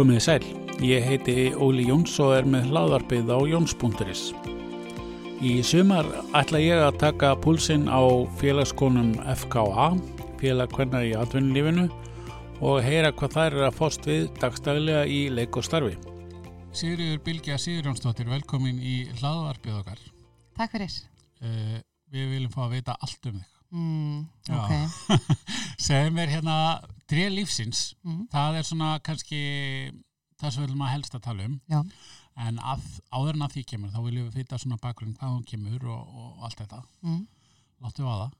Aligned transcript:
Komiði 0.00 0.20
sæl, 0.24 0.44
ég 0.80 1.02
heiti 1.04 1.50
Óli 1.60 1.82
Jóns 1.84 2.14
og 2.24 2.30
er 2.32 2.46
með 2.48 2.70
hlaðarpið 2.70 3.32
á 3.36 3.38
Jóns.is. 3.50 4.22
Í 5.44 5.50
sumar 5.60 6.06
ætla 6.40 6.56
ég 6.62 6.80
að 6.80 6.96
taka 7.02 7.34
púlsinn 7.36 7.84
á 7.84 8.00
félagskonum 8.40 9.10
FKA, 9.42 9.90
félagkvenna 10.40 11.02
í 11.04 11.10
atvinnulífinu 11.20 11.84
og 12.64 12.80
heyra 12.86 13.10
hvað 13.12 13.36
þær 13.36 13.58
er 13.58 13.66
að 13.66 13.76
fóst 13.76 14.08
við 14.08 14.24
dagstæðilega 14.40 15.04
í 15.04 15.20
leik 15.36 15.60
og 15.60 15.68
starfi. 15.68 15.92
Sigriður 16.72 17.20
Bilgja 17.26 17.60
Sigurjónsdóttir, 17.60 18.30
velkomin 18.32 18.80
í 18.80 19.02
hlaðarpið 19.18 19.82
okkar. 19.82 20.00
Takk 20.56 20.78
fyrir. 20.78 20.96
Uh, 21.44 21.76
við 22.08 22.38
viljum 22.38 22.56
fá 22.56 22.62
að 22.70 22.78
veita 22.78 22.96
allt 22.96 23.28
um 23.28 23.36
þig. 23.36 23.52
Mm, 23.76 24.24
ok. 24.48 24.72
Segð 25.90 26.16
mér 26.16 26.32
hérna 26.32 26.56
dré 27.10 27.26
lífsins, 27.32 27.94
Mm. 28.04 28.26
það 28.32 28.58
er 28.60 28.62
svona 28.68 28.90
kannski 29.02 29.40
það 30.40 30.50
sem 30.52 30.62
við 30.62 30.66
viljum 30.70 30.84
að 30.86 30.92
helst 30.94 31.14
að 31.18 31.22
tala 31.26 31.44
um. 31.50 31.60
Já. 31.68 31.82
en 32.40 32.56
að, 32.62 32.84
áður 33.12 33.34
en 33.36 33.42
að 33.44 33.52
því 33.52 33.62
kemur 33.68 33.90
þá 33.92 33.98
viljum 34.04 34.28
við 34.30 34.36
fýta 34.38 34.58
svona 34.58 34.78
bakgrunn 34.80 35.16
hvað 35.18 35.32
hún 35.34 35.44
kemur 35.44 35.82
og, 35.90 36.14
og 36.16 36.44
allt 36.46 36.60
þetta, 36.62 36.78
Mm. 37.02 37.26
láttu 37.82 38.06
á 38.06 38.14
það 38.22 38.32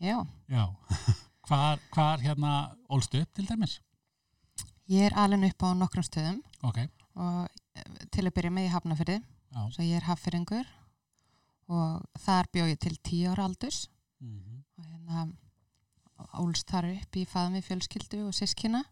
Já, 0.00 0.16
Já, 0.48 0.64
hvar, 1.48 1.78
hvar 1.94 2.18
hérna 2.24 2.50
ólstu 2.90 3.20
upp 3.22 3.32
til 3.34 3.46
dæmis? 3.46 3.78
ég 4.90 5.06
er 5.06 5.14
alveg 5.14 5.52
upp 5.52 5.62
á 5.62 5.68
nokkrum 5.78 6.02
stöðum. 6.04 6.40
Ok, 6.66 6.78
og 7.16 7.48
eh, 7.76 7.84
til 8.10 8.24
að 8.26 8.34
byrja 8.34 8.50
með 8.50 8.66
í 8.66 8.72
Hafnafyrði, 8.74 9.18
já. 9.54 9.60
Svo 9.70 9.84
ég 9.86 9.96
er 10.00 10.08
haffyrringur 10.08 10.66
og 11.70 12.02
þar 12.18 12.48
bjóð 12.52 12.72
ég 12.74 12.80
til 12.82 12.96
tíu 13.06 13.30
ára 13.30 13.44
aldurs. 13.46 13.86
Mm 14.20 14.64
og 14.80 14.84
hérna 14.86 15.32
ólst 16.38 16.68
þar 16.70 16.90
upp 16.94 17.16
í 17.16 17.24
faðmi 17.26 17.62
fjölskyldu 17.62 18.26
og 18.28 18.34
sískina 18.36 18.84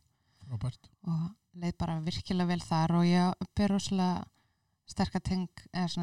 Robert. 0.48 0.88
Og 1.06 1.30
leið 1.60 1.74
bara 1.78 1.98
virkilega 2.00 2.48
vel 2.48 2.60
þar 2.64 2.94
og 2.98 3.04
ég 3.06 3.48
ber 3.56 3.68
rosalega 3.74 4.24
sterkar 4.88 5.20
teng, 5.20 5.48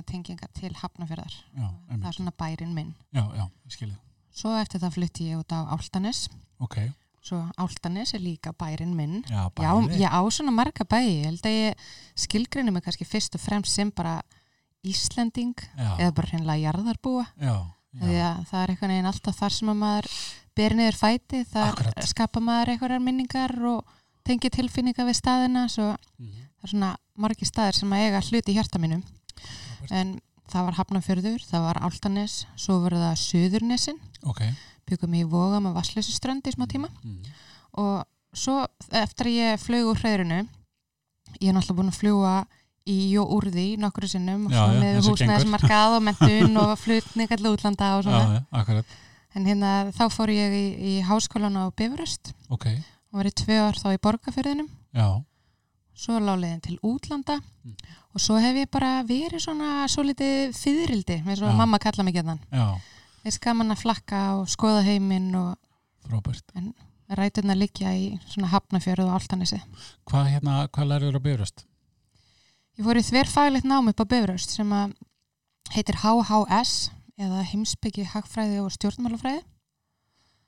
tengingar 0.06 0.52
til 0.54 0.74
Hafnafyrðar. 0.78 1.34
Já, 1.58 1.70
Það 1.90 2.06
er 2.06 2.18
svona 2.20 2.32
bærin 2.38 2.74
minn. 2.76 2.96
já, 3.12 3.24
já, 3.36 3.50
ég 3.66 3.96
Svo 4.36 4.52
eftir 4.60 4.80
það 4.84 4.94
flutti 4.94 5.30
ég 5.32 5.40
út 5.40 5.52
á 5.56 5.66
Áltanes. 5.74 6.30
Ok, 6.60 6.92
Svo 7.26 7.40
Áltanes 7.58 8.14
er 8.14 8.20
líka 8.20 8.52
bærin 8.54 8.94
minn. 8.96 9.24
já, 9.24 9.50
Já, 9.50 9.50
bæði 9.50 9.98
ég 10.04 10.12
á 10.14 10.22
svona 10.30 10.52
marga 10.52 10.86
bæi, 10.86 11.08
ég 11.08 11.26
held 11.26 11.42
að 11.42 11.52
ég 11.52 11.76
skilgrinni 12.16 12.72
mig 12.72 12.84
kannski 12.84 13.06
fyrst 13.06 13.34
og 13.36 13.42
fremst 13.42 13.74
sem 13.74 13.90
bara 13.92 14.22
Íslending 14.86 15.56
eða 15.98 16.12
bara 16.14 16.28
hreinlega 16.30 16.62
jarðarbúa. 16.62 17.26
Já, 17.42 17.56
því 17.98 18.12
já, 18.14 18.28
að 18.38 18.46
það 18.52 18.62
er 18.62 18.70
einhvern 18.70 18.92
veginn 18.94 19.10
alltaf 19.10 19.36
þar 19.40 19.56
sem 19.56 19.70
að 19.74 19.80
maður 19.82 20.10
ber 20.56 20.76
niður 20.78 20.98
fæti, 21.00 21.44
þar 21.52 21.72
Akkurat. 21.74 22.08
skapa 22.08 22.40
maður 22.44 22.74
einhverjar 22.76 23.04
minningar 23.04 23.54
og 23.70 23.84
tengi 24.26 24.50
tilfinninga 24.50 25.06
við 25.06 25.18
staðina 25.20 25.66
svo 25.70 25.92
Mhm, 26.20 26.46
það 26.60 26.64
er 26.64 26.70
svona 26.72 26.92
margi 27.18 27.46
staðir 27.46 27.76
sem 27.76 27.90
að 27.94 28.06
eiga 28.06 28.22
hluti 28.22 28.52
í 28.52 28.56
hjarta 28.56 28.80
mínum 28.80 29.04
en 29.92 30.20
það 30.50 30.66
var 30.66 30.78
Hafnarfjörður, 30.80 31.42
það 31.46 31.62
var 31.68 31.80
Áltanes 31.86 32.46
svo 32.56 32.80
voru 32.84 32.98
það 33.02 33.16
Suðurnesin. 33.22 34.00
Ok. 34.24 34.42
Byggum 34.86 35.14
í 35.18 35.24
Vogam 35.26 35.66
og 35.66 35.76
Vassleysuströnd 35.76 36.46
í 36.46 36.54
smá 36.54 36.66
tíma. 36.70 36.90
Mm. 37.04 37.24
og 37.78 38.06
svo 38.36 38.66
eftir 38.92 39.26
að 39.28 39.36
ég 39.40 39.60
flög 39.60 39.90
úr 39.92 40.00
hreðrinu 40.00 40.48
ég 41.42 41.50
er 41.50 41.54
náttúrulega 41.56 41.76
búin 41.80 41.92
að 41.92 42.00
fljúa 42.00 42.34
í 42.88 43.18
og 43.18 43.32
úr 43.36 43.48
því 43.52 43.66
nokkru 43.82 44.08
sinnum 44.08 44.46
Já, 44.52 44.60
já, 44.62 44.80
með 44.80 44.96
eins 44.96 45.08
og 45.10 45.18
mentun 46.08 46.58
og 46.62 46.78
flutning 46.80 47.32
allir 47.32 47.56
útlanda 47.58 47.98
og 47.98 48.04
svona. 48.06 48.44
Já, 48.52 48.84
en 49.36 49.48
hérna 49.48 49.72
þá 49.96 50.06
fór 50.14 50.32
ég 50.34 50.56
í, 50.56 50.66
í 50.80 50.94
háskólan 51.06 51.60
á 51.60 51.68
Bifröst. 51.76 52.34
Ok, 52.50 52.70
og 53.12 53.20
var 53.20 53.30
í 53.30 53.36
tvö 53.36 53.60
ár 53.68 53.80
þá 53.80 53.88
í 53.94 54.02
borgarfyrðinum 54.04 54.72
já, 54.96 55.08
svo 55.96 56.18
láliðin 56.20 56.64
til 56.64 56.80
útlanda. 56.84 57.40
Mm. 57.66 57.76
og 58.16 58.22
svo 58.24 58.40
hef 58.40 58.58
ég 58.60 58.72
bara 58.72 59.04
verið 59.08 59.44
svona 59.44 59.86
svo 59.92 60.04
litið 60.06 60.56
fyririldi 60.56 61.22
eins 61.26 61.42
og 61.44 61.56
mamma 61.58 61.80
kalla 61.82 62.06
mig 62.06 62.16
hérna 62.16 62.38
þess 63.24 63.42
gaman 63.42 63.74
að 63.74 63.82
flakka 63.82 64.20
og 64.40 64.50
skoða 64.52 64.84
heiminn 64.86 65.32
og 65.40 65.56
Robert 66.12 66.54
ræturna 67.18 67.56
liggja 67.58 67.94
í 67.98 68.06
svona 68.30 68.52
hafnafjörðu 68.54 69.08
og 69.10 69.18
áltanesi 69.18 69.60
Hvað 70.10 70.30
hérna, 70.36 70.60
hvað 70.70 70.92
lærður 70.92 71.18
á 71.18 71.26
byrjast? 71.26 71.66
Ég 72.76 72.86
fór 72.86 73.00
í 73.00 73.06
þverfaglegt 73.08 73.68
nám 73.68 73.90
upp 73.92 74.04
á 74.04 74.06
Bifröst 74.14 74.56
sem 74.56 74.72
að 74.76 74.96
heitir 75.74 76.00
HHS 76.04 76.92
eða 77.20 77.44
heimsbyggi 77.50 78.06
hagfræði 78.12 78.62
og 78.64 78.72
stjórnmálafræði. 78.76 79.44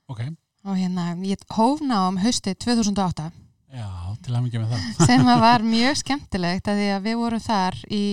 Ok, 0.08 0.24
og 0.64 0.76
hérna 0.76 1.12
ég 1.24 1.44
hóf 1.56 1.82
nám 1.84 2.18
haustið 2.22 2.58
2008 2.64 3.28
já, 3.72 3.88
til 4.24 4.34
að 4.34 4.44
mikið 4.46 4.64
með 4.64 4.74
það. 4.74 4.90
Sem 5.08 5.30
var 5.44 5.64
mjög 5.64 6.02
skemmtilegt 6.02 6.68
að 6.70 6.82
því 6.82 6.90
að 6.94 7.08
við 7.08 7.18
vorum 7.22 7.44
þar 7.44 7.80
í 7.92 8.04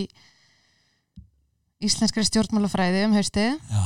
íslenskri 1.86 2.24
stjórnmálafræði 2.26 3.04
um 3.08 3.16
haustið. 3.18 3.60
Já, 3.70 3.86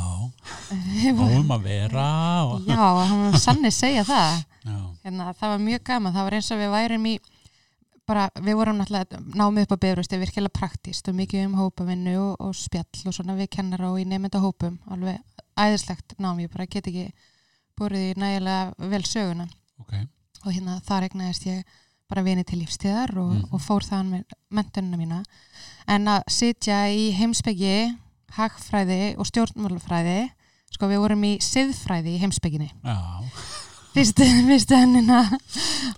fáum 1.17 1.53
að 1.55 1.65
vera 1.65 2.07
og... 2.45 2.69
Já, 2.69 2.79
hann 2.79 3.25
var 3.25 3.41
sannig 3.41 3.75
segja 3.75 4.05
það. 4.07 4.45
Já, 4.69 4.79
hérna, 5.05 5.33
það 5.33 5.53
var 5.55 5.61
mjög 5.65 5.85
gaman, 5.89 6.15
það 6.15 6.27
var 6.27 6.37
eins 6.37 6.51
og 6.53 6.61
við 6.61 6.73
værim 6.75 7.09
í 7.09 7.15
bara, 8.09 8.25
við 8.41 8.55
vorum 8.57 8.79
náttúrulega 8.81 9.19
námið 9.37 9.65
upp 9.67 9.73
á 9.77 9.81
Bifröst, 9.83 10.09
það 10.11 10.17
er 10.17 10.23
virkilega 10.25 10.55
praktist 10.59 11.09
og 11.11 11.17
mikið 11.19 11.45
um 11.45 11.57
hópavinnu 11.59 12.15
og, 12.19 12.31
og 12.41 12.55
spjall 12.57 13.03
og 13.05 13.13
svona 13.15 13.35
við 13.37 13.51
kennara 13.55 13.91
og 13.93 13.99
í 14.01 14.07
nefnda 14.09 14.41
hópum 14.41 14.79
alveg 14.89 15.19
æðislegt 15.59 16.15
nám, 16.17 16.39
ég 16.41 16.49
bara 16.53 16.65
get 16.65 16.87
ekki 16.89 17.09
búrið 17.79 18.09
í 18.09 18.17
nægilega 18.19 18.89
vel 18.91 19.03
söguna. 19.07 19.45
Ok. 19.79 19.93
Og 20.45 20.51
hérna 20.55 20.79
þar 20.87 21.07
egnaðist 21.09 21.45
ég 21.47 21.63
bara 22.09 22.23
vini 22.25 22.43
til 22.47 22.59
lífstíðar 22.63 23.11
og, 23.21 23.33
Mhm. 23.35 23.53
og 23.53 23.61
fór 23.61 23.85
þaðan 23.85 24.09
með 24.15 24.23
mentunina 24.49 24.97
mína. 24.97 25.23
En 25.87 26.05
að 26.07 26.23
sitja 26.27 26.87
í 26.89 27.11
heimsbyggi 27.13 27.95
hagfræði 28.37 29.17
og 29.17 29.25
stjórnmálafræði 29.29 30.31
sko 30.73 30.87
við 30.89 30.99
vorum 31.03 31.23
í 31.25 31.37
siðfræði 31.41 32.15
í 32.15 32.19
heimsbygginni 32.21 32.69
Já, 32.83 32.97
fyrstu, 33.95 34.27
fyrstu 34.49 34.79
hennina. 34.79 35.21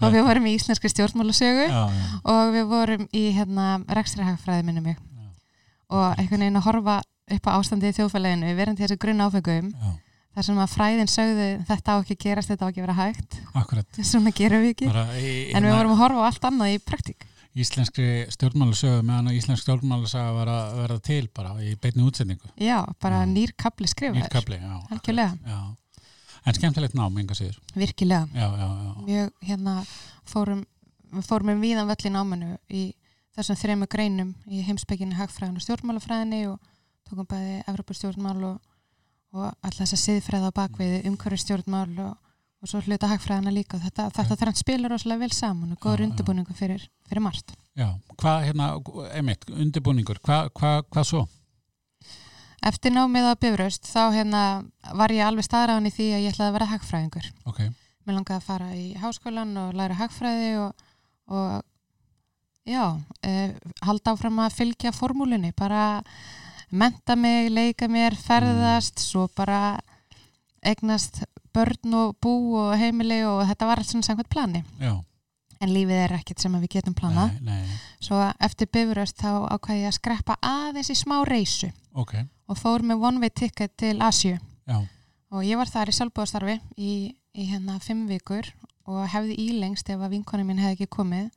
Og 0.02 0.14
við 0.14 0.26
vorum 0.28 0.50
í 0.50 0.56
íslenski 0.58 0.92
já, 0.92 1.82
og 2.24 2.54
við 2.56 2.68
vorum 2.70 3.08
í 3.14 3.32
hérna 3.36 3.82
rekstrihagfræði 3.88 4.68
minni 4.68 4.82
mig. 4.82 4.98
Já, 4.98 5.28
og 5.90 6.20
einhvern 6.20 6.46
veginn 6.46 6.62
að 6.62 6.68
horfa 6.70 7.02
upp 7.32 7.48
á 7.48 7.52
ástandið 7.58 7.94
í 7.94 7.98
þjóðfæleginu 8.00 8.50
við 8.50 8.58
verðum 8.60 8.78
til 8.78 8.86
þessu 8.88 9.02
grunn 9.02 9.24
áfengum 9.26 9.74
þar 10.32 10.48
sem 10.48 10.62
að 10.64 10.72
fræðin 10.76 11.12
sögðu 11.12 11.50
þetta 11.68 11.96
á 11.96 12.00
ekki 12.00 12.18
gerast, 12.20 12.52
þetta 12.52 12.68
á 12.68 12.70
ekki 12.72 12.86
vera 12.86 12.96
hægt. 12.96 13.42
Akkurat. 13.58 14.00
Svona 14.12 14.34
gerum 14.36 14.64
við 14.64 14.76
ekki. 14.76 14.88
Bara 14.92 15.06
í, 15.20 15.34
en 15.56 15.68
við 15.68 15.76
vorum 15.76 15.96
að 15.96 16.02
horfa 16.06 16.24
á 16.24 16.28
allt 16.30 16.48
annað 16.52 16.76
í 16.76 16.80
praktík. 16.86 17.28
Íslenskri 17.52 18.08
stjórnmálasögu 18.32 19.02
meðan 19.04 19.28
að 19.28 19.42
íslensk 19.42 19.66
stjórnmálasaga 19.66 20.32
var 20.38 20.52
að 20.54 20.78
verða 20.80 21.00
til 21.04 21.26
bara 21.36 21.52
í 21.60 21.74
beinni 21.84 22.06
útsendingu. 22.08 22.54
Já, 22.56 22.78
bara 23.04 23.26
Já. 23.26 23.32
nýr 23.34 23.52
kapli 23.60 23.92
skrifaður. 23.92 24.22
Nýrkabli, 24.24 24.60
já. 24.64 25.60
En 26.46 26.58
skemmtilegt 26.58 26.96
nám, 26.98 27.18
enga 27.22 27.36
síður. 27.38 27.60
Virkilega, 27.78 28.26
Já, 28.34 28.48
já, 28.58 28.68
já, 28.68 28.94
mjög 29.06 29.30
hérna 29.46 29.76
fórum, 30.26 30.64
við 31.14 31.28
fórum 31.30 31.54
um 31.54 31.62
víðan 31.62 31.90
völl 31.92 32.08
í 32.10 32.14
námanu 32.16 32.56
í 32.70 32.82
þessum 33.38 33.60
þremu 33.62 33.88
greinum 33.92 34.32
í 34.50 34.64
heimsbygginni 34.66 35.20
hagfræðin 35.20 35.60
og 35.60 35.66
stjórnmálafræðinni 35.66 36.42
og 36.50 36.58
tókum 37.08 37.28
bæði 37.30 37.62
Evropastjórnmál 37.70 38.42
og, 38.50 38.58
og 39.36 39.46
alltaf 39.52 39.84
þess 39.84 39.98
að 39.98 40.04
siðfræða 40.06 40.50
á 40.50 40.58
bakvið 40.58 40.96
umhverju 41.12 41.40
stjórnmál 41.44 41.94
og, 42.08 42.16
og 42.62 42.72
svo 42.72 42.82
hluta 42.88 43.10
hagfræðina 43.12 43.54
líka. 43.54 43.78
Og 43.78 43.86
þetta, 43.86 44.10
þetta 44.18 44.40
þrann 44.42 44.60
spilar 44.60 44.96
rosalega 44.96 45.26
vel 45.28 45.36
saman 45.36 45.76
og 45.76 45.84
góður 45.84 46.08
undirbúningu 46.08 46.58
fyrir, 46.58 46.88
fyrir 47.10 47.24
margt. 47.24 47.54
Já 47.78 47.94
Hvað, 48.18 48.50
hérna, 48.50 48.74
einmitt, 49.16 49.46
undirbúningur 49.48 50.20
Hvað 50.26 50.50
hva, 50.60 50.74
hva 50.92 51.06
svo? 51.08 51.22
Eftir 52.62 52.94
námið 52.94 53.26
á 53.26 53.34
Bifröst 53.42 53.88
þá 53.90 54.14
hérna 54.14 54.42
var 54.94 55.14
ég 55.14 55.26
alveg 55.26 55.48
staðræðan 55.48 55.90
í 55.90 55.94
því 55.96 56.08
að 56.14 56.24
ég 56.26 56.36
ætlaði 56.36 56.50
að 56.52 56.56
vera 56.60 56.70
hagfræðingur. 56.76 57.30
Ok, 57.50 57.62
mér 58.06 58.18
langaði 58.20 58.38
að 58.38 58.48
fara 58.52 58.70
í 58.78 58.86
háskólan 59.02 59.56
og 59.64 59.74
læra 59.80 59.98
hagfræði 59.98 60.52
og, 60.62 60.86
og 61.34 61.64
já, 62.70 62.86
e, 63.26 63.34
halda 63.82 64.14
áfram 64.14 64.42
að 64.46 64.58
fylgja 64.60 64.94
formúlunni, 64.94 65.54
bara 65.58 66.04
menta 66.70 67.18
mig, 67.18 67.50
leika 67.50 67.90
mér, 67.92 68.16
ferðast, 68.16 69.02
svo 69.02 69.26
bara 69.36 69.80
eignast 70.62 71.24
börn 71.52 71.96
og 71.98 72.18
bú 72.22 72.36
og 72.62 72.76
heimili 72.80 73.24
og 73.28 73.42
þetta 73.50 73.68
var 73.68 73.82
allt 73.82 73.90
svona 73.90 74.08
samkvæmt 74.08 74.30
plani. 74.30 74.64
já. 74.80 75.02
En 75.62 75.70
lífið 75.70 76.00
er 76.08 76.14
ekkert 76.16 76.42
sem 76.42 76.54
við 76.58 76.72
getum 76.74 76.94
planað. 76.98 77.36
Nei, 77.46 77.60
nei, 77.62 77.74
Svo 78.02 78.18
eftir 78.42 78.66
bifuröst 78.74 79.20
þá 79.22 79.46
ákvæði 79.54 79.84
ég 79.84 79.92
að 79.92 79.98
skreppa 80.00 80.38
aðeins 80.42 80.90
í 80.90 80.96
smá 80.98 81.20
reysu. 81.28 81.70
Ok, 81.94 82.16
og 82.52 82.60
fór 82.60 82.84
með 82.84 83.06
one 83.08 83.24
way 83.24 83.32
ticket 83.32 83.78
til 83.80 84.02
Asju 84.04 84.36
og 85.32 85.46
ég 85.48 85.60
var 85.60 85.70
þar 85.72 85.92
í 85.92 85.96
sjálfbúðastarfi 85.96 86.58
í, 86.76 86.94
í 87.16 87.48
hérna 87.48 87.78
fimm 87.84 88.04
vikur 88.10 88.50
og 88.90 89.06
hefði 89.14 89.38
ílengst 89.40 89.90
ef 89.94 90.02
að 90.02 90.18
vinkonu 90.18 90.44
mín 90.44 90.60
hefði 90.60 90.76
ekki 90.76 90.92
komið. 90.92 91.30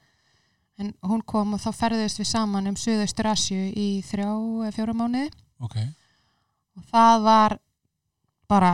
En 0.83 0.91
hún 1.07 1.21
kom 1.23 1.55
og 1.55 1.63
þá 1.63 1.69
ferðust 1.79 2.19
við 2.19 2.31
saman 2.33 2.67
um 2.67 2.79
Suðaustur 2.79 3.29
Asju 3.31 3.69
í 3.79 4.03
þrjá 4.03 4.31
eða 4.33 4.73
fjóra 4.75 4.97
mánuði. 4.99 5.29
Ok. 5.63 5.77
Og 6.75 6.89
það 6.91 7.27
var 7.29 7.57
bara 8.51 8.73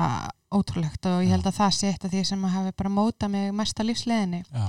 ótrúlegt 0.51 1.05
og 1.07 1.21
ég 1.23 1.35
held 1.35 1.47
að 1.47 1.59
það 1.61 1.77
sé 1.77 1.91
eitt 1.93 2.07
af 2.07 2.15
því 2.15 2.23
sem 2.27 2.47
að 2.47 2.57
hafi 2.57 2.73
bara 2.81 2.95
mótað 2.95 3.33
mig 3.35 3.53
mesta 3.55 3.85
lífsleðinni 3.87 4.41
já, 4.43 4.65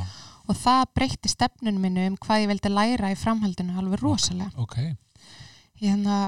og 0.45 0.59
það 0.59 0.83
breytti 0.97 1.31
stefnunum 1.31 1.81
minnu 1.81 2.03
um 2.11 2.17
hvað 2.21 2.43
ég 2.43 2.51
vildi 2.51 2.71
læra 2.71 3.09
í 3.09 3.17
framhaldinu 3.17 3.79
alveg 3.79 4.03
rosalega. 4.03 4.51
ok, 4.61 4.77
ég 5.81 5.87
hérna, 5.87 6.19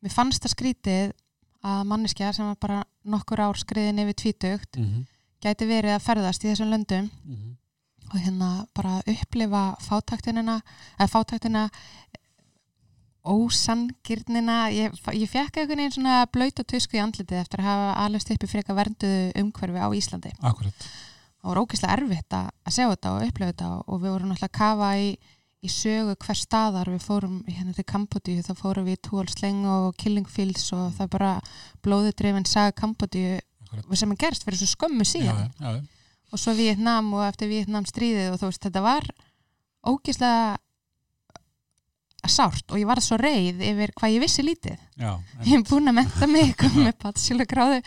mér 0.00 0.14
fannst 0.14 0.42
það 0.44 0.54
skrítið 0.56 1.14
að 1.60 1.80
manneskja 1.86 2.32
sem 2.32 2.46
var 2.46 2.60
bara 2.60 2.84
nokkur 3.04 3.40
ár 3.44 3.58
skriðin 3.60 4.00
yfir 4.04 4.16
tvítugt 4.22 4.78
mm 4.80 5.08
gæti 5.44 5.68
verið 5.68 5.96
að 5.96 6.04
ferðast 6.04 6.44
í 6.44 6.50
þessum 6.50 6.72
löndum 6.74 7.08
-hmm. 7.10 7.52
og 8.10 8.16
hérna 8.20 8.50
bara 8.76 9.00
upplifa 9.06 9.76
fátæktinina 9.80 10.60
eða 10.98 11.12
fátæktina 11.14 11.68
ósangirnina 13.24 14.70
ég, 14.72 14.96
ég 15.12 15.28
fekk 15.28 15.56
einhvern 15.56 15.78
veginn 15.78 15.92
svona 15.92 16.26
blöyt 16.32 16.60
og 16.60 16.66
tusku 16.66 16.96
í 16.96 17.02
andlitið 17.04 17.40
eftir 17.40 17.60
að 17.60 17.68
hafa 17.68 17.92
alveg 18.04 18.32
uppi 18.34 18.46
freka 18.46 18.74
vernduðu 18.74 19.32
umhverfi 19.42 19.80
á 19.84 19.88
Íslandi. 19.92 20.32
Akkurat. 20.40 20.86
Það 21.40 21.48
var 21.48 21.60
ógeðslega 21.60 21.96
erfitt 21.96 22.32
að, 22.32 22.48
sjá 22.68 22.86
þetta 22.88 23.12
og 23.12 23.26
upplifa 23.26 23.52
þetta 23.52 23.68
og 23.86 24.00
við 24.00 24.10
vorum 24.10 24.28
náttúrulega 24.28 24.48
að 24.48 24.58
kafa 24.58 24.88
í, 24.96 25.18
í 25.60 25.68
sögu 25.68 26.14
hver 26.16 26.38
staðar 26.38 26.88
við 26.88 27.02
fórum 27.04 27.40
hérna 27.44 27.74
til 27.76 27.84
Kambodíu 27.84 28.40
þá 28.44 28.54
fórum 28.56 28.86
við 28.88 28.96
í 28.96 29.02
Túalsleng 29.08 29.66
og 29.68 29.96
Killing 30.00 30.28
Fields 30.28 30.70
og 30.72 30.94
það 30.96 31.04
er 31.04 31.12
bara 31.12 31.32
blóðudrifin 31.84 32.48
saga 32.48 32.72
Kambodíu 32.78 33.38
sem 33.94 34.14
er 34.14 34.20
gerst 34.20 34.46
fyrir 34.46 34.58
svo 34.58 34.70
skömmu 34.72 35.04
síðan. 35.06 35.50
já, 35.60 35.74
já, 35.76 35.82
og 36.32 36.38
svo 36.40 36.54
Vietnam 36.58 37.12
og 37.14 37.26
eftir 37.26 37.50
Vietnam 37.50 37.86
stríðið 37.86 38.32
og 38.32 38.40
þú 38.40 38.50
veist 38.50 38.66
þetta 38.66 38.82
var 38.84 39.06
ógeðslega 39.90 40.58
sárt 42.30 42.72
og 42.72 42.80
ég 42.80 42.88
var 42.88 43.00
svo 43.02 43.16
reið 43.20 43.62
yfir 43.64 43.92
hvað 43.96 44.14
ég 44.14 44.22
vissi 44.24 44.44
lítið. 44.44 44.78
Já, 45.00 45.12
ég 45.46 45.52
hef 45.54 45.66
búin 45.70 45.90
að 45.90 45.98
menta 46.00 46.28
mig 46.30 46.54
með 46.84 46.94
patsílu 47.00 47.46
gráðu 47.48 47.80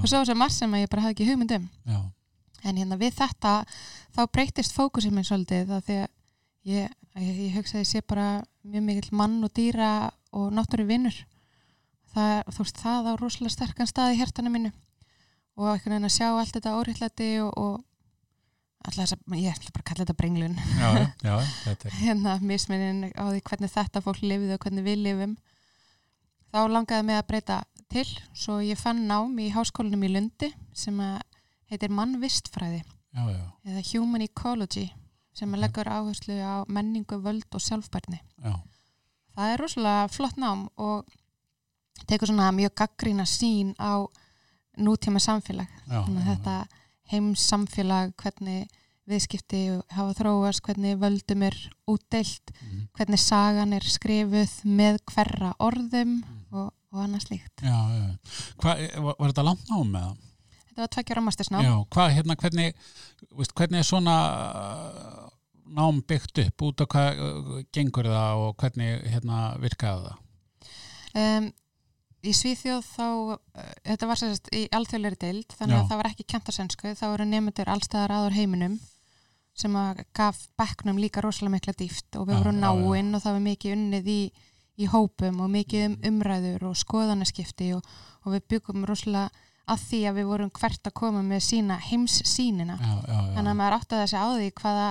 og 0.00 0.06
svo 0.06 0.22
svo 0.26 0.36
margt 0.38 0.58
sem 0.58 0.74
að 0.74 0.84
ég 0.84 0.92
bara 0.92 1.06
hafði 1.06 1.16
ekki 1.16 1.28
hugmynd 1.30 1.56
um. 1.58 1.66
Já, 1.86 2.00
en 2.66 2.80
hérna 2.80 3.00
við 3.00 3.18
þetta 3.18 3.56
þá 4.16 4.22
breytist 4.32 4.76
fókusið 4.76 5.14
minn 5.14 5.26
svolítið 5.28 5.70
þá 5.70 5.76
því 5.86 5.98
að 6.02 6.08
ég, 6.72 6.96
ég, 7.22 7.40
ég 7.48 7.56
hugsa 7.56 7.78
að 7.78 7.84
ég 7.84 7.90
sé 7.90 8.04
bara 8.04 8.28
mjög 8.66 8.86
mikill 8.86 9.16
mann 9.16 9.40
og 9.46 9.52
dýra 9.56 10.10
og 10.36 10.52
náttúru 10.52 10.86
vinnur 10.88 11.16
þú 12.16 12.64
veist, 12.64 12.80
það 12.80 13.10
á 13.10 13.12
rosalega 13.20 13.52
sterkan 13.52 13.88
stað 13.88 14.14
í 14.14 14.20
hjertanu 14.20 14.52
mínu. 14.52 14.72
Og 15.56 15.68
einhvern 15.72 15.96
veginn 15.96 16.08
að 16.08 16.14
sjá 16.16 16.28
allt 16.30 16.54
þetta 16.54 16.74
óriðlæti 16.80 17.28
og, 17.44 17.52
og 17.56 18.86
alltaf 18.86 19.02
þess 19.02 19.16
að, 19.16 19.38
ég 19.40 19.52
ætla 19.52 19.72
bara 19.72 19.84
að 19.84 19.88
kalla 19.90 20.04
þetta 20.04 20.18
brenglun. 20.20 20.58
Já, 20.80 20.90
já, 21.24 21.36
þetta 21.66 21.88
er 21.88 21.96
hérna 22.00 22.36
misminnin 22.42 23.06
á 23.16 23.24
því 23.28 23.40
hvernig 23.50 23.72
þetta 23.76 24.04
fólk 24.04 24.22
lifið 24.24 24.56
og 24.56 24.60
hvernig 24.64 24.86
við 24.86 25.00
lifum. 25.04 25.38
Þá 26.52 26.60
langaði 26.72 27.08
mig 27.08 27.20
að 27.20 27.26
breyta 27.30 27.62
til 27.92 28.06
svo 28.36 28.60
ég 28.64 28.80
fann 28.80 29.06
nám 29.08 29.34
í 29.40 29.48
háskólanum 29.54 30.04
í 30.06 30.12
Lundi 30.12 30.52
sem 30.76 31.00
að 31.02 31.18
heitir 31.72 31.92
mannvistfræði. 31.92 32.84
Já, 33.16 33.24
já, 33.32 33.44
eða 33.64 33.84
Human 33.92 34.24
Ecology 34.24 34.90
sem 35.36 35.52
að 35.52 35.62
leggur 35.66 35.88
áherslu 35.92 36.36
á 36.40 36.64
menningu, 36.68 37.18
völd 37.22 37.44
og 37.52 37.60
sjálfbærni. 37.60 38.20
já, 38.42 38.54
Það 39.36 39.52
er 39.52 39.60
rosalega 39.60 40.08
flott 40.08 40.36
nám 40.40 40.68
og 40.80 41.04
tekur 42.08 42.30
svona 42.30 42.50
mjög 42.56 42.72
gaggrína 42.74 43.26
sín 43.28 43.74
á 43.76 44.06
nútíma 44.78 45.20
samfélag. 45.20 45.68
já, 45.88 46.04
Þannig 46.06 46.24
að 46.24 46.30
þetta 46.36 46.66
heimssamfélag, 47.12 48.14
hvernig 48.16 48.68
viðskipti 49.06 49.60
hafa 49.94 50.14
þróast, 50.18 50.62
hvernig 50.66 50.96
völdum 50.98 51.42
er 51.46 51.54
útdeilt, 51.86 52.50
Mhm. 52.62 52.88
hvernig 52.96 53.18
sagan 53.20 53.72
er 53.72 53.80
skrifuð 53.84 54.64
með 54.64 54.98
hverra 55.06 55.52
orðum 55.60 56.22
Mhm. 56.24 56.46
og, 56.52 56.72
og 56.92 56.98
annað 57.04 57.26
slíkt. 57.28 57.62
já, 57.62 57.70
já. 57.70 58.18
Hvað, 58.58 59.02
var, 59.02 59.14
var 59.18 59.28
þetta 59.32 59.44
langt 59.44 59.68
nám 59.68 59.90
með 59.92 60.00
það? 60.02 60.16
Þetta 60.68 60.76
var 60.82 60.88
tvekja 60.88 61.16
rámastisnám. 61.16 61.62
Já, 61.62 61.84
hvað, 61.90 62.14
hérna, 62.16 62.36
hvernig, 62.36 62.74
veist, 63.36 63.54
hvernig 63.54 63.78
er 63.78 63.82
svona 63.84 65.25
nám 65.74 66.02
byggt 66.06 66.42
upp, 66.44 66.66
út 66.68 66.82
á 66.82 66.86
hvað 66.86 67.20
uh, 67.20 67.54
gengur 67.74 68.08
það 68.10 68.42
og 68.46 68.56
hvernig 68.60 69.06
hérna, 69.12 69.44
virkaði 69.62 70.10
það? 70.10 70.18
Um, 71.16 71.48
í 72.26 72.34
Svíþjóð 72.36 72.82
þá, 72.90 73.06
uh, 73.36 73.70
þetta 73.86 74.10
var 74.10 74.20
sérst 74.20 74.50
í 74.54 74.66
alþjóðleiri 74.76 75.20
deild, 75.22 75.56
þannig 75.58 75.78
Já. 75.78 75.80
að 75.80 75.88
það 75.90 76.02
var 76.02 76.10
ekki 76.12 76.56
sænsku, 76.58 76.94
þá 76.98 77.06
eru 77.08 77.28
nefndur 77.30 77.72
allstaðar 77.72 78.16
aður 78.18 78.38
heiminum 78.38 78.78
sem 79.56 79.76
að 79.78 80.04
gaf 80.16 80.42
bekknum 80.58 81.00
líka 81.00 81.22
rosalega 81.24 81.56
mikla 81.56 81.74
dýft 81.78 82.18
og 82.20 82.28
við 82.28 82.42
vorum 82.42 82.60
náinn 82.60 83.14
og 83.16 83.22
það 83.24 83.38
var 83.38 83.44
mikið 83.46 83.76
unnið 83.76 84.10
í, 84.12 84.20
í 84.76 84.88
hópum 84.92 85.40
og 85.40 85.52
mikið 85.52 85.86
um 85.88 85.96
umræður 86.10 86.66
og 86.70 86.76
skoðanaskipti 86.76 87.72
og, 87.78 87.86
og 88.24 88.36
við 88.36 88.48
byggum 88.52 88.84
rosalega 88.88 89.30
að 89.66 89.86
því 89.88 90.00
að 90.06 90.18
við 90.20 90.28
vorum 90.30 90.50
hvert 90.54 90.88
að 90.90 90.96
koma 91.00 91.22
með 91.26 91.40
sína 91.48 91.78
heimssýnina 91.88 92.76
Já, 92.78 92.92
já, 92.92 93.16
já. 93.16 93.32
þannig 93.34 93.50
að 93.50 93.58
maður 93.60 93.78
átti 93.78 93.96
að 93.96 94.02
þessi 94.04 94.20
á 94.20 94.26
því 94.28 94.50
hvaða 94.60 94.90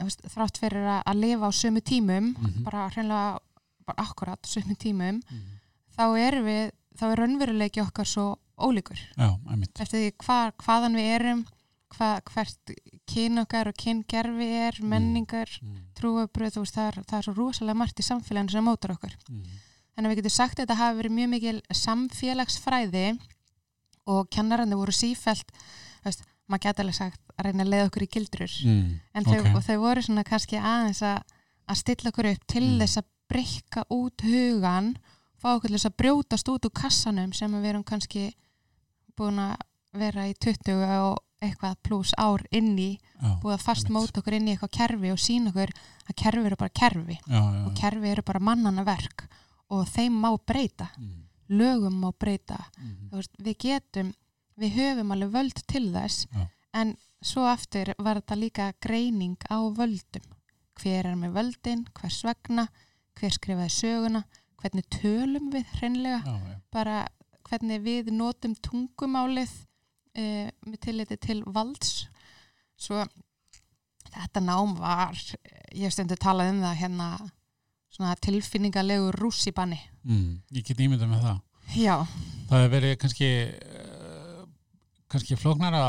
þrátt 0.00 0.58
fyrir 0.58 0.84
að, 0.84 1.02
lifa 1.14 1.46
á 1.48 1.52
sömu 1.52 1.80
tímum 1.80 2.34
Mhm. 2.36 2.62
bara 2.64 2.88
hreinlega 2.90 3.38
bara 3.86 4.02
akkurat 4.06 4.42
sömu 4.42 4.76
tímum 4.76 5.20
Mhm. 5.30 5.60
þá 5.96 6.04
erum 6.18 6.44
við, 6.44 6.70
þá 6.98 7.02
er 7.12 7.16
raunveruleiki 7.18 7.80
okkar 7.82 8.06
svo 8.06 8.38
ólíkur 8.58 8.98
Já, 9.16 9.38
eftir 9.80 9.86
því 9.98 10.12
hvar, 10.24 10.52
hvaðan 10.58 10.94
við 10.94 11.20
erum 11.20 11.46
hva, 11.94 12.20
hvert 12.24 12.70
kyn 13.06 13.38
okkar 13.38 13.68
og 13.68 13.74
kyngerfi 13.76 14.48
er, 14.68 14.72
menningar 14.82 15.46
Mm. 15.62 15.76
trúabröð, 15.94 16.56
það 16.66 16.88
er, 16.88 17.02
það 17.04 17.18
er 17.18 17.22
svo 17.22 17.34
rosalega 17.34 17.76
margt 17.76 18.00
í 18.00 18.02
samfélaginu 18.02 18.50
sem 18.50 18.64
mótar 18.64 18.90
okkur 18.96 19.12
Mm. 19.30 19.44
þannig 19.96 20.06
að 20.06 20.12
við 20.12 20.16
getum 20.22 20.30
sagt 20.30 20.58
að 20.58 20.66
þetta 20.66 20.76
hafi 20.76 20.98
verið 21.02 21.12
mjög 21.14 21.28
mikil 21.28 21.62
samfélagsfræði 21.72 23.18
og 24.06 24.28
kennarandi 24.30 24.74
voru 24.76 24.92
sífælt 24.92 25.44
veist, 26.04 26.22
maður 26.48 26.62
geta 26.68 26.82
alveg 26.82 26.94
sagt 26.98 27.20
að 27.38 27.44
reyna 27.46 27.64
að 27.64 27.70
leiða 27.72 27.86
okkur 27.88 28.02
í 28.06 28.10
gildrur 28.14 28.54
Mm. 28.64 29.00
en 29.14 29.24
þau, 29.24 29.40
ok. 29.40 29.54
og 29.56 29.62
þau 29.64 29.78
voru 29.80 30.02
svona 30.02 30.24
kannski 30.24 30.56
aðeins 30.60 31.02
að, 31.02 31.22
að 31.68 31.76
stilla 31.76 32.10
okkur 32.10 32.30
upp 32.32 32.46
til 32.46 32.62
Mm. 32.64 32.78
þess 32.80 32.96
að 32.98 33.04
breyka 33.28 33.84
út 33.90 34.20
hugan 34.22 34.96
fá 35.40 35.54
okkur 35.56 35.68
til 35.68 35.76
þess 35.78 35.88
að 35.90 35.96
brjótast 35.96 36.48
út 36.48 36.64
úr 36.68 36.72
kassanum 36.74 37.32
sem 37.32 37.50
við 37.52 37.64
erum 37.72 37.84
kannski 37.84 38.34
búin 39.16 39.38
að 39.38 39.56
vera 39.94 40.26
í 40.28 40.34
20 40.34 40.82
og 41.00 41.18
eitthvað 41.44 41.76
pluss 41.82 42.12
ár 42.18 42.40
inn 42.52 42.76
í 42.78 42.98
Já, 43.20 43.40
búið 43.42 43.54
að 43.54 43.62
fast 43.64 43.86
einmitt. 43.86 43.94
móta 44.12 44.20
okkur 44.20 44.34
inn 44.34 44.48
í 44.48 44.54
eitthvað 44.56 44.70
kerfi 44.78 45.10
og 45.12 45.18
sína 45.20 45.50
okkur 45.52 45.70
að 46.08 46.14
kerfi 46.16 46.46
eru 46.46 46.56
bara 46.56 46.70
kerfi 46.80 47.18
Já, 47.28 47.40
já, 47.40 47.66
og 47.66 47.74
kerfi 47.76 48.08
eru 48.10 48.22
bara 48.22 48.40
mannana 48.40 48.84
verk 48.84 49.26
og 49.70 49.86
þeim 49.88 50.12
má 50.20 50.30
breyta 50.46 50.88
Mm. 50.98 51.24
lögum 51.50 52.00
má 52.00 52.12
breyta 52.18 52.64
Mm. 52.80 53.10
Veist, 53.12 53.30
við 53.38 53.56
getum, 53.58 54.14
við 54.60 54.76
höfum 54.78 55.12
alveg 55.14 55.32
völd 55.34 55.62
til 55.70 55.88
þess 55.94 56.26
Já. 56.30 56.46
en 56.80 56.94
svo 57.24 57.44
aftur 57.48 57.92
var 57.98 58.20
þetta 58.20 58.36
líka 58.38 58.68
greining 58.84 59.36
á 59.50 59.58
völdum 59.74 60.26
hver 60.82 61.06
er 61.06 61.14
með 61.18 61.36
völdin, 61.36 61.84
hvers 61.94 62.20
vegna 62.26 62.66
hver 63.18 63.30
skrifaði 63.36 63.70
söguna 63.70 64.24
hvernig 64.62 64.86
tölum 64.90 65.50
við 65.54 65.68
hreinlega 65.78 66.22
Já, 66.26 66.56
bara 66.72 66.96
hvernig 67.48 67.82
við 67.84 68.10
notum 68.16 68.54
tungumálið 68.64 69.52
uh, 70.18 70.48
með 70.66 70.78
tilliti 70.86 71.16
til 71.20 71.42
valds 71.46 72.06
svo 72.76 73.04
þetta 74.14 74.40
nám 74.44 74.74
var 74.78 75.18
ég 75.74 75.90
stundu 75.94 76.16
talað 76.20 76.52
um 76.54 76.60
það 76.64 76.78
hérna 76.82 77.08
svona 77.94 78.14
tilfinningalegu 78.22 79.12
rússibanni 79.18 79.80
Mm. 80.04 80.42
Ég 80.52 80.66
get 80.68 80.80
ímyndað 80.84 81.08
með 81.08 81.22
það. 81.24 81.36
já, 81.80 81.94
Það 82.50 82.58
hefur 82.60 82.72
verið 82.74 82.90
kannski 83.00 83.28
kannski 85.12 85.36
flóknara 85.38 85.80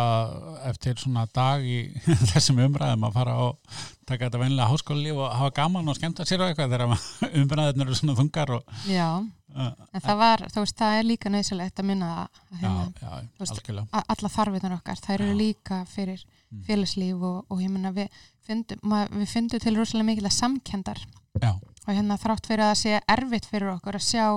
eftir 0.70 0.98
svona 1.02 1.24
dag 1.34 1.64
í 1.66 1.78
þessum 2.34 2.60
umræðum 2.66 3.06
að 3.08 3.16
fara 3.16 3.36
og 3.46 3.80
taka 4.06 4.28
þetta 4.28 4.42
vennilega 4.42 4.68
háskólalíf 4.70 5.18
og 5.24 5.32
hafa 5.40 5.54
gaman 5.62 5.88
og 5.90 5.98
skemmta 5.98 6.26
sér 6.28 6.44
á 6.44 6.48
eitthvað 6.52 6.76
þegar 6.76 6.94
umræðin 7.42 7.86
eru 7.86 7.96
svona 7.98 8.18
þungar 8.20 8.52
og 8.60 8.76
já 8.92 9.08
uh, 9.16 9.72
En 9.96 10.04
það 10.04 10.20
var, 10.22 10.44
þú 10.54 10.66
veist, 10.66 10.78
það 10.84 10.98
er 11.00 11.08
líka 11.10 11.32
nöðsilegt 11.34 11.80
að 11.82 11.88
minna 11.90 12.10
það 12.12 12.24
að 12.26 12.60
hérna, 12.62 12.86
já, 13.02 13.30
veist, 13.40 13.56
algjörlega 13.56 13.88
a- 14.02 14.06
alla 14.16 14.32
þarfiðnar 14.36 14.76
okkar, 14.78 15.02
þær 15.08 15.16
eru 15.20 15.32
Já. 15.32 15.40
líka 15.44 15.82
fyrir 15.96 16.26
Mm. 16.56 16.60
félagslíf 16.68 17.24
og, 17.26 17.38
og 17.52 17.58
ég 17.60 17.72
minna 17.74 17.90
við 17.92 18.12
fundum 18.46 19.60
til 19.60 19.74
rosalega 19.76 20.06
mikil 20.08 20.28
að 20.30 20.36
samkendar 20.38 21.00
Já, 21.42 21.50
og 21.58 21.90
hérna 21.90 22.16
þrátt 22.22 22.46
fyrir 22.48 22.64
að 22.64 22.70
það 22.70 22.80
sé 22.84 23.00
erfitt 23.16 23.48
fyrir 23.50 23.72
okkur 23.74 23.98
að 23.98 24.06
sjá 24.06 24.28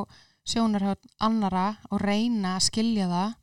sjónarhjótt 0.48 1.04
annara 1.22 1.66
og 1.92 2.00
reyna 2.02 2.54
að 2.56 2.64
skilja 2.70 3.06
það 3.12 3.34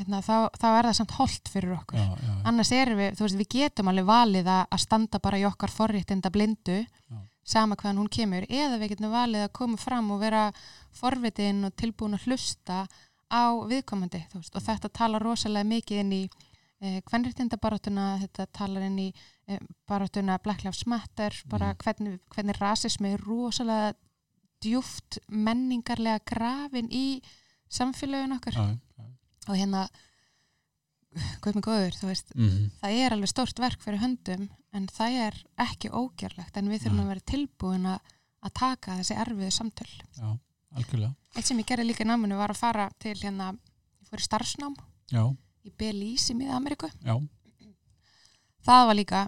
hérna, 0.00 0.20
þá, 0.24 0.36
þá 0.58 0.66
er 0.78 0.88
það 0.88 0.96
samt 0.98 1.14
holdt 1.18 1.48
fyrir 1.52 1.74
okkur. 1.76 1.98
Já, 2.00 2.08
já, 2.26 2.34
annars 2.50 2.72
erum 2.72 2.98
við, 2.98 3.14
þú 3.18 3.26
veist, 3.26 3.38
við 3.40 3.48
getum 3.54 3.88
alveg 3.92 4.06
valið 4.08 4.50
að, 4.56 4.78
standa 4.84 5.20
bara 5.22 5.38
í 5.38 5.44
okkar 5.48 5.70
forréttinda 5.70 6.30
blindu 6.34 6.80
sama 7.50 7.74
hvaðan 7.74 7.98
hún 8.02 8.10
kemur 8.12 8.44
eða 8.48 8.76
við 8.78 8.90
getum 8.92 9.10
valið 9.10 9.42
að 9.46 9.52
koma 9.56 9.76
fram 9.80 10.10
og 10.14 10.20
vera 10.20 10.42
forvitin 10.94 11.64
og 11.66 11.72
tilbúin 11.74 12.14
að 12.14 12.26
hlusta 12.28 12.84
á 13.30 13.42
viðkomandi 13.66 14.20
veist, 14.34 14.54
og 14.54 14.62
þetta 14.62 14.88
talar 14.92 15.22
rosalega 15.22 15.64
mikið 15.66 15.98
inn 16.02 16.12
í 16.12 16.22
eh, 16.80 17.00
kvenréttindabaráttuna, 17.08 18.18
þetta 18.22 18.46
talar 18.52 18.82
inn 18.86 18.98
í 18.98 19.08
eh, 19.48 19.58
baráttuna 19.88 20.38
Black 20.42 20.64
Lives 20.64 20.86
Matter 20.86 21.34
bara 21.50 21.72
Mhm. 21.72 21.78
hvernig, 21.84 22.20
hvernig 22.34 22.60
rasismi 22.60 23.12
er 23.14 23.20
rosalega 23.26 23.94
djúft 24.62 25.18
menningarlega 25.28 26.20
grafin 26.26 26.88
í 26.90 27.20
samfélagin 27.70 28.34
okkar. 28.36 28.52
Já. 28.54 28.78
Og 29.48 29.56
hérna 29.56 29.88
guð 31.42 31.56
mig 31.56 31.64
góður, 31.66 31.96
þú 31.98 32.10
veist 32.10 32.34
mm 32.36 32.68
það 32.80 32.98
er 33.02 33.14
alveg 33.16 33.30
stórt 33.32 33.62
verk 33.62 33.82
fyrir 33.82 34.02
höndum 34.02 34.48
en 34.76 34.86
það 34.90 35.16
er 35.26 35.38
ekki 35.66 35.90
ógjörlegt 35.90 36.56
en 36.56 36.70
við 36.70 36.84
þurfum 36.84 37.00
Nei. 37.00 37.04
að 37.04 37.12
vera 37.12 37.28
tilbúin 37.32 37.88
að, 37.90 38.12
taka 38.56 38.94
þessi 39.00 39.16
erfiðu 39.20 39.50
samtöl. 39.52 39.90
Já, 40.16 40.28
algjörlega. 40.78 41.12
Eitt 41.34 41.48
sem 41.48 41.58
ég 41.60 41.66
gerði 41.68 41.88
líka 41.90 42.04
í 42.04 42.08
náminu 42.08 42.38
var 42.38 42.54
að 42.54 42.60
fara 42.62 42.86
til 43.02 43.16
hérna, 43.18 43.50
ég 44.00 44.08
fór 44.08 44.22
í 44.22 44.26
starfsnám 44.26 44.76
já, 45.12 45.24
í 45.66 45.72
Belize 45.76 46.32
í 46.32 46.38
miða-Ameríku 46.38 46.90
já, 47.04 47.14
það 48.66 48.86
var 48.90 48.98
líka 48.98 49.24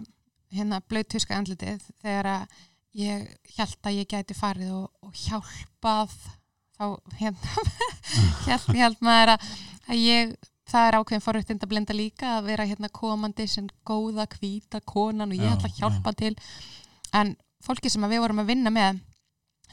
hérna 0.53 0.79
blöytuska 0.87 1.37
andlitið 1.37 1.83
þegar 2.01 2.31
að 2.31 2.57
ég 3.03 3.27
held 3.57 3.89
að 3.89 3.99
ég 3.99 4.09
gæti 4.09 4.37
farið 4.37 4.73
og, 4.77 4.89
og 5.03 5.13
hjálpað 5.17 6.15
þá 6.77 6.85
hérna 7.19 7.53
held, 8.47 8.67
held 8.73 9.05
maður 9.05 9.35
að, 9.35 9.47
að 9.69 9.72
ég 9.91 10.35
það 10.69 10.87
er 10.87 10.97
ákveðin 10.99 11.23
forréttind 11.25 11.63
að 11.65 11.71
blenda 11.73 11.93
líka 11.93 12.37
að 12.37 12.45
vera 12.53 12.65
hérna 12.65 12.89
komandi 12.89 13.47
sem 13.51 13.67
góða 13.85 14.25
hvíta 14.37 14.79
konan 14.85 15.31
og 15.33 15.37
ég 15.37 15.43
Já, 15.49 15.55
ætla 15.57 15.69
að 15.69 15.79
hjálpa 15.81 16.13
til. 16.15 16.35
En 17.13 17.35
fólki 17.63 17.89
sem 17.91 18.01
við 18.07 18.23
vorum 18.23 18.39
að 18.39 18.47
vinna 18.53 18.71
með 18.73 19.01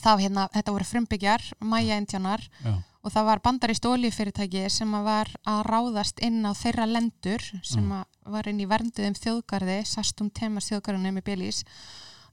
þá 0.01 0.11
hérna, 0.19 0.49
þetta 0.55 0.73
voru 0.73 0.85
frumbyggjar 0.89 1.43
mæja 1.61 1.97
indjánar 2.01 2.43
já, 2.65 2.75
og 3.03 3.13
það 3.15 3.25
var 3.31 3.41
bandarist 3.45 3.87
oljufyrirtæki 3.87 4.63
sem 4.71 4.95
að 4.97 5.05
var 5.05 5.31
að 5.49 5.63
ráðast 5.69 6.21
inn 6.25 6.41
á 6.45 6.53
þeirra 6.57 6.87
lendur 6.89 7.45
sem 7.63 7.91
að 7.93 8.05
var 8.35 8.49
inn 8.49 8.61
í 8.61 8.69
vernduðum 8.69 9.17
þjóðgarði, 9.17 9.79
sastum 9.89 10.31
temas 10.31 10.69
þjóðgarðunum 10.71 11.19
í 11.21 11.25
Bélís 11.27 11.63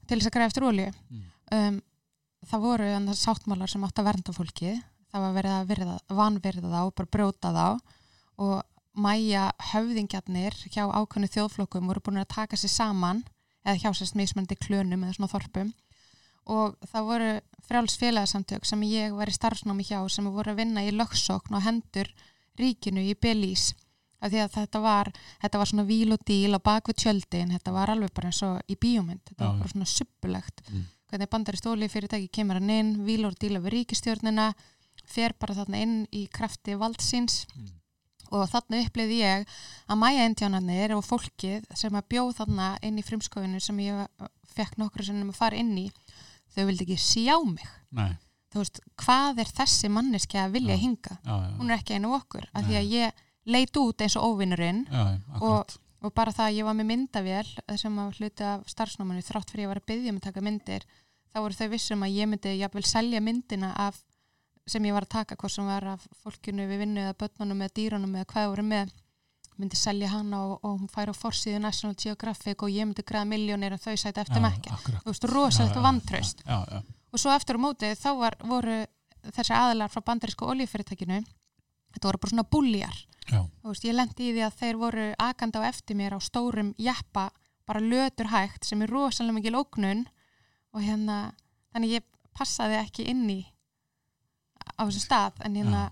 til 0.08 0.18
þess 0.18 0.30
að 0.30 0.34
græða 0.36 0.50
eftir 0.50 0.66
olju 0.68 0.88
Mm. 1.10 1.24
um, 1.52 1.80
það 2.48 2.60
voru 2.60 3.14
sáttmálar 3.16 3.68
sem 3.70 3.84
átt 3.84 3.98
að 3.98 4.08
vernda 4.10 4.32
fólki 4.32 4.74
það 5.12 5.24
var 5.24 5.36
verið 5.38 5.54
að 5.56 5.68
virða, 5.72 5.96
vanvirða 6.08 6.68
þá 6.72 6.94
bara 7.00 7.12
brjóta 7.16 7.52
þá. 7.54 7.66
Og 8.38 8.62
mæja 8.98 9.48
höfðingjarnir 9.72 10.54
hjá 10.72 10.84
ákveðnu 10.90 11.28
þjóðflokkum 11.34 11.90
voru 11.90 12.02
búin 12.04 12.22
að 12.22 12.32
taka 12.34 12.56
sér 12.58 12.72
saman 12.74 13.24
eða 13.64 13.78
hjá 13.82 13.90
sérst 13.94 14.16
mismandi 14.18 14.56
klönum 14.58 15.04
eða 15.04 15.16
svona 15.18 15.32
þorpum. 15.32 15.72
Og 16.48 16.78
það 16.88 17.08
voru 17.10 17.32
frjáls 17.68 17.98
félagsamtök 18.00 18.64
sem 18.64 18.82
ég 18.88 19.12
var 19.16 19.28
í 19.28 19.36
starfsnámi 19.36 19.84
hjá 19.84 20.00
sem 20.10 20.24
voru 20.32 20.54
að 20.54 20.62
vinna 20.62 20.86
í 20.86 20.94
lögsókn 20.96 21.58
og 21.58 21.66
hendur 21.66 22.08
ríkinu 22.58 23.04
í 23.04 23.14
Belís 23.14 23.74
af 24.18 24.32
því 24.32 24.40
að 24.42 24.54
þetta 24.56 24.80
var, 24.82 25.10
þetta 25.44 25.58
var 25.60 25.68
svona 25.70 25.84
víl 25.86 26.14
og 26.16 26.22
díl 26.26 26.56
á 26.56 26.58
bakvið 26.58 26.96
tjöldin, 27.04 27.52
þetta 27.54 27.74
var 27.76 27.92
alveg 27.92 28.10
bara 28.16 28.32
eins 28.32 28.40
og 28.42 28.56
í 28.66 28.74
bíómynd, 28.74 29.20
þetta 29.28 29.44
Já, 29.44 29.46
var 29.46 29.60
bara 29.60 29.74
svona 29.74 29.90
suppulegt 29.92 30.62
Mm. 30.72 30.86
hvernig 31.08 31.30
bandari 31.30 31.56
stóli 31.60 31.88
fyrirtæki 31.88 32.28
kemur 32.32 32.58
hann 32.58 32.70
inn, 32.70 32.90
víl 33.06 33.24
og 33.28 33.36
díl 33.38 33.54
við 33.62 33.70
ríkistjórnina 33.76 34.54
fer 35.08 35.34
bara 35.40 35.56
þarna 35.58 35.80
inn 35.84 35.96
í 36.12 36.26
krafti 36.32 36.76
valdsins 36.78 37.42
Mm. 37.56 37.74
og 38.30 38.44
þarna 38.52 38.82
upplifði 38.84 39.18
ég 39.22 39.46
að 39.88 39.98
mæja 40.02 40.24
indjánarnir 40.28 40.92
og 40.96 41.04
fólkið 41.08 41.64
sem 41.74 41.94
að 41.96 42.08
bjóð 42.12 42.34
þarna 42.42 42.66
inn 42.84 42.98
í 43.00 43.04
frumskóinu 43.06 43.60
sem 43.64 43.78
ég 43.80 44.06
fekk 44.52 44.76
nokkru 44.80 45.06
sinnum 45.06 45.30
að 45.32 45.38
fara 45.40 45.56
inn 45.56 45.72
í 45.80 45.86
þau 46.54 46.66
vildi 46.68 46.84
ekki 46.84 46.98
sjá 47.00 47.36
mig 47.44 47.64
nei, 47.90 48.12
þú 48.52 48.60
veist, 48.62 48.80
hvað 49.00 49.40
er 49.44 49.50
þessi 49.56 49.88
manneski 49.92 50.36
að 50.40 50.52
vilja 50.58 50.76
Já. 50.76 50.82
hinga? 50.84 51.16
já, 51.24 51.34
já, 51.40 51.56
Hún 51.58 51.70
er 51.72 51.78
ekki 51.78 51.96
einu 51.96 52.12
okkur, 52.18 52.46
af 52.52 52.64
því 52.68 52.76
að 52.82 52.92
ég 52.98 53.24
leit 53.48 53.76
út 53.80 54.00
eins 54.04 54.16
og 54.20 54.28
óvinnurinn 54.34 54.84
akkurat, 54.92 55.78
og 56.04 56.12
bara 56.14 56.30
það 56.36 56.46
að 56.50 56.56
ég 56.60 56.64
var 56.68 56.76
með 56.78 56.88
myndavél 56.92 57.48
sem 57.80 57.96
að 57.98 58.18
hluti 58.20 58.44
af 58.44 58.68
starfsnámanu 58.70 59.24
þrátt 59.24 59.50
fyrir 59.50 59.64
ég 59.64 59.72
var 59.72 59.80
að 59.80 59.88
byggja 59.88 60.12
um 60.12 60.20
að 60.20 60.26
taka 60.28 60.44
myndir 60.44 60.84
þá 61.32 61.40
voru 61.40 61.56
þau 61.56 61.68
vissum 61.72 62.04
að 62.04 62.12
ég 62.20 62.28
myndi 62.28 62.52
jafnvel 62.60 62.84
selja 62.86 63.20
myndina 63.24 63.72
af 63.76 64.02
sem 64.68 64.84
ég 64.88 64.94
var 64.96 65.06
að 65.06 65.14
taka 65.16 65.36
hvort 65.38 65.54
sem 65.54 65.66
var 65.68 65.86
af 65.94 66.06
fólkinu 66.22 66.66
við 66.68 66.82
vinnu 66.84 67.04
eða 67.04 67.16
börnunum 67.22 67.62
eða 67.64 67.76
dýrunum 67.78 68.16
eða 68.16 68.28
hvað 68.32 68.50
voru 68.52 68.66
með 68.68 68.92
myndi 69.58 69.78
selja 69.78 70.12
hana 70.12 70.44
og, 70.46 70.60
og 70.62 70.76
hún 70.78 70.90
færi 70.92 71.10
á 71.10 71.16
forsíðu 71.18 71.62
National 71.62 71.96
Geographic 71.98 72.62
og 72.62 72.70
ég 72.70 72.86
myndi 72.86 73.02
græða 73.06 73.26
miljónir 73.32 73.74
en 73.74 73.82
þau 73.82 73.96
sæti 73.98 74.22
eftir 74.22 74.42
mekki 74.44 74.70
þú 74.84 75.10
veist, 75.10 75.26
já, 75.26 75.82
vantraust. 75.82 76.44
Já, 76.46 76.58
já, 76.70 76.82
og 77.12 77.22
svo 77.22 77.34
eftir 77.34 77.58
á 77.58 77.60
móti 77.64 77.90
þá 77.98 78.10
var, 78.20 78.38
voru 78.44 78.78
þessi 79.34 79.56
aðilar 79.56 79.90
frá 79.92 80.04
bandarísku 80.06 80.46
oljufyrirtækinu 80.52 81.18
þetta 81.96 82.10
voru 82.10 82.22
bara 82.22 82.34
svona 82.34 82.46
búljar. 82.52 83.02
Þú 83.28 83.72
veist, 83.72 83.84
ég 83.84 83.96
lendi 83.96 84.30
í 84.30 84.34
því 84.36 84.44
að 84.46 84.58
þeir 84.62 84.80
voru 84.80 85.08
akandi 85.20 85.60
á 85.60 85.68
eftir 85.68 85.98
mér 85.98 86.16
á 86.16 86.20
stórum 86.22 86.70
jeppa 86.80 87.28
bara 87.68 87.82
lötur 87.82 88.30
hægt 88.32 88.64
sem 88.64 88.80
er 88.82 88.92
rosalega 88.92 89.36
mikil 89.36 89.58
ógnun 89.58 90.06
og 90.72 90.84
hérna 90.84 91.18
þannig 91.74 91.98
ég 91.98 92.06
passaði 92.36 92.78
ekki 92.80 93.08
inn 93.10 93.26
í 93.32 93.40
á 94.78 94.82
þessum 94.86 95.04
stað 95.04 95.42
en 95.44 95.58
hérna 95.58 95.88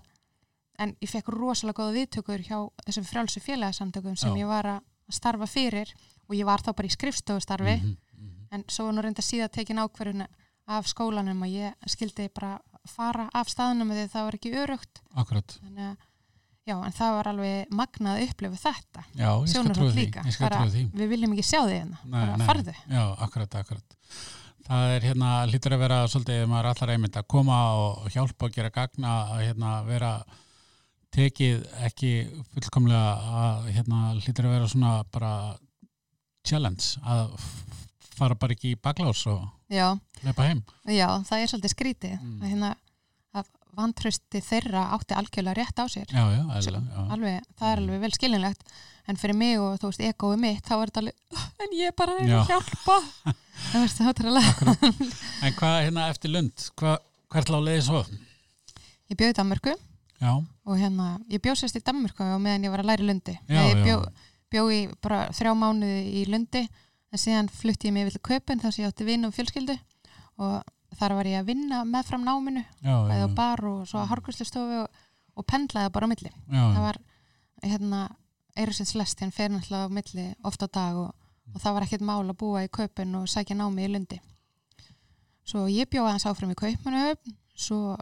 en 0.81 0.93
ég 1.01 1.11
fekk 1.11 1.31
rosalega 1.33 1.81
góða 1.81 1.95
viðtökur 1.97 2.43
hjá 2.45 2.57
þessum 2.85 3.07
frjálsu 3.07 3.41
félagsamtökum 3.43 4.17
sem 4.17 4.33
Já. 4.35 4.43
ég 4.43 4.49
var 4.49 4.69
að 4.77 5.13
starfa 5.17 5.47
fyrir 5.49 5.93
og 6.27 6.35
ég 6.37 6.47
var 6.47 6.63
þá 6.63 6.73
bara 6.73 6.89
í 6.89 6.93
skrifstofustarfi 6.93 7.77
mhm, 7.77 7.95
mhm. 8.17 8.35
en 8.51 8.65
svo 8.71 8.87
var 8.87 8.97
nú 8.97 9.05
reynda 9.05 9.25
síðan 9.25 9.53
tekin 9.53 9.81
ákverðun 9.81 10.27
af 10.67 10.89
skólanum 10.91 11.45
að 11.47 11.55
ég 11.55 11.89
skildi 11.89 12.27
bara 12.35 12.57
fara 12.87 13.27
af 13.35 13.49
staðnum 13.51 13.91
því 13.91 14.05
það 14.11 14.27
var 14.27 14.37
ekki 14.37 14.53
örugt 14.61 15.01
akkurat, 15.15 15.57
þannig 15.61 15.89
að 15.89 16.07
já, 16.67 16.75
en 16.75 16.95
það 16.95 17.13
var 17.17 17.29
alveg 17.31 17.75
magnað 17.79 18.17
að 18.17 18.25
upplifa 18.27 18.59
þetta 18.63 19.05
já, 19.11 19.29
ég 19.31 19.53
skal 19.53 19.71
trúa 19.71 19.93
því 19.95 20.05
ég 20.11 20.35
skal 20.35 20.51
trúa 20.51 20.73
því 20.73 20.83
við 20.93 21.13
viljum 21.13 21.35
ekki 21.35 21.47
sjá 21.47 21.61
þig 21.61 21.77
hérna, 21.77 22.01
Nei, 22.03 22.25
nei. 22.33 22.47
farðu 22.49 22.75
Já, 22.75 23.03
akkurat, 23.27 23.57
akkurat. 23.61 23.97
Það 24.67 24.93
er 24.97 25.05
hérna, 25.07 25.29
lítur 25.47 25.75
að 25.77 25.83
vera 25.85 25.97
svolítið, 26.11 26.41
maður 26.51 26.69
allar 26.73 26.91
einmitt 26.95 27.15
að 27.19 27.27
koma 27.31 27.57
og 27.79 28.09
hjálpa 28.11 28.49
og 28.49 28.55
gera 28.57 28.71
gagna 28.75 29.13
að 29.31 29.43
hérna 29.45 29.75
vera 29.87 30.11
tekið 31.15 31.61
ekki 31.87 32.11
fullkomlega 32.51 33.13
að 33.43 33.69
hérna 33.77 34.01
lítur 34.19 34.49
að 34.49 34.55
vera 34.57 34.67
svona 34.73 34.91
bara 35.13 35.31
challenge 36.47 36.99
að 37.07 37.31
fara 38.17 38.35
bara 38.39 38.55
ekki 38.57 38.73
í 38.75 38.79
baklás 38.81 39.23
og 39.31 39.45
já, 39.71 39.87
leipa 40.25 40.47
heim. 40.49 40.61
já, 40.89 41.07
það 41.29 41.39
er 41.43 41.51
svolítið 41.53 41.73
skrítið 41.75 42.17
Mm. 42.19 42.41
hérna 42.43 42.75
vantrösti 43.77 44.41
þeirra 44.41 44.83
átti 44.97 45.15
algjörlega 45.17 45.55
rétt 45.59 45.79
á 45.79 45.85
sér. 45.87 46.05
Já, 46.09 46.23
já, 46.33 46.43
eðlilega, 46.57 46.87
já. 46.97 47.03
alveg, 47.15 47.41
það 47.59 47.71
er 47.71 47.77
Mm. 47.79 47.83
alveg 47.87 47.99
vel 48.01 48.11
skilinlegt 48.17 48.63
en 49.07 49.15
fyrir 49.21 49.35
mig 49.37 49.59
og 49.59 49.77
þú 49.79 49.91
veist, 49.91 50.01
egoið 50.09 50.39
mitt 50.39 50.63
þá 50.65 50.73
er 50.81 50.87
þetta 50.89 51.01
alveg, 51.03 51.13
"Ah, 51.35 51.49
en 51.63 51.75
ég 51.77 51.87
er 51.87 51.95
bara 51.97 52.11
að 52.11 52.19
reyna 52.19 52.41
að 52.41 52.47
hjálpa. 52.47 52.97
Það 53.57 53.81
veist 53.81 53.97
það 53.97 54.09
ótrúlega 54.13 54.51
En 55.43 55.53
hvað 55.53 55.77
hérna 55.85 56.09
eftir 56.09 56.29
lund, 56.31 56.53
hvað, 56.77 56.97
hvert 57.31 57.49
lá 57.49 57.57
leiði 57.59 57.81
svo? 57.83 58.05
ég 59.09 59.17
bjóði 59.17 59.33
Danmörku. 59.33 59.73
Og 60.65 60.77
hérna, 60.77 61.19
ég 61.29 61.39
bjóð 61.41 61.55
sérst 61.61 61.75
í 61.77 61.81
Danmörku 61.83 62.21
og 62.23 62.41
meðan 62.41 62.63
ég 62.65 62.71
var 62.71 62.79
að 62.83 62.89
læra 62.91 63.03
Lundi. 63.07 63.37
Ég 63.49 63.85
já. 63.85 63.97
bjó, 64.51 64.95
bara 65.01 65.29
þrjá 65.29 65.53
mánuði 65.55 66.13
í 66.21 66.25
Lundi. 66.27 66.67
En 67.11 67.17
síðan 67.19 67.49
flutti 67.49 67.87
ég 67.87 67.93
mig 67.93 68.05
yfir 68.07 68.17
til 68.19 68.21
Köpen 68.27 68.59
þar 68.59 68.71
sem 68.73 68.83
ég 68.85 68.91
átti 68.91 69.05
vinn 69.05 69.25
og 69.25 69.33
fjölskyldu. 69.33 69.77
Og 70.39 70.63
þar 70.97 71.15
var 71.19 71.29
ég 71.29 71.41
að 71.41 71.49
vinna 71.51 71.83
meðfram 71.87 72.23
náminu 72.25 72.63
já, 72.63 72.89
já, 72.89 72.95
bæði 73.09 73.27
á 73.27 73.29
bar 73.37 73.63
og 73.69 73.83
svo 73.89 74.01
að 74.01 74.09
hárgræslustofu 74.13 74.79
og, 74.83 75.03
og 75.37 75.47
pendlaði 75.49 75.93
bara 75.93 76.09
á 76.09 76.11
milli. 76.13 76.31
Já, 76.33 76.63
það 76.63 76.81
var 76.87 76.99
hérna 77.63 78.01
Eirusins 78.57 78.95
Lestjan 78.97 79.33
fer 79.33 79.51
náttúrulega 79.53 79.89
á 79.89 79.95
milli 79.99 80.27
oft 80.47 80.65
á 80.65 80.67
dag 80.67 80.97
og, 81.03 81.11
og 81.53 81.61
það 81.61 81.77
var 81.77 81.87
ekkert 81.87 82.07
mál 82.09 82.23
að 82.25 82.39
búa 82.41 82.65
í 82.65 82.71
Köpen 82.73 83.13
og 83.21 83.29
sækja 83.29 83.57
námi 83.57 83.85
í 83.85 83.91
Lundi. 83.93 84.19
Svo 85.47 85.67
ég 85.71 85.87
bjóði 85.91 86.09
aðeins 86.09 86.27
áfram 86.27 86.51
í 86.51 86.59
Kaupmannahöfn 86.59 87.37
svo 87.57 87.95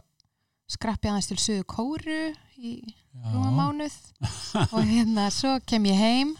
skrappi 0.70 1.10
aðeins 1.10 1.28
til 1.30 1.38
Suðu 1.40 1.66
Kóru 1.68 2.20
í 2.56 2.72
rúma 3.32 3.52
já, 3.52 3.56
mánuð 3.60 3.96
og 4.72 4.82
hérna 4.88 5.28
svo 5.32 5.54
kem 5.68 5.86
ég 5.88 6.00
heim 6.00 6.34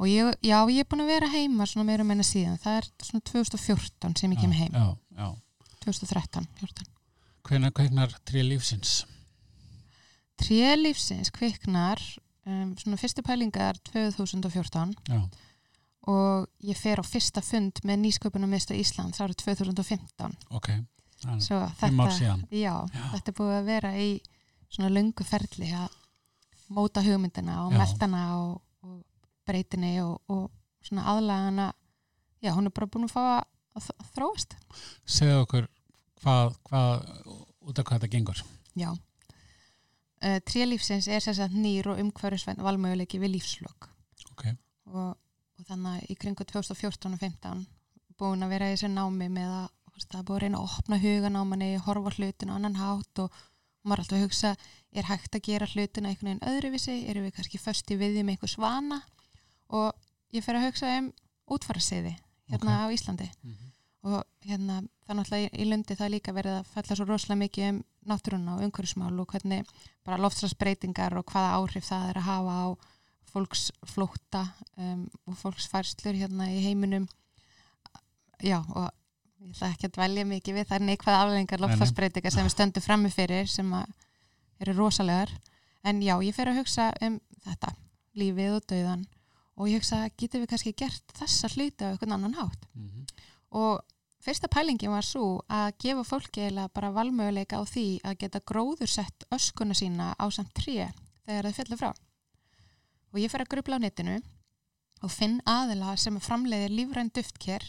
og 0.00 0.08
ég, 0.08 0.32
já, 0.40 0.56
ég 0.72 0.82
er 0.82 0.88
búin 0.88 1.04
að 1.04 1.12
vera 1.12 1.28
heima 1.30 1.66
svona 1.68 1.86
meira 1.90 2.06
meina 2.08 2.24
síðan, 2.24 2.58
það 2.60 2.80
er 2.80 2.88
svona 3.04 3.24
2014 3.30 4.16
sem 4.16 4.34
ég 4.34 4.40
kem 4.40 4.54
heim, 4.56 4.72
Já, 4.72 4.86
já, 5.20 5.28
2013 5.84 6.46
14. 6.60 6.86
hvenær 7.48 7.72
kveiknar 7.76 8.12
trí 8.28 8.42
lífsins? 8.46 9.04
Trélífsins 10.40 11.30
kviknar 11.36 12.00
um, 12.48 12.72
svona 12.80 12.96
fyrstu 13.00 13.22
pælingar 13.26 13.76
2014 13.92 14.94
Já, 15.08 15.20
og 16.08 16.46
ég 16.64 16.78
fer 16.80 17.00
á 17.00 17.04
fyrsta 17.04 17.42
fund 17.44 17.82
með 17.84 18.00
nýsköpunum 18.06 18.48
mistu 18.50 18.76
Íslands 18.76 19.20
árið 19.20 19.42
2015 19.44 20.38
ok. 20.56 20.70
Fimm 21.20 22.00
ár 22.00 22.14
síðan. 22.16 22.46
já, 22.48 22.72
Já. 22.88 23.02
þetta 23.12 23.28
er 23.28 23.36
búið 23.36 23.56
að 23.58 23.66
vera 23.68 23.90
í 24.00 24.08
svona 24.72 24.88
löngu 24.94 25.26
ferli 25.28 25.68
að 25.76 25.98
móta 26.72 27.02
hugmyndina 27.04 27.58
og 27.66 27.74
Já. 27.74 27.82
meltana 27.82 28.22
og, 28.38 28.62
og 28.86 29.02
breytinni 29.44 29.98
og, 30.00 30.16
og 30.32 30.48
svona 30.80 31.04
aðlagana 31.12 31.72
já, 32.40 32.54
hún 32.56 32.70
er 32.70 32.72
bara 32.72 32.88
búin 32.88 33.04
að 33.04 33.12
fá 33.12 33.20
að 33.36 33.44
þ- 33.78 34.08
þróast. 34.16 34.56
Segðu 35.06 35.38
okkur 35.44 35.68
hvað, 36.22 36.56
hvað 36.68 37.06
út 37.60 37.78
af 37.78 37.84
hvað 37.86 38.00
þetta 38.00 38.10
gengur. 38.16 38.42
Já. 38.74 38.90
Uh, 40.20 40.36
Trélífsins 40.44 41.06
er 41.08 41.22
þess 41.24 41.40
að 41.40 41.54
nýr 41.56 41.86
og 41.94 42.00
umhverfisvæn 42.02 42.58
valmöguleiki 42.60 43.16
við 43.22 43.30
lífslokk 43.38 43.86
ok, 44.34 44.42
og, 44.92 45.14
og 45.56 45.62
þannig 45.64 45.94
að 46.02 46.10
í 46.12 46.16
kringu 46.20 46.44
2014 46.44 47.14
og 47.16 47.22
15 47.22 47.62
búin 48.20 48.44
að 48.44 48.52
vera 48.52 48.68
í 48.68 48.74
þessu 48.74 48.90
námi 48.92 49.30
með 49.32 49.48
að 49.62 49.70
það 50.04 50.18
er 50.18 50.26
búin 50.28 50.36
að 50.36 50.42
reyna 50.44 50.60
að 50.60 50.74
opna 50.76 50.98
hugan 51.00 51.38
á 51.40 51.42
manni, 51.48 51.70
horfa 51.86 52.12
á 52.12 52.16
hlutinu 52.18 52.52
á 52.52 52.56
annan 52.58 52.76
hátt 52.76 53.22
og, 53.24 53.40
maður 53.80 53.96
er 53.96 54.04
alltaf 54.04 54.18
að 54.18 54.24
hugsa, 54.26 54.50
er 54.92 55.08
hægt 55.08 55.36
að 55.40 55.44
gera 55.48 55.70
hlutina 55.72 56.10
einhvern 56.12 56.28
veginn 56.34 56.52
öðruvísi, 56.52 56.98
erum 57.08 57.24
við 57.24 57.34
kannski 57.38 57.60
fösti 57.64 57.96
við 57.96 58.18
því 58.18 58.26
með 58.28 58.34
einhver 58.36 58.52
svana 58.52 59.00
og 59.72 60.36
ég 60.36 60.44
fer 60.44 60.58
að 60.60 60.66
hugsa 60.68 60.92
um 61.00 61.08
útfarasiði 61.56 62.12
hérna 62.50 62.76
Ok. 62.76 62.84
á 62.84 62.86
Íslandi. 62.96 63.30
Mhm. 63.42 63.66
og 64.02 64.24
hérna 64.48 64.78
er 65.08 65.14
náttúrulega 65.14 65.50
í- 65.60 65.68
lundi 65.68 65.94
það 65.94 66.08
líka 66.14 66.32
verið 66.32 66.54
að 66.60 66.66
falla 66.72 66.96
svo 66.96 67.04
rosalega 67.04 67.42
mikið 67.44 67.68
um 67.68 67.80
náttúruna 68.08 68.54
og 68.56 68.62
umhverfismál 68.64 69.20
og 69.20 69.26
hvernig 69.28 69.66
bara 70.06 70.16
loftslagsbreytingar 70.16 71.18
og 71.18 71.24
hvaða 71.26 71.50
áhrif 71.60 71.84
það 71.84 72.08
er 72.08 72.16
að 72.16 72.28
hafa 72.30 72.54
á 72.64 72.66
fólksflótta 73.32 74.42
um, 74.78 75.02
og 75.26 75.36
fólksfærslur 75.36 76.16
hérna 76.16 76.48
í 76.48 76.62
heiminum. 76.64 77.06
Já 78.42 78.58
og 78.72 78.88
ég 79.40 79.52
ætla 79.52 79.68
ekki 79.74 79.88
að 79.90 79.94
dvelja 79.98 80.24
mikið 80.30 80.54
við 80.56 80.66
það 80.70 80.78
er 80.80 80.86
neikvæða 80.88 81.20
afleggingar 81.24 81.60
loftslagsbreytingar 81.64 82.32
sem 82.34 82.46
við 82.48 82.54
stöndum 82.56 82.82
frammi 82.86 83.10
fyrir 83.12 83.46
sem 83.52 83.70
að 83.72 83.92
eru 84.60 84.74
rosalegar. 84.80 85.30
En 85.84 86.00
já, 86.04 86.16
ég 86.24 86.34
fer 86.36 86.48
að 86.48 86.58
hugsa 86.60 86.90
um 87.04 87.20
þetta, 87.44 87.74
lífið 88.16 88.56
og 88.58 88.66
dauðan 88.68 89.06
og 89.60 89.68
ég 89.68 89.80
hugsa, 89.80 90.06
getum 90.16 90.40
við 90.40 90.54
kannski 90.54 90.72
gert 90.72 91.16
þessa 91.18 91.50
hluti 91.52 91.84
á 91.84 91.92
einhvern 91.92 92.16
annan 92.16 92.38
hátt? 92.38 92.62
Mhm. 92.74 93.04
og 93.50 93.82
fyrsta 94.22 94.48
pælingin 94.48 94.92
var 94.92 95.02
svo 95.04 95.42
að 95.48 95.72
gefa 95.82 96.04
fólki 96.04 96.44
eiginlega 96.44 96.72
bara 96.72 96.92
valmöguleika 96.92 97.58
á 97.58 97.64
því 97.64 98.00
að 98.04 98.18
geta 98.18 98.40
gróðursett 98.40 99.24
öskuna 99.32 99.74
sína 99.74 100.14
á 100.14 100.24
samt 100.30 100.52
tré 100.54 100.92
þegar 101.26 101.48
það 101.48 101.56
fjallar 101.56 101.80
frá. 101.80 101.92
Og 103.12 103.18
ég 103.18 103.30
fer 103.30 103.42
að 103.42 103.50
grubla 103.54 103.80
á 103.80 103.84
netinu 103.84 104.20
og 105.02 105.10
finn 105.10 105.40
aðila 105.48 105.96
sem 105.96 106.20
framleiðir 106.20 106.70
lífræn 106.70 107.10
duftker 107.10 107.64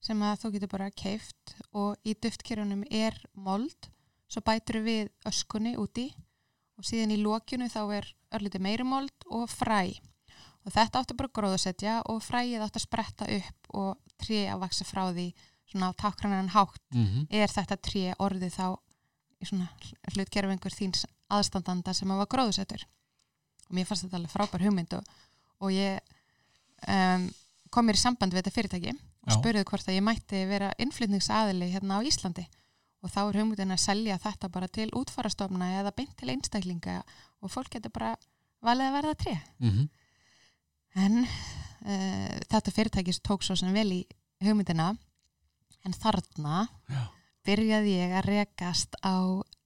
sem 0.00 0.22
að 0.22 0.40
þú 0.42 0.52
getur 0.54 0.72
bara 0.76 0.90
keift 0.90 1.56
og 1.72 1.96
í 2.04 2.14
duftkerunum 2.14 2.84
er 2.90 3.16
mold 3.34 3.90
svo 4.28 4.42
bætur 4.44 4.82
við 4.84 5.10
öskunni 5.26 5.76
úti 5.80 6.10
og 6.76 6.84
síðan 6.84 7.16
í 7.16 7.22
lókjunu 7.22 7.70
þá 7.72 7.82
er 7.98 8.12
örlítið 8.36 8.62
meiri 8.68 8.86
mold 8.86 9.26
og 9.32 9.48
fræ 9.50 9.96
og 10.66 10.74
þetta 10.74 11.02
átti 11.02 11.16
bara 11.18 11.30
að 11.30 11.36
gróðusetja 11.38 11.94
og 12.10 12.22
fræið 12.26 12.64
átti 12.66 12.80
að 12.80 12.86
spretta 12.86 13.28
upp 13.36 13.70
og 13.78 14.16
tré 14.18 14.46
að 14.50 14.62
vaksa 14.64 14.86
frá 14.88 15.04
því 15.12 15.28
svona 15.70 15.90
á 15.90 15.98
takkrannan 15.98 16.52
hátt. 16.54 16.82
Mhm. 16.92 17.26
er 17.30 17.48
þetta 17.48 17.76
tré 17.76 18.14
orðið 18.18 18.52
þá 18.54 18.66
í 19.42 19.46
svona 19.46 19.68
hlutgerfingur 20.14 20.74
þíns 20.74 21.06
aðstandanda 21.30 21.94
sem 21.94 22.10
að 22.10 22.22
var 22.22 22.30
gróðusettur 22.34 22.86
og 23.66 23.74
mér 23.74 23.86
fannst 23.86 24.06
þetta 24.06 24.16
alveg 24.20 24.30
frábær 24.32 24.62
hugmynd 24.62 24.94
og, 24.94 25.04
og 25.60 25.72
ég 25.74 26.00
um, 26.88 27.26
kom 27.70 27.86
mér 27.86 27.98
í 27.98 28.02
samband 28.02 28.32
við 28.32 28.42
þetta 28.42 28.54
fyrirtæki 28.54 28.94
og 29.26 29.34
spurði 29.34 29.64
hvort 29.66 29.88
að 29.90 29.96
ég 29.98 30.04
mætti 30.06 30.44
vera 30.46 30.70
innflytningsaðili 30.78 31.72
hérna 31.72 31.98
á 31.98 32.06
Íslandi. 32.06 32.46
Og 33.02 33.10
þá 33.10 33.20
er 33.26 33.38
hugmyndin 33.40 33.74
að 33.74 33.82
selja 33.82 34.18
þetta 34.22 34.48
bara 34.54 34.68
til 34.70 34.86
útfarastofna 34.94 35.72
eða 35.80 35.92
beint 35.94 36.14
til 36.18 36.30
einstaklinga 36.30 37.00
og 37.42 37.50
fólk 37.50 37.74
getur 37.74 37.92
bara 37.94 38.12
valið 38.62 38.86
að 38.86 38.96
verða 38.96 39.14
tré. 39.18 39.34
Mhm. 39.58 39.88
En 40.96 41.20
uh, 41.24 42.36
þetta 42.48 42.72
fyrirtækis 42.74 43.20
tók 43.24 43.44
svo 43.44 43.56
sem 43.58 43.74
vel 43.76 43.88
í 43.92 44.00
hugmyndina 44.44 44.92
en 45.86 45.94
þarna 45.96 46.66
Já. 46.90 47.02
byrjaði 47.46 47.94
ég 48.00 48.16
að 48.18 48.28
rekast 48.30 48.98
á 49.06 49.16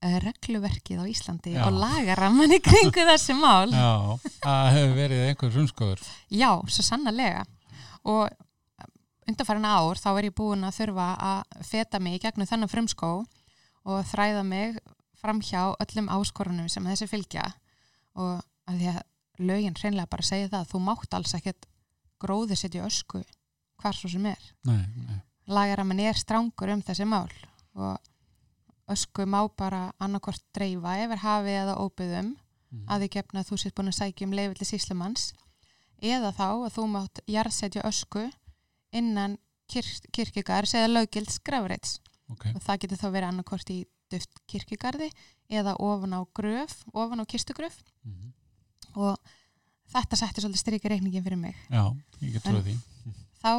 regluverkið 0.01 1.01
á 1.01 1.05
Íslandi 1.09 1.55
Já. 1.55 1.65
og 1.67 1.77
lagaramman 1.77 2.55
í 2.55 2.61
kringu 2.63 3.05
þessi 3.05 3.35
mál 3.37 3.69
Já, 3.69 4.17
það 4.41 4.69
hefur 4.75 4.95
verið 4.97 5.25
einhver 5.27 5.51
frumskóður. 5.53 6.07
Já, 6.33 6.51
svo 6.69 6.85
sannarlega 6.85 7.43
og 8.09 8.31
undanfærin 9.29 9.67
ár 9.69 10.01
þá 10.01 10.09
er 10.15 10.29
ég 10.31 10.37
búin 10.37 10.65
að 10.65 10.79
þurfa 10.79 11.09
að 11.29 11.67
feta 11.69 12.01
mig 12.01 12.17
í 12.17 12.23
gegnum 12.23 12.49
þennan 12.49 12.71
frumskó 12.71 13.11
og 13.85 14.09
þræða 14.09 14.41
mig 14.45 14.81
framhjá 15.21 15.67
öllum 15.83 16.09
áskorunum 16.09 16.69
sem 16.69 16.85
þessi 16.89 17.07
fylgja 17.09 17.45
og 18.17 18.41
að 18.69 18.79
því 18.81 18.89
að 18.95 19.01
lögin 19.41 19.75
hreinlega 19.77 20.09
bara 20.09 20.23
segja 20.23 20.47
það 20.49 20.61
að 20.65 20.71
þú 20.73 20.79
mátt 20.85 21.13
alls 21.17 21.33
ekkert 21.37 21.65
gróði 22.21 22.55
setja 22.59 22.85
ösku 22.85 23.23
hvar 23.81 23.93
svo 23.97 24.09
sem 24.09 24.25
er. 24.29 24.41
Lagaramin 25.47 25.99
er 25.99 26.13
strángur 26.19 26.69
um 26.73 26.81
þessi 26.85 27.05
mál 27.09 27.31
og 27.75 27.97
ösku 28.91 29.25
má 29.25 29.41
bara 29.57 29.91
annarkort 29.99 30.43
dreifa 30.53 30.97
yfir 31.03 31.17
hafi 31.23 31.55
eða 31.63 31.77
óbyðum 31.81 32.35
Mhm. 32.71 32.85
að 32.87 33.01
því 33.01 33.07
gefna 33.11 33.39
að 33.41 33.47
þú 33.49 33.57
sést 33.59 33.75
búin 33.75 33.89
að 33.91 33.97
sækja 33.99 34.25
um 34.27 34.31
leifildi 34.31 34.65
síslumanns 34.65 35.33
eða 36.01 36.31
þá 36.31 36.45
að 36.67 36.73
þú 36.77 36.85
mátt 36.87 37.19
jarðsetja 37.27 37.81
ösku 37.83 38.31
innan 38.93 39.37
kirk, 39.67 40.05
kirkjugars 40.13 40.73
eða 40.73 40.87
löggild 40.93 41.29
skrafreits 41.29 41.99
Ok, 42.29 42.45
og 42.55 42.61
það 42.63 42.79
getur 42.79 42.97
þá 42.97 43.07
verið 43.11 43.27
annarkort 43.27 43.69
í 43.69 43.85
duft 44.09 44.39
kirkjugarði 44.47 45.11
eða 45.49 45.75
ofan 45.79 46.13
á 46.15 46.21
gröf, 46.33 46.83
ofan 46.93 47.19
á 47.19 47.25
kistugröf 47.27 47.83
Mhm. 48.05 48.33
Og 48.95 49.17
þetta 49.91 50.15
setti 50.19 50.41
svolítið 50.41 50.61
strikið 50.63 50.89
reikningin 50.95 51.23
fyrir 51.23 51.37
mig. 51.37 51.55
já, 51.69 51.83
ég 52.21 52.33
get 52.33 52.43
trúið 52.43 52.63
því. 52.63 52.75
Þá 53.41 53.51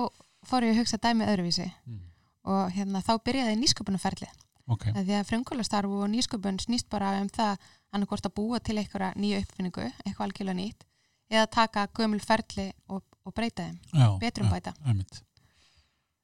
fór 0.49 0.63
ég 0.67 0.75
að 0.75 0.81
hugsa 0.83 0.99
dæmið 0.99 1.29
öðruvísi 1.35 1.67
Mhm. 1.87 2.01
og 2.45 2.71
hérna, 2.73 3.03
þá 3.03 3.13
byrjaði 3.25 3.57
nýsköpunarferli 3.61 4.29
Ok, 4.69 4.85
því 4.95 5.13
að 5.19 5.27
frumkólastarf 5.27 5.91
og 5.91 6.09
nýsköpun 6.11 6.59
snýst 6.63 6.89
bara 6.89 7.21
um 7.21 7.29
það 7.29 7.59
annarkort 7.93 8.25
að 8.27 8.35
búa 8.35 8.61
til 8.63 8.77
einhverja 8.79 9.13
nýju 9.15 9.41
uppfinningu, 9.43 9.93
eitthvað 10.07 10.27
algjörlega 10.27 10.55
nýtt 10.57 10.83
eða 11.31 11.47
taka 11.51 11.87
gömul 11.89 12.21
ferli 12.21 12.73
og, 12.89 13.03
og 13.27 13.35
breyta 13.35 13.63
þeim, 13.69 14.19
betrum 14.21 14.49
bæta 14.51 14.73
Einmitt. 14.87 15.23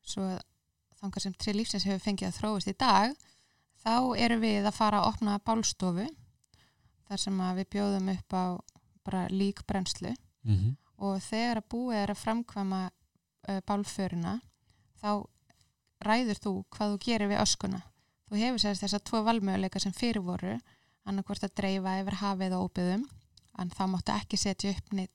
svo 0.03 0.39
þangar 1.01 1.21
sem 1.23 1.35
tri 1.35 1.53
lífsins 1.53 1.85
hefur 1.85 2.01
fengið 2.03 2.29
að 2.31 2.39
þróast 2.41 2.69
í 2.73 2.77
dag 2.79 3.15
þá 3.85 4.17
erum 4.19 4.41
við 4.41 4.67
að 4.67 4.75
fara 4.75 5.01
að 5.03 5.09
opna 5.13 5.39
bálstofu 5.39 6.09
þar 7.09 7.19
sem 7.23 7.39
við 7.39 7.69
bjóðum 7.75 8.11
upp 8.15 8.33
á 8.35 8.45
bara 9.09 9.25
líkbrennslu 9.33 10.15
Mhm. 10.45 10.77
og 10.99 11.19
þegar 11.23 11.59
að 11.63 11.69
búið 11.73 11.97
er 12.03 12.11
að 12.15 12.21
framkvæma 12.23 12.81
uh, 13.49 13.61
bálföruna 13.67 14.41
þá 15.03 15.11
ræður 16.07 16.39
þú 16.45 16.53
hvað 16.75 16.93
þú 16.95 16.99
gerir 17.05 17.31
við 17.33 17.43
öskuna 17.43 17.81
þú 18.31 18.41
hefur 18.43 18.63
sérst 18.63 18.85
þess 18.85 18.97
að 18.99 19.05
tvo 19.11 19.21
valmöguleika 19.27 19.81
sem 19.83 19.93
fyrir 19.97 20.23
voru 20.23 20.55
annarkvort 21.09 21.45
að 21.47 21.55
dreifa 21.59 21.95
yfir 22.03 22.19
hafið 22.23 22.55
og 22.59 22.67
óbyðum 22.71 23.05
en 23.59 23.71
þá 23.75 23.83
máttu 23.91 24.15
ekki 24.15 24.39
setja 24.39 24.71
upp 24.77 24.93
neitt, 24.95 25.15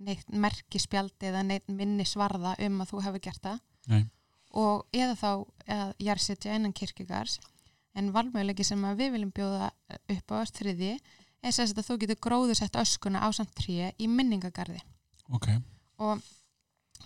neitt 0.00 0.28
merkispjaldi 0.30 1.28
eða 1.30 1.42
neitt 1.44 1.68
minni 1.68 2.06
svarða 2.08 2.54
um 2.66 2.80
að 2.84 2.92
þú 2.92 3.02
hefur 3.06 3.24
gert 3.26 3.42
það 3.44 3.58
Nei. 3.92 4.04
og 4.52 4.86
eða 4.92 5.16
þá 5.20 5.28
að 5.76 5.94
jarðsetja 6.06 6.54
innan 6.56 6.72
kirkjugars 6.72 7.38
en 7.94 8.12
valmöguleiki 8.14 8.64
sem 8.64 8.80
við 8.96 9.12
viljum 9.18 9.32
bjóða 9.36 9.70
upp 10.16 10.32
á 10.32 10.34
öst 10.40 10.56
þriði 11.44 11.52
er 11.52 11.52
sérst 11.58 11.78
að 11.78 11.88
þú 11.90 11.98
getur 12.00 12.20
gróðusett 12.24 12.76
öskuna 12.80 13.20
á 13.20 13.28
samt 13.36 13.52
tré 13.54 13.92
í 14.00 14.06
minningagarði 14.08 14.80
Ok, 15.34 15.48
og 15.98 16.20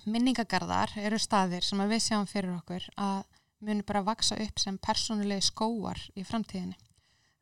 minningagarðar 0.06 0.92
eru 1.02 1.18
staðir 1.20 1.64
sem 1.66 1.80
að 1.82 1.92
við 1.94 2.02
sjáum 2.06 2.26
fyrir 2.30 2.54
okkur 2.56 2.86
að 2.96 3.22
muni 3.66 3.82
bara 3.86 4.02
vaksa 4.06 4.36
upp 4.38 4.58
sem 4.62 4.78
persónulegi 4.78 5.48
skóar 5.48 5.98
í 6.14 6.22
framtíðinni. 6.26 6.76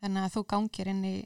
Þannig 0.01 0.23
að 0.27 0.35
þú 0.37 0.43
gangir 0.53 0.89
inn 0.93 1.03
í 1.05 1.17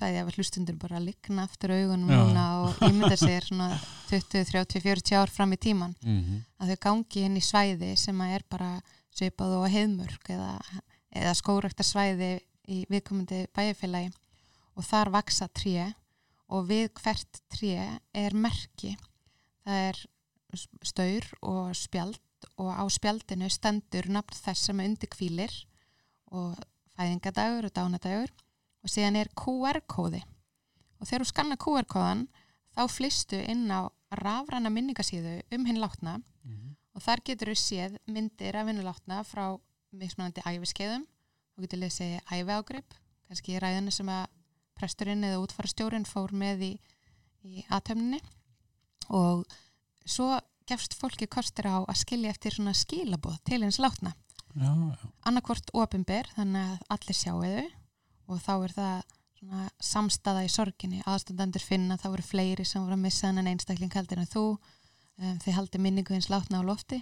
ég 0.00 0.22
að 0.24 0.30
hlustundur 0.38 0.76
bara 0.80 0.96
að 0.96 1.08
ligna 1.10 1.44
aftur 1.44 1.74
augunum 1.74 2.08
núna 2.08 2.44
og 2.62 2.78
ímynda 2.86 3.16
sér 3.20 3.44
svona 3.44 3.66
20, 4.08 4.44
30, 4.48 4.80
40 4.80 5.16
ár 5.18 5.28
fram 5.32 5.52
í 5.52 5.58
tíman 5.60 5.94
Mhm. 6.00 6.44
að 6.60 6.70
þau 6.72 6.78
gangi 6.86 7.24
inn 7.26 7.36
í 7.36 7.40
svæði 7.44 7.96
sem 7.98 8.16
að 8.20 8.34
er 8.34 8.44
bara 8.48 8.70
svipað 9.12 9.56
og 9.58 9.68
heiðmörk 9.68 10.24
eða, 10.30 10.54
eða 11.12 11.34
skórekta 11.34 11.82
svæði 11.84 12.40
í 12.68 12.86
viðkomandi 12.88 13.46
bæjarfélagi 13.52 14.12
og 14.80 14.86
þar 14.88 15.12
vaksa 15.12 15.48
tré 15.52 15.90
og 16.50 16.66
við 16.70 16.88
hvert 17.02 17.40
tré 17.52 17.74
er 18.16 18.34
merki. 18.34 18.96
Það 19.66 19.82
er 19.90 20.00
staur 20.82 21.26
og 21.46 21.74
spjald 21.78 22.18
og 22.56 22.70
á 22.72 22.82
spjaldinu 22.90 23.50
stendur 23.52 24.08
nafn 24.10 24.34
þess 24.40 24.70
sem 24.70 24.80
undir 24.82 25.10
kvílir 25.12 25.52
og 26.32 26.56
fæðingadagur 26.96 27.68
og 27.68 27.74
dánadagur 27.76 28.32
og 28.80 28.88
síðan 28.90 29.18
er 29.20 29.30
QR-kóði 29.36 30.22
og 31.00 31.06
þegar 31.08 31.22
þú 31.24 31.28
skanna 31.30 31.58
QR-kóðan 31.60 32.24
þá 32.74 32.82
flystu 32.88 33.38
inn 33.52 33.68
á 33.68 33.92
rafræna 34.16 34.72
minningasíðu 34.72 35.36
um 35.54 35.68
hinn 35.68 35.80
látna 35.82 36.18
Mhm. 36.42 36.76
og 36.96 37.02
þar 37.04 37.20
getur 37.24 37.52
þú 37.52 37.56
séð 37.60 37.96
myndir 38.08 38.56
af 38.56 38.66
vinnulátna 38.66 39.20
frá 39.28 39.60
mismunandi 39.92 40.40
æfiskeiðum 40.40 41.04
og 41.04 41.62
getur 41.66 41.78
lesið 41.84 42.20
æfiágrip 42.32 42.96
kannski 43.28 43.54
í 43.54 43.60
ræðinu 43.60 43.92
sem 43.92 44.08
að 44.08 44.26
presturinn 44.80 45.26
eða 45.28 45.42
útfarastjórin 45.44 46.08
fór 46.08 46.32
með 46.32 46.64
í, 46.64 46.72
í 47.44 47.64
aðtöfninni 47.68 48.20
og 49.12 49.44
svo 50.08 50.38
gefst 50.70 50.94
fólki 50.98 51.28
kostur 51.30 51.68
á 51.68 51.78
að 51.82 52.00
skilja 52.02 52.32
eftir 52.32 52.54
svona 52.56 52.74
skilaboð 52.76 53.38
til 53.46 53.60
hins 53.64 53.80
látna. 53.82 54.14
Annarkvort 55.26 55.70
opinber 55.78 56.28
þannig 56.34 56.66
að 56.66 56.92
allir 56.96 57.18
sjáu 57.18 57.38
þau. 57.44 57.70
Og 58.30 58.42
þá 58.42 58.52
er 58.54 58.74
það 58.74 58.98
svona 59.40 59.68
samstaða 59.82 60.44
í 60.46 60.50
sorginni. 60.52 61.00
Aðstandendur 61.08 61.64
finna 61.64 61.98
það 61.98 62.14
voru 62.16 62.26
fleiri 62.26 62.66
sem 62.66 62.82
voru 62.84 62.98
að 62.98 63.04
missa 63.06 63.30
en 63.30 63.50
einstakling 63.50 63.94
heldur 63.94 64.22
en 64.22 64.30
þú. 64.30 64.44
Um, 65.20 65.38
þið 65.42 65.56
haldi 65.56 65.80
minningu 65.82 66.14
hins 66.14 66.30
látna 66.32 66.62
á 66.62 66.64
lofti. 66.66 67.00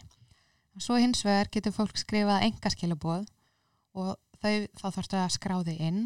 Og 0.76 0.84
svo 0.84 0.96
hins 1.00 1.24
vegar 1.26 1.50
getur 1.52 1.74
fólk 1.74 1.98
skrifað 2.00 2.46
engaskilaboð 2.48 3.26
og 3.98 4.14
þau, 4.40 4.66
þá 4.78 4.86
þarfstu 4.94 5.18
að 5.18 5.34
skrá 5.34 5.56
þau 5.66 5.76
inn 5.76 6.02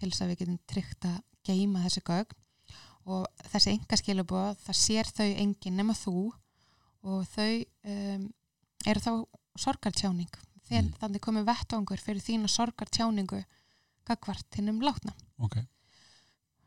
til 0.00 0.10
þess 0.10 0.22
að 0.24 0.30
við 0.32 0.38
getum 0.42 0.58
tryggt 0.72 1.04
að 1.10 1.18
geima 1.46 1.82
þessi 1.86 2.02
gögn 2.08 2.36
og 3.10 3.26
þessi 3.52 3.72
enga 3.74 3.96
skilabóð, 3.96 4.58
það 4.66 4.76
sér 4.80 5.08
þau 5.16 5.28
engin 5.44 5.76
nema 5.80 5.94
þú 5.96 6.14
og 7.02 7.24
þau 7.32 7.64
um, 7.88 8.26
eru 8.86 9.00
þá 9.00 9.12
sorgartjáning 9.58 10.30
þegar 10.68 10.84
Mm. 10.84 10.92
þannig 11.00 11.20
komið 11.24 11.46
vettvangur 11.48 11.98
fyrir 11.98 12.22
þína 12.22 12.46
sorgartjáningu 12.48 13.40
gagvart 14.06 14.54
hinnum 14.54 14.78
látna. 14.80 15.12
ok 15.38 15.56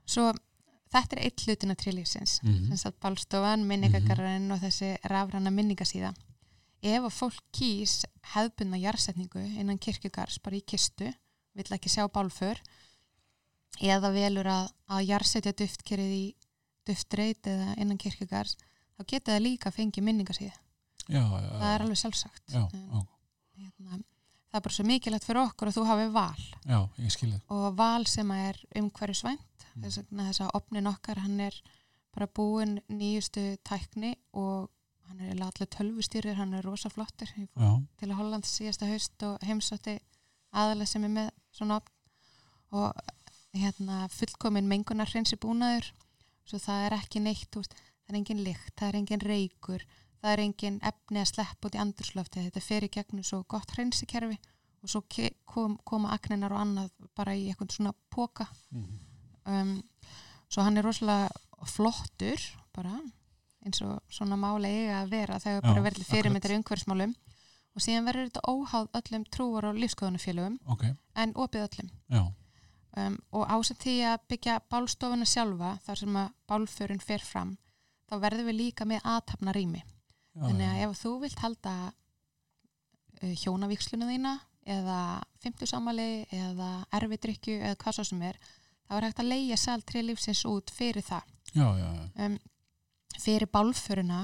Svo 0.06 0.34
þetta 0.91 1.15
er 1.15 1.22
eitt 1.30 1.43
hlutina 1.46 1.76
trílífsins 1.80 2.41
Mhm. 2.43 2.67
sem 2.67 2.78
sagt 2.78 3.00
bálstofan, 3.00 3.63
minningagarinn 3.65 4.52
og 4.52 4.60
þessi 4.60 4.98
rafræna 5.08 5.50
minningasíða. 5.52 6.13
Ef 6.84 7.02
að 7.04 7.15
fólk 7.15 7.39
kýs 7.56 8.04
hefðbunna 8.34 8.78
jarðsetningu 8.82 9.39
innan 9.60 9.80
kirkjugars 9.80 10.38
bara 10.43 10.58
í 10.58 10.65
kistu, 10.65 11.13
vill 11.56 11.72
ekki 11.72 11.88
sjá 11.89 12.08
bálför 12.12 12.60
eða 13.81 14.12
velur 14.13 14.47
að, 14.47 14.69
að 14.89 15.05
jarðsetja 15.09 15.53
duftkerið 15.63 16.12
í 16.17 16.23
duftreit 16.88 17.47
eða 17.47 17.75
innan 17.79 17.97
kirkjugars, 17.97 18.57
þá 18.97 19.05
geta 19.07 19.31
það 19.36 19.41
líka 19.47 19.71
fengið 19.71 20.03
minningasíða. 20.03 20.57
já, 21.09 21.21
já, 21.23 21.49
Það 21.59 21.69
er 21.73 21.81
alveg 21.86 21.97
sjálfsagt. 21.97 22.43
já, 22.53 22.63
En, 22.73 23.07
hérna, 23.57 23.97
það 24.51 24.59
er 24.59 24.62
bara 24.67 24.73
svo 24.77 24.86
mikilvægt 24.86 25.25
fyrir 25.25 25.41
okkur 25.47 25.67
að 25.71 25.77
þú 25.77 25.86
hafi 25.88 26.07
val. 26.13 26.43
Já, 26.67 26.79
og 27.49 27.75
val 27.77 28.05
sem 28.05 28.29
að 28.31 28.49
er 28.49 28.62
umhverjusvænt 28.81 29.49
Mm. 29.73 29.81
þess 29.88 29.97
vegna 29.97 30.23
þess 30.29 30.41
að 30.45 30.49
opnin 30.53 30.86
okkar 30.88 31.17
hann 31.17 31.39
er 31.39 31.55
bara 32.13 32.27
búin 32.27 32.75
nýjustu 32.93 33.57
tækni 33.65 34.12
og 34.38 34.69
hann 35.07 35.19
er 35.19 35.31
allir 35.41 35.65
tölvustýrir, 35.65 36.36
hann 36.36 36.53
er 36.53 36.62
rosa 36.62 36.89
já, 37.57 37.71
til 37.97 38.09
að 38.09 38.15
Holland 38.19 38.43
síðasta 38.45 38.86
haust 38.86 39.23
og 39.23 39.39
heimsótti 39.41 39.95
aðalega 40.53 40.86
sem 40.88 41.03
er 41.03 41.09
með 41.09 41.31
svona 41.51 41.77
opn. 41.81 41.91
Og 42.71 42.93
hérna 43.54 44.08
fullkomin 44.10 44.68
mengunar 44.68 45.10
hreinsi 45.12 45.38
búnaður. 45.38 45.92
Svo 46.46 46.58
það 46.60 46.86
er 46.88 46.94
ekki 46.98 47.20
neitt, 47.24 47.56
veist, 47.56 47.74
það 48.04 48.10
er 48.13 48.18
engin 48.20 48.44
lykt, 48.44 48.74
það 48.80 48.88
er 48.89 48.96
engin 49.00 49.22
reykur 49.24 49.84
það 50.24 50.32
er 50.34 50.39
engin 50.39 50.80
efni 50.88 51.20
að 51.20 51.30
sleppa 51.34 51.68
út 51.68 51.76
í 51.76 51.80
andurslöfti 51.84 52.44
þetta 52.46 52.62
fer 52.63 52.86
í 52.88 52.89
gegnum 52.92 53.24
svo 53.28 53.42
gott 53.52 53.72
hreinsikerfi 53.76 54.38
og 54.84 54.89
svo 54.92 55.02
kom, 55.46 55.78
koma 55.84 56.13
agninar 56.16 56.52
og 56.56 56.62
annað 56.62 56.89
bara 57.16 57.34
í 57.36 57.50
eitthvað 57.52 57.72
svona 57.76 57.94
póka 58.12 58.48
Mhm. 58.72 59.00
um, 59.46 59.84
svo 60.50 60.63
hann 60.63 60.78
er 60.78 60.84
rosalega 60.84 61.30
flottur 61.68 62.39
bara 62.74 63.00
eins 63.66 63.82
og 63.82 64.00
svona 64.12 64.36
mála 64.39 64.68
eiga 64.68 65.02
að 65.04 65.10
vera 65.10 65.39
þegar 65.39 65.62
Já, 65.62 65.68
bara 65.68 65.82
verður 65.89 66.06
fyrirmyndir 66.12 66.52
í 66.52 66.58
umhverfismálum. 66.60 67.13
Og 67.76 67.82
síðan 67.82 68.06
verður 68.06 68.28
þetta 68.30 68.42
óháð 68.48 68.88
öllum 69.00 69.24
trúar 69.32 69.66
og 69.66 69.76
lífskoðunafélögum 69.76 70.60
ok, 70.68 70.84
en 71.16 71.34
opið 71.34 71.68
öllum. 71.68 71.89
Já, 72.10 72.24
um, 72.97 73.17
og 73.32 73.47
ásett 73.49 73.79
því 73.84 73.95
að 74.12 74.23
byggja 74.29 74.60
bálstofuna 74.69 75.25
sjálfa 75.25 75.71
þar 75.86 75.97
sem 76.03 76.15
að 76.15 76.32
bálförun 76.47 77.01
fer 77.01 77.19
fram 77.25 77.58
þá 78.10 78.19
verður 78.21 78.45
við 78.51 78.56
líka 78.60 78.86
með 78.86 79.01
aðtapna 79.03 79.53
rými 79.56 79.84
þannig 80.34 80.67
að 80.69 80.82
ef 80.88 81.01
þú 81.03 81.12
vilt 81.23 81.39
halda 81.43 81.73
uh, 83.23 83.34
hjónavíksluna 83.43 84.08
þína 84.10 84.34
eða 84.73 84.97
fymtusamali 85.43 86.10
eða 86.32 86.69
erfidrykju 86.95 87.58
eða 87.60 87.75
hvað 87.84 87.97
svo 87.97 88.06
sem 88.08 88.21
er 88.29 88.38
þá 88.88 88.95
er 88.99 89.08
hægt 89.10 89.19
að 89.23 89.32
leigja 89.34 89.58
sal 89.60 89.82
tré 89.84 90.03
lífsins 90.06 90.45
út 90.47 90.71
fyrir 90.71 91.03
það 91.03 91.23
já, 91.53 91.67
já, 91.79 91.89
já. 91.89 92.06
um, 92.25 92.38
fyrir 93.19 93.49
bálföruna 93.51 94.21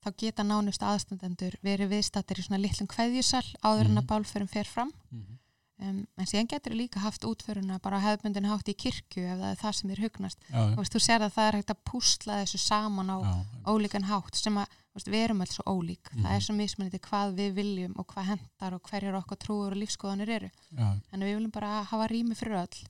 þá 0.00 0.08
geta 0.16 0.44
nánust 0.46 0.82
aðstandendur 0.84 1.56
verið 1.64 1.90
viðstattir 1.94 2.40
í 2.40 2.44
svona 2.46 2.60
litlum 2.62 2.88
kveðjusal 2.88 3.44
áður 3.60 3.88
en 3.90 3.94
Mhm. 3.94 3.98
að 4.02 4.06
bálförun 4.12 4.48
fer 4.48 4.64
fram 4.68 4.92
Mhm. 5.10 5.38
Um, 5.80 6.00
en 6.18 6.26
síðan 6.28 6.48
getur 6.52 6.74
líka 6.76 7.00
haft 7.00 7.24
útföruna 7.24 7.78
bara 7.82 8.00
hefðbundin 8.00 8.46
hátt 8.50 8.68
í 8.68 8.74
kirkju 8.76 9.24
ef 9.24 9.38
það 9.40 9.50
er 9.50 9.56
það 9.62 9.72
sem 9.78 9.90
þér 9.90 10.02
hugnast. 10.04 10.38
Já, 10.50 10.60
og 10.72 10.76
veist, 10.82 10.92
þú 10.94 11.00
sér 11.06 11.24
að 11.26 11.32
það 11.36 11.48
er 11.48 11.58
hægt 11.60 11.70
að 11.74 11.80
púsla 11.90 12.38
þessu 12.44 12.58
saman 12.58 13.10
á 13.10 13.18
já, 13.24 13.32
ólíkan 13.72 14.04
hátt 14.10 14.34
sem 14.36 14.58
að 14.60 14.66
veist, 14.94 15.06
við 15.08 15.24
erum 15.24 15.40
alls 15.40 15.54
svo 15.56 15.64
ólík. 15.70 16.04
Það 16.10 16.20
Mhm. 16.20 16.34
er 16.36 16.40
svo 16.40 16.54
mismunandi 16.54 17.00
hvað 17.00 17.34
við 17.36 17.52
viljum 17.54 17.94
og 17.98 18.06
hvað 18.06 18.24
hendar 18.30 18.74
og 18.74 18.82
hverjar 18.90 19.14
okkar 19.22 19.38
trúur 19.38 19.72
og 19.72 19.78
lífskoðanir 19.78 20.28
eru. 20.28 20.50
Já, 20.76 21.00
en 21.12 21.20
við 21.20 21.34
viljum 21.36 21.50
bara 21.52 21.82
hafa 21.84 22.08
rými 22.08 22.34
fyrir 22.34 22.58
öll. 22.66 22.86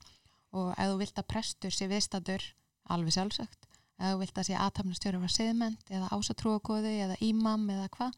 Og 0.53 0.71
ef 0.77 0.85
þú 0.91 0.97
vilt 0.97 1.15
að 1.15 1.27
prestur 1.27 1.71
sé 1.71 1.87
viðstatur 1.87 2.41
alveg 2.89 3.13
sjálfsagt. 3.13 3.67
Ef 4.01 4.15
þú 4.15 4.19
vilt 4.19 4.33
að 4.35 4.43
sé 4.49 4.55
aðtapnastjóri 4.57 5.19
var 5.21 5.29
siðment 5.29 5.83
eða 5.93 6.09
ásatrúakóði 6.09 6.93
eða 7.05 7.17
ímam 7.21 7.69
eða 7.69 7.87
hvað, 7.89 8.13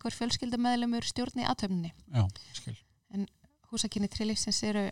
skil 3.14 3.29
húsakinni 3.70 4.09
trilífsins 4.11 4.62
eru 4.66 4.85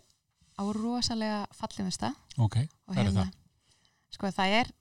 á 0.59 0.63
rosalega 0.75 1.43
fallimista 1.55 2.13
ok, 2.37 2.57
og 2.87 2.95
hérna, 2.97 3.27
sko 4.13 4.27
það 4.31 4.55
er 4.61 4.71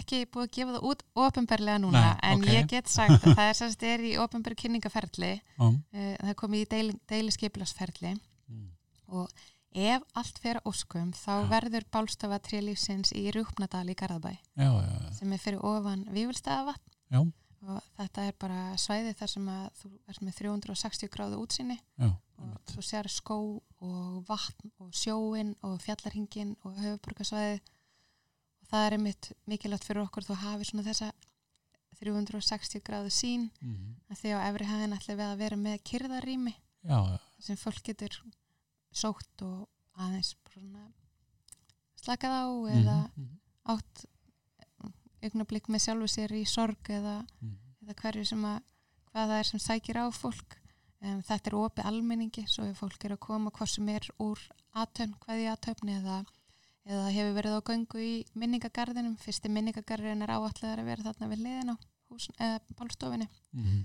ekki 0.00 0.20
búið 0.30 0.46
að 0.46 0.52
gefa 0.54 0.74
það 0.76 0.84
út 0.90 1.00
ofinberlega 1.18 1.78
núna, 1.82 2.00
Nei, 2.14 2.18
en 2.30 2.42
ok. 2.44 2.50
ég 2.54 2.68
get 2.70 2.88
sagt 2.88 3.24
að 3.26 3.34
það 3.34 3.48
er 3.50 3.56
sérst 3.58 3.82
er 3.82 4.04
í 4.06 4.12
ofinber 4.22 4.54
kynningaferli 4.54 5.30
já, 5.34 5.64
uh, 5.66 5.78
það 5.92 6.28
er 6.30 6.36
komið 6.38 6.60
í 6.66 6.68
deili, 6.74 6.98
deiliskiplasferli 7.10 8.16
Mm. 8.50 8.66
og 9.14 9.30
ef 9.70 10.02
allt 10.18 10.38
að 10.42 10.56
óskum 10.66 11.12
þá 11.14 11.28
Já. 11.44 11.48
verður 11.52 11.84
bálstofa 11.94 12.38
trilífsins 12.42 13.12
í 13.14 13.30
Rjúpnadal 13.30 13.86
í 13.86 13.94
Garðabæ 13.94 14.32
já, 14.34 14.66
já, 14.66 14.96
já, 15.04 15.10
sem 15.14 15.32
er 15.32 15.38
fyrir 15.38 15.60
ofan 15.62 16.02
Vífulstaðavatn 16.10 16.90
já, 17.14 17.20
og 17.62 17.82
þetta 17.96 18.24
er 18.26 18.34
bara 18.42 18.74
svæði 18.76 19.14
þar 19.14 19.30
sem 19.30 19.46
að 19.54 19.68
þú 19.82 19.90
ert 20.10 20.20
með 20.26 20.34
360 20.40 21.12
gráðu 21.14 21.38
útsinni 21.44 21.78
og 22.40 22.60
þú 22.72 22.82
sér 22.82 23.08
skó 23.08 23.36
og 23.80 24.24
vatn 24.28 24.70
og 24.80 24.90
sjóin 24.92 25.54
og 25.62 25.80
fjallarhingin 25.84 26.56
og 26.64 26.76
höfuborgarsvæði 26.76 27.60
og 27.60 28.68
það 28.70 28.86
er 28.86 28.92
einmitt 28.96 29.32
mikilvægt 29.46 29.84
fyrir 29.84 30.02
okkur 30.04 30.24
þú 30.24 30.34
hafi 30.44 30.64
svona 30.64 30.86
þessa 30.86 31.12
360 32.00 32.80
gráðu 32.86 33.10
sín 33.12 33.50
Mhm. 33.60 33.96
að 34.10 34.16
því 34.20 34.30
á 34.36 34.38
efri 34.48 34.64
hæðin 34.66 34.96
ætla 34.96 35.14
við 35.16 35.26
að 35.32 35.36
vera 35.38 35.56
með 35.56 35.82
kyrðarými 35.84 36.54
sem 37.38 37.56
fólk 37.56 37.82
getur 37.84 38.22
sótt 38.92 39.42
og 39.42 39.68
aðeins 39.98 40.34
slakað 42.00 42.32
á 42.32 42.44
eða 42.72 43.10
Mhm, 43.16 43.38
átt 43.68 44.06
augnablík 45.22 45.68
með 45.68 45.82
sjálfu 45.84 46.08
sér 46.08 46.32
í 46.32 46.44
sorg 46.48 46.88
eða, 46.88 47.26
mhm. 47.42 47.56
eða 47.84 47.94
hverju 48.00 48.26
sem 48.26 48.42
að 48.44 48.62
hvað 49.12 49.28
það 49.28 49.38
er 49.38 49.44
sem 49.44 49.60
sækir 49.60 49.96
á 50.00 50.06
fólk 50.10 50.56
um, 51.02 51.22
þetta 51.22 51.50
er 51.50 51.56
opið 51.60 51.86
almenningi 51.90 52.44
svo 52.48 52.64
ef 52.70 52.78
fólk 52.82 53.04
er 53.04 53.14
að 53.16 53.20
koma 53.26 53.50
hvað 53.50 53.68
sem 53.74 53.88
er 53.88 54.08
úr 54.18 54.38
aðtöfn, 54.74 55.14
hvað 55.24 55.42
í 55.42 55.46
aðtöfni 55.52 55.96
eða, 56.00 56.18
eða 56.86 57.10
hefur 57.14 57.36
verið 57.38 57.56
á 57.56 57.60
göngu 57.70 58.02
í 58.04 58.12
minningagarðinum, 58.34 59.16
fyrsti 59.20 59.48
minningagarðin 59.52 60.22
er 60.26 60.34
áallega 60.36 60.74
að 60.76 60.84
vera 60.90 61.06
þarna 61.08 61.30
við 61.32 61.44
liðin 61.46 61.74
á 61.74 61.76
bálstofinni 62.78 63.28
Mhm. 63.54 63.84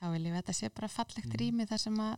þá 0.00 0.04
viljum 0.12 0.32
við 0.32 0.38
að 0.38 0.42
þetta 0.42 0.54
sé 0.54 0.68
bara 0.74 0.88
fallegt 0.88 1.26
Mm. 1.28 1.38
rými 1.40 1.66
þar 1.66 1.78
sem 1.80 1.94
að 1.96 2.16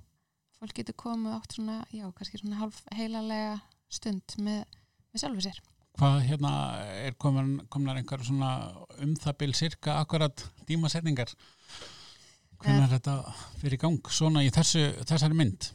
fólk 0.61 0.74
getur 0.74 0.94
komið 0.94 1.33
átt 1.40 1.53
svona, 1.57 1.85
já, 1.92 2.12
kannski 2.12 2.38
svona 2.38 2.57
hálf 2.61 2.83
heilalega 2.92 3.61
stund 3.88 4.22
með, 4.38 4.64
með 5.12 5.20
sjálfu 5.22 5.40
sér. 5.46 5.61
Hvað 5.98 6.20
hérna 6.29 6.50
er 7.07 7.12
komin, 7.14 7.66
komnar 7.68 7.96
einhver 7.96 8.22
svona 8.22 8.50
um 9.00 9.14
það 9.16 9.38
bil 9.38 9.53
cirka 9.55 9.96
akkurat 10.00 10.44
tímasetningar? 10.66 11.33
Hvernig 12.61 12.85
er 12.87 12.94
þetta 12.99 13.14
fyrir 13.61 13.79
gang 13.81 14.01
svona 14.12 14.42
í 14.44 14.51
þessu, 14.53 14.83
þessari 15.09 15.35
mynd? 15.38 15.70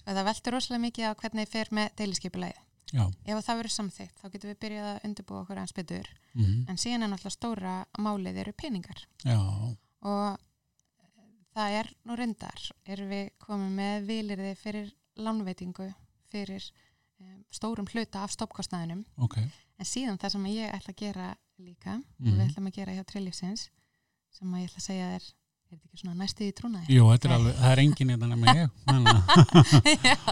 Sko, 0.00 0.10
það 0.10 0.24
veltur 0.28 0.52
rosalega 0.56 0.82
mikið 0.84 1.04
á 1.08 1.12
hvernig 1.20 1.48
fer 1.48 1.68
með 1.70 1.92
deiliskeipulagið. 2.00 2.60
Já. 2.94 3.04
Ef 3.26 3.34
að 3.38 3.44
það 3.46 3.56
verður 3.60 3.74
samþykkt, 3.74 4.18
þá 4.22 4.26
getum 4.34 4.50
við 4.50 4.58
byrjað 4.64 4.88
að 4.90 5.04
undirbúa 5.08 5.40
okkur 5.42 5.58
eins 5.62 5.72
betur. 5.74 6.08
Mm 6.34 6.64
En 6.70 6.76
síðan 6.78 7.02
er 7.06 7.08
náttúrulega 7.14 7.36
stóra 7.38 7.74
málið 7.98 8.36
eru 8.44 8.52
peningar. 8.52 9.00
Já, 9.24 9.38
Og 10.04 10.34
eh, 10.34 10.36
það 11.54 11.76
er 11.80 11.90
nú 12.04 12.16
reyndar, 12.18 12.60
erum 12.86 13.08
við 13.08 13.30
komið 13.38 13.70
með 13.78 14.06
vilirði 14.10 14.54
fyrir 14.60 14.92
lánveitingu 15.16 15.88
fyrir 16.34 16.66
um, 17.22 17.44
stórum 17.54 17.86
hluta 17.86 18.24
af 18.24 18.34
stoppkostnaðinum. 18.34 19.04
ok. 19.16 19.38
En 19.78 19.86
síðan 19.86 20.18
það 20.18 20.30
sem 20.36 20.44
ég 20.52 20.70
ætla 20.74 20.92
að 20.94 21.00
gera 21.00 21.28
líka, 21.58 21.94
og 21.96 22.26
Mhm. 22.26 22.36
við 22.38 22.44
ætlum 22.50 22.66
að 22.68 22.74
gera 22.74 22.92
hjá 22.94 23.04
Trilífsins, 23.06 23.68
sem 24.30 24.52
ég 24.54 24.68
ætla 24.68 24.78
að 24.82 24.86
segja 24.86 25.08
er, 25.16 25.22
er 25.74 25.80
þetta 25.80 25.90
ekki 25.90 26.00
svona 26.02 26.14
næstu 26.22 26.46
í 26.46 26.52
trúnaði? 26.56 26.86
Jú, 26.96 27.04
þetta 27.12 27.28
er 27.28 27.34
alveg, 27.36 27.54
það 27.60 27.72
er 27.74 27.82
engin 27.84 28.12
hérna 28.14 28.26
nema 28.32 28.46
ég. 28.58 28.68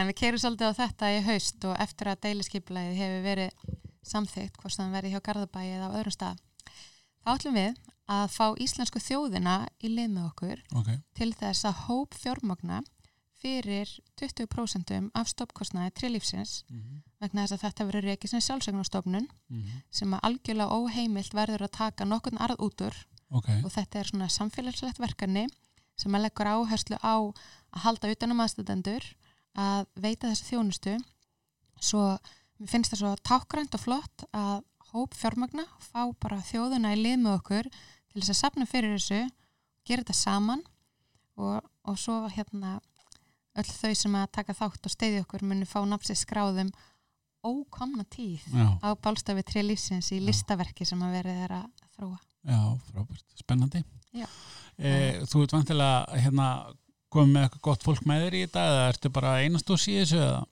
En 0.00 0.08
við 0.08 0.16
keirum 0.22 0.40
svolítið 0.40 0.70
á 0.72 0.78
þetta 0.78 1.08
í 1.12 1.18
haust 1.26 1.64
og 1.68 1.74
eftir 1.84 2.08
að 2.08 2.20
deiliskeipulagið 2.24 2.96
hefur 2.96 3.24
verið 3.26 3.50
samþygt, 4.08 4.56
hvort 4.62 4.76
það 4.78 4.94
verið 4.96 5.12
hjá 5.12 5.20
Garðabæi 5.28 5.66
eða 5.76 5.88
á 5.92 5.96
öðrum 5.98 6.14
stað. 6.16 6.38
Þá 7.22 7.28
ætlum 7.36 7.58
við 7.58 7.76
að 8.16 8.24
fá 8.32 8.46
íslensku 8.64 9.02
þjóðina 9.04 9.56
í 9.84 9.90
lið 9.92 10.08
með 10.16 10.24
okkur 10.30 10.62
ok, 10.80 10.88
til 11.20 11.28
þess 11.38 11.68
að 11.68 11.82
hóp 11.86 12.16
fjármagna 12.18 12.80
fyrir 13.42 13.92
20% 14.18 15.10
af 15.18 15.28
stoppkostnaði 15.30 15.92
trilífsins 16.00 16.62
Mhm. 16.70 17.02
vegna 17.20 17.44
þess 17.44 17.52
að 17.58 17.62
þetta 17.68 17.86
verður 17.90 18.08
reikið 18.10 18.30
sem 18.32 18.40
sjálfsögnarstofnun 18.48 19.28
Mhm. 19.50 19.82
sem 19.90 20.10
að 20.14 20.20
algjörlega 20.22 20.72
óheimilt 20.72 21.32
verður 21.36 21.62
að 21.68 21.76
taka 21.78 22.04
nokkurn 22.08 22.38
arð 22.40 22.56
út 22.58 22.80
úr 22.88 22.94
ok, 23.32 23.48
og 23.64 23.70
þetta 23.72 24.00
er 24.00 24.10
svona 24.10 24.28
samfélagslegt 24.32 25.00
verkefni 25.02 25.46
sem 25.98 26.14
að 26.16 26.26
leggur 26.26 26.50
áherslu 26.50 26.98
á 27.00 27.14
að 27.18 27.82
halda 27.84 28.12
utanum 28.12 28.42
aðstæðendur 28.44 29.06
að 29.58 29.86
veita 30.00 30.30
þessu 30.30 30.48
þjónustu. 30.50 30.96
Svo 31.82 32.04
mér 32.58 32.70
finnst 32.70 32.94
það 32.94 33.02
svo 33.02 33.14
tákgrænt 33.28 33.76
og 33.76 33.82
flott 33.82 34.26
að 34.32 34.62
hóp 34.92 35.16
fjármagna 35.16 35.64
fá 35.80 36.04
bara 36.20 36.42
þjóðuna 36.44 36.94
í 36.94 37.00
lið 37.00 37.18
með 37.24 37.38
okkur 37.40 37.68
til 37.72 38.20
þess 38.20 38.34
að 38.34 38.40
sapna 38.40 38.68
fyrir 38.68 38.96
þessu 38.96 39.20
gera 39.88 40.04
þetta 40.04 40.18
saman. 40.18 40.64
Og, 41.40 41.62
og 41.88 41.96
svo 41.96 42.18
hérna 42.28 42.76
öll 43.56 43.68
þau 43.68 43.92
sem 43.96 44.16
að 44.16 44.32
taka 44.36 44.56
þátt 44.56 44.88
og 44.88 44.92
steyði 44.92 45.22
okkur 45.24 45.44
muni 45.48 45.68
fá 45.68 45.80
nafnsið 45.88 46.18
skráðum 46.20 46.72
ókomna 47.42 48.04
tíð 48.06 48.44
Já, 48.52 48.68
á 48.84 48.88
bálstafi 49.02 49.42
3 49.48 49.64
lífsins 49.66 50.12
í 50.12 50.20
Já. 50.20 50.26
listaverki 50.28 50.86
sem 50.86 51.00
að 51.02 51.16
verið 51.18 51.40
er 51.46 51.56
að 51.62 51.88
þróa 51.96 52.20
já, 52.48 52.60
frábært, 52.90 53.26
spennandi. 53.40 53.82
Já. 54.12 54.26
Eh, 54.78 55.20
þú 55.28 55.44
ert 55.44 55.54
vantilega 55.56 56.22
hérna 56.24 56.48
komið 57.12 57.32
með 57.34 57.46
eitthvað 57.46 57.64
gott 57.68 57.84
fólk 57.86 58.06
með 58.08 58.24
þér 58.24 58.36
í 58.38 58.42
þetta 58.46 58.64
eða 58.70 58.84
ertu 58.92 59.10
bara 59.12 59.36
einast 59.44 59.70
og 59.70 59.80
síðis 59.80 60.14
eða? 60.16 60.42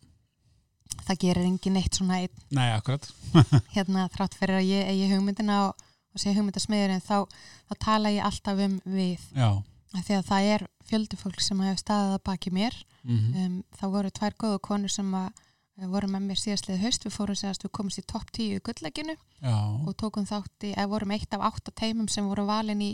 það 1.06 1.20
gerir 1.24 1.46
engin 1.46 1.78
eitt 1.80 1.96
svona 1.96 2.18
einn 2.22 2.42
Nei, 2.54 2.68
akkurat. 2.74 3.06
hérna 3.76 4.06
þrátt 4.12 4.36
fyrir 4.38 4.60
að 4.60 4.68
ég 4.68 4.90
eigi 4.92 5.08
hugmyndina 5.14 5.58
og, 5.68 5.84
og 6.14 6.22
sé 6.22 6.34
hugmyndasmiðurinn 6.36 7.02
þá, 7.04 7.24
þá 7.70 7.74
tala 7.86 8.12
ég 8.14 8.26
alltaf 8.26 8.60
um 8.66 8.76
við 8.84 9.24
Já. 9.34 9.50
því 9.96 10.18
að 10.18 10.28
það 10.30 10.48
er 10.54 10.66
fjöldi 10.90 11.18
fólk 11.20 11.42
sem 11.44 11.62
hefur 11.64 11.82
staðið 11.84 12.16
að 12.18 12.24
baki 12.30 12.54
mér 12.54 12.78
Mm 13.00 13.30
um, 13.40 13.52
þá 13.78 13.84
voru 13.94 14.10
tvær 14.12 14.34
góðu 14.36 14.58
konur 14.60 14.92
sem 14.92 15.08
að 15.16 15.30
uh, 15.78 15.86
voru 15.92 16.08
með 16.10 16.26
mér 16.30 16.40
síðastlið 16.40 16.82
haust 16.84 17.06
við 17.06 17.14
fórum 17.14 17.38
séðast 17.38 17.64
við 17.66 17.72
komumst 17.76 18.00
í 18.00 18.06
topp 18.08 18.32
10 18.36 18.56
í 18.56 18.62
gulllegginu 18.66 19.16
Já, 19.16 19.56
og 19.86 19.94
tókum 20.00 20.26
þátt 20.28 20.66
í, 20.68 20.74
eða 20.74 20.90
vorum 20.94 21.14
eitt 21.16 21.36
af 21.36 21.44
átta 21.50 21.74
teimum 21.76 22.08
sem 22.12 22.26
voru 22.28 22.46
valin 22.48 22.82
í, 22.84 22.90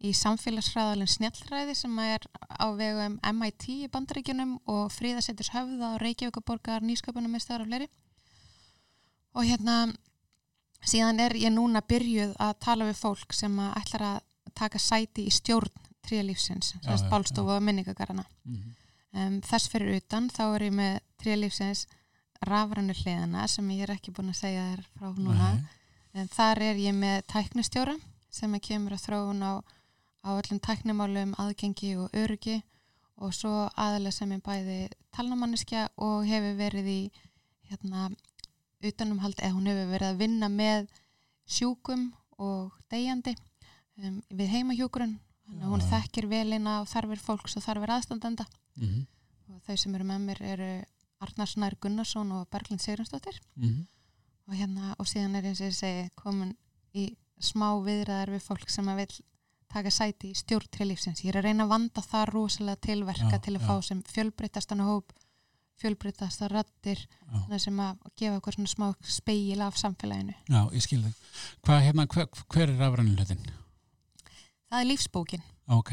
í 0.00 0.12
samfélagsfræðalinn 0.16 1.12
snjallræði 1.12 1.76
sem 1.78 1.98
er 2.04 2.26
á 2.48 2.66
vegum 2.78 3.18
MIT 3.36 3.68
í 3.74 3.90
bandaríkjunum 3.92 4.58
og 4.72 4.90
fríðasettis 4.94 5.52
höfða 5.54 5.94
og 5.94 6.02
Reykjavíkuborgar 6.04 6.84
nýsköpunum 6.84 7.32
með 7.32 7.46
stöðar 7.46 7.66
og 7.66 7.70
fleiri. 7.70 7.90
Og 9.36 9.44
hérna 9.44 9.76
síðan 10.86 11.20
er 11.24 11.36
ég 11.36 11.52
núna 11.52 11.82
byrjuð 11.84 12.36
að 12.40 12.56
tala 12.64 12.88
við 12.88 13.00
fólk 13.00 13.36
sem 13.36 13.52
að 13.60 13.76
ætlar 13.82 14.08
að 14.14 14.24
taka 14.56 14.80
sæti 14.80 15.26
í 15.28 15.32
stjórn 15.34 15.84
tríalífsins, 16.06 16.76
já, 16.84 16.94
bálstofu 17.10 17.56
og 17.56 17.64
minningagarana 17.66 18.22
mm 18.46 18.74
um, 19.16 19.38
þess 19.44 19.70
fyrir 19.72 20.00
utan 20.00 20.28
þá 20.32 20.42
er 20.48 20.66
ég 20.68 20.76
með 20.76 20.98
tríalífsins 21.22 21.86
rafrænu 22.44 22.94
hliðina 22.94 23.46
sem 23.48 23.70
ég 23.70 23.86
er 23.86 23.94
ekki 23.96 24.12
búin 24.14 24.32
að 24.32 24.40
segja 24.40 24.64
þér 24.70 24.84
frá 24.96 25.08
núna. 25.16 25.50
En 26.16 26.28
þar 26.32 26.62
er 26.70 26.78
ég 26.80 26.94
með 26.96 27.24
tæknistjóra 27.32 27.96
sem 28.32 28.54
að 28.56 28.64
kemur 28.68 28.96
að 28.96 29.04
þróun 29.04 29.42
á, 29.44 29.54
á 30.24 30.28
öllum 30.36 30.60
tæknimálum, 30.60 31.34
aðgengi 31.40 31.96
og 32.00 32.14
öryggi 32.16 32.62
og 33.16 33.32
svo 33.34 33.68
aðalega 33.76 34.12
sem 34.12 34.32
er 34.32 34.42
bæði 34.44 34.78
talnamanniskja 35.16 35.88
og 35.96 36.26
hefur 36.28 36.56
verið 36.58 36.88
í 36.92 37.00
hérna 37.70 38.10
utanumhald 38.84 39.40
eða 39.40 39.56
hún 39.56 39.68
hefur 39.70 39.92
verið 39.94 40.12
að 40.12 40.20
vinna 40.20 40.50
með 40.52 40.90
sjúkum 41.48 42.10
og 42.42 42.74
deyjandi 42.92 43.32
um, 44.02 44.20
við 44.28 44.52
heimahjúkurinn. 44.52 45.16
Hún 45.62 45.84
þekkir 45.86 46.26
velina 46.28 46.80
og 46.82 46.88
þarfir 46.90 47.20
fólks 47.22 47.56
og 47.56 47.64
þarfir 47.64 47.92
aðstandenda. 47.94 48.46
-hmm. 48.76 49.06
og 49.52 49.62
þau 49.66 49.76
sem 49.76 49.94
eru 49.94 50.04
með 50.04 50.24
mér 50.26 50.42
eru 50.42 50.70
Arnar 51.24 51.48
Snær 51.48 51.76
Gunnarsson 51.80 52.32
og 52.36 52.48
Berglind 52.52 52.82
Sigurðansdóttir 52.84 53.40
Mm 53.56 53.86
og 54.46 54.54
hérna 54.54 54.94
og 55.00 55.08
síðan 55.10 55.38
er 55.38 55.48
eins 55.48 55.60
og 55.60 55.70
ég 55.70 55.76
segi 55.76 56.10
komin 56.18 56.52
í 56.96 57.08
smá 57.42 57.68
viðræðar 57.84 58.32
við 58.36 58.44
fólk 58.46 58.70
sem 58.72 58.88
að 58.88 59.02
vil 59.02 59.16
taka 59.72 59.90
sæti 59.92 60.30
í 60.30 60.38
stjórn 60.38 60.70
til 60.72 60.88
lífsins. 60.88 61.24
Ég 61.24 61.32
er 61.32 61.40
að 61.40 61.48
reyna 61.48 61.66
að 61.66 61.72
vanda 61.74 62.04
það 62.04 62.28
rosalega 62.30 62.82
til 62.86 63.00
verka 63.04 63.34
Já, 63.34 63.42
til 63.42 63.56
að 63.56 63.64
já. 63.64 63.66
fá 63.66 63.88
sem 63.88 64.02
fjölbreytastan 64.06 64.84
hóp 64.86 65.16
fjölbreytasta 65.76 66.48
rattir 66.48 67.02
sem 67.60 67.80
að 67.84 68.06
gefa 68.16 68.38
okkur 68.38 68.56
svona 68.56 68.70
smá 68.70 68.86
speil 69.04 69.60
af 69.60 69.76
samfélaginu. 69.76 70.32
Já, 70.48 70.62
ég 70.72 70.86
skil 70.86 71.02
þig. 71.04 71.18
Hvað, 71.66 71.82
hérna, 71.84 72.06
hver, 72.14 72.30
hver 72.54 72.70
er 72.70 72.78
rafrænuletin? 72.80 73.42
Það 74.70 74.78
er 74.80 74.88
lífsbókin. 74.88 75.44
Ok. 75.74 75.92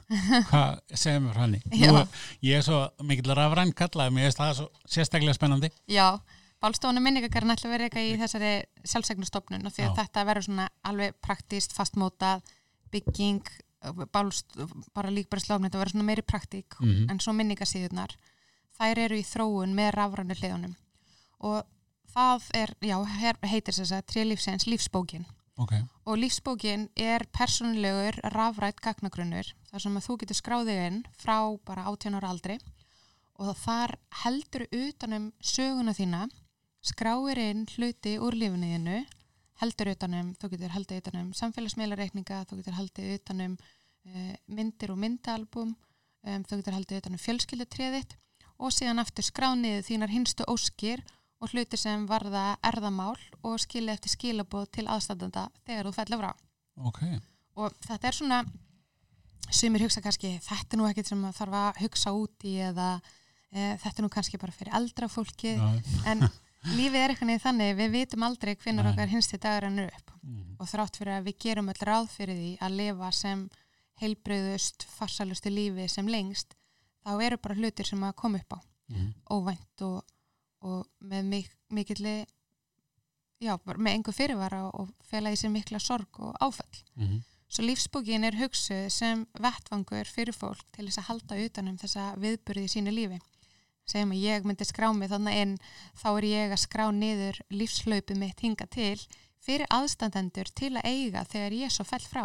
Hvað 0.50 0.80
segir 0.94 1.20
mér 1.22 1.38
hann 1.38 1.58
í? 1.58 1.60
Já. 1.78 1.92
Ég 2.42 2.58
er 2.58 2.64
svo 2.66 2.80
mikill 3.06 3.34
rafræn 3.36 3.74
kallaði, 3.76 4.14
mér 4.14 4.28
finnst 4.28 4.40
það 4.42 4.64
sérstaklega 4.96 5.36
spennandi. 5.36 5.70
Já, 5.90 6.18
bálstofuna 6.62 7.02
minningakarinn 7.04 7.54
ætla 7.54 7.70
að 7.70 7.76
vera 7.76 7.88
eitthvað 7.88 8.08
í 8.08 8.16
þessari 8.22 8.52
sjálfsegnustofnun 8.90 9.68
og 9.68 9.74
því 9.74 9.86
að 9.86 9.90
Já. 9.92 9.96
þetta 10.00 10.26
verður 10.30 10.48
svona 10.48 10.68
alveg 10.90 11.18
praktíst, 11.22 11.76
fastmótað, 11.76 12.42
bygging, 12.94 13.42
bálst, 14.12 14.56
bara 14.96 15.12
lík 15.12 15.28
bara 15.30 15.44
slófn, 15.44 15.66
þetta 15.68 15.80
verður 15.80 15.96
svona 15.96 16.08
meiri 16.08 16.24
praktík 16.24 16.78
Mm 16.80 17.10
en 17.10 17.20
svo 17.20 17.34
minningasíðunar 17.36 18.16
þær 18.78 18.98
eru 18.98 19.18
í 19.18 19.24
þróun 19.26 19.74
með 19.76 19.90
rafrænu 19.94 20.34
hliðunum 20.38 20.74
og 21.44 21.66
það 22.14 22.46
er, 22.54 22.74
já, 22.80 22.96
heitir 23.44 23.74
þess 23.74 23.92
að 23.92 24.06
trílífsins 24.12 24.66
lífsbókin 24.66 25.26
Ok, 25.54 25.72
og 26.10 26.16
lífsbókin 26.18 26.88
er 26.98 27.22
persónulegur 27.30 28.16
rafrætt 28.34 28.80
gagnagrunnur 28.82 29.52
þar 29.68 29.82
sem 29.84 29.98
að 30.00 30.06
þú 30.08 30.16
getur 30.22 30.38
skráðið 30.40 30.80
inn 30.88 30.96
frá 31.14 31.36
bara 31.62 31.84
18 31.92 32.18
ára 32.18 32.32
aldri. 32.34 32.56
Og 33.38 33.54
þar 33.58 33.94
heldur 34.24 34.66
utanum 34.74 35.28
söguna 35.38 35.94
þína 35.94 36.24
skráir 36.82 37.38
inn 37.38 37.64
hluti 37.70 38.16
úr 38.18 38.34
lífniðinu 38.34 39.04
heldur 39.62 39.92
utanum, 39.94 40.34
þú 40.38 40.50
getur 40.56 40.74
haldið 40.74 41.00
utanum 41.04 41.32
samfélagsmiðlareikninga, 41.38 42.42
þú 42.50 42.58
getur 42.58 42.78
haldið 42.78 43.14
utanum 43.20 43.54
uh, 43.54 44.34
myndir 44.50 44.90
og 44.90 44.98
myndalbum 45.00 45.74
um, 45.74 46.42
þú 46.42 46.58
getur 46.60 46.78
haldið 46.80 47.02
utanum 47.02 47.22
fjölskyldutriðitt 47.22 48.16
og 48.58 48.74
síðan 48.74 49.02
aftur 49.02 49.26
skrániðið 49.26 49.86
þínar 49.86 50.14
hinstu 50.14 50.46
óskir 50.50 51.02
og 51.02 51.23
hluti 51.52 51.76
sem 51.76 52.06
varða 52.06 52.56
erðamál 52.62 53.16
og 53.42 53.58
skilja 53.60 53.92
eftir 53.96 54.10
skilabóð 54.14 54.70
til 54.72 54.86
aðstandanda 54.88 55.48
þegar 55.66 55.86
þú 55.90 55.92
fellur 55.98 56.18
frá. 56.24 56.32
ok. 56.88 57.00
Og 57.56 57.74
þetta 57.86 58.08
er 58.08 58.16
svona, 58.18 58.38
sumir 59.50 59.84
hugsa 59.84 60.00
kannski, 60.02 60.38
þetta 60.42 60.74
er 60.74 60.80
nú 60.80 60.88
ekkert 60.88 61.06
sem 61.12 61.20
maður 61.20 61.36
þarf 61.42 61.58
að 61.60 61.82
hugsa 61.84 62.12
út 62.16 62.46
í 62.48 62.54
eða 62.70 62.88
e, 63.52 63.76
þetta 63.78 63.94
er 64.00 64.02
nú 64.02 64.10
kannski 64.10 64.40
bara 64.42 64.52
fyrir 64.56 64.74
eldra 64.74 65.08
fólki, 65.08 65.52
en 66.10 66.24
lífið 66.74 66.96
er 67.02 67.12
eitthvað 67.12 67.28
niður 67.30 67.44
þannig, 67.44 67.76
við 67.78 67.90
vitum 67.94 68.22
aldrei 68.26 68.54
Nei. 68.56 68.90
okkar 68.90 69.08
hinsti 69.12 69.38
dagur 69.38 69.68
hann 69.68 69.84
upp 69.86 70.10
Mm. 70.24 70.54
og 70.56 70.64
þrátt 70.70 70.96
fyrir 70.96 71.18
að 71.18 71.26
við 71.26 71.34
gerum 71.44 71.66
öll 71.68 71.82
ráð 71.84 72.06
fyrir 72.08 72.36
því 72.38 72.50
að 72.64 72.76
lifa 72.78 73.10
sem 73.12 73.40
heilbreyðust, 74.00 74.86
farsalustu 74.96 75.50
lífi 75.52 75.84
sem 75.92 76.06
lengst, 76.08 76.54
þá 77.04 77.10
eru 77.26 77.36
bara 77.44 77.54
hlutir 77.58 77.84
sem 77.88 78.00
að 78.08 78.14
koma 78.16 78.38
upp 78.40 78.56
á 78.56 78.58
Mm. 78.88 79.14
óvænt 79.32 79.80
og, 79.82 80.02
og 80.64 80.88
með 81.04 81.28
mik 81.30 81.52
mikilli 81.74 82.16
já, 83.42 83.54
með 83.76 83.92
engu 83.92 84.14
fyrirvara 84.14 84.64
og 84.70 84.90
fela 85.04 85.32
í 85.32 85.38
sig 85.38 85.52
mikla 85.52 85.80
sorg 85.82 86.20
og 86.22 86.36
áfall. 86.44 86.82
Mm. 86.96 87.22
Svo 87.54 87.64
lífsbókin 87.66 88.24
er 88.26 88.38
hugsuð 88.38 88.88
sem 88.90 89.26
vettvangur 89.38 90.08
fyrir 90.10 90.34
fólk 90.34 90.64
til 90.74 90.88
þess 90.88 91.02
að 91.02 91.08
halda 91.10 91.38
utanum 91.44 91.76
þessa 91.78 92.06
viðburði 92.18 92.64
í 92.66 92.72
sínu 92.72 92.94
lífi. 92.94 93.20
Segjum 93.84 94.14
að 94.16 94.24
ég 94.24 94.46
myndi 94.48 94.64
skrá 94.64 94.88
mig 94.96 95.10
þannig 95.12 95.40
en 95.42 95.52
þá 96.00 96.08
er 96.14 96.26
ég 96.30 96.54
að 96.54 96.62
skrá 96.62 96.86
niður 96.94 97.38
lífslaupið 97.52 98.20
mitt 98.22 98.40
hinga 98.40 98.66
til 98.72 98.96
fyrir 99.44 99.68
aðstandendur 99.76 100.48
til 100.56 100.72
að 100.80 100.88
eiga 100.88 101.24
þegar 101.28 101.58
ég 101.58 101.74
svo 101.74 101.84
fell 101.84 102.02
frá. 102.02 102.24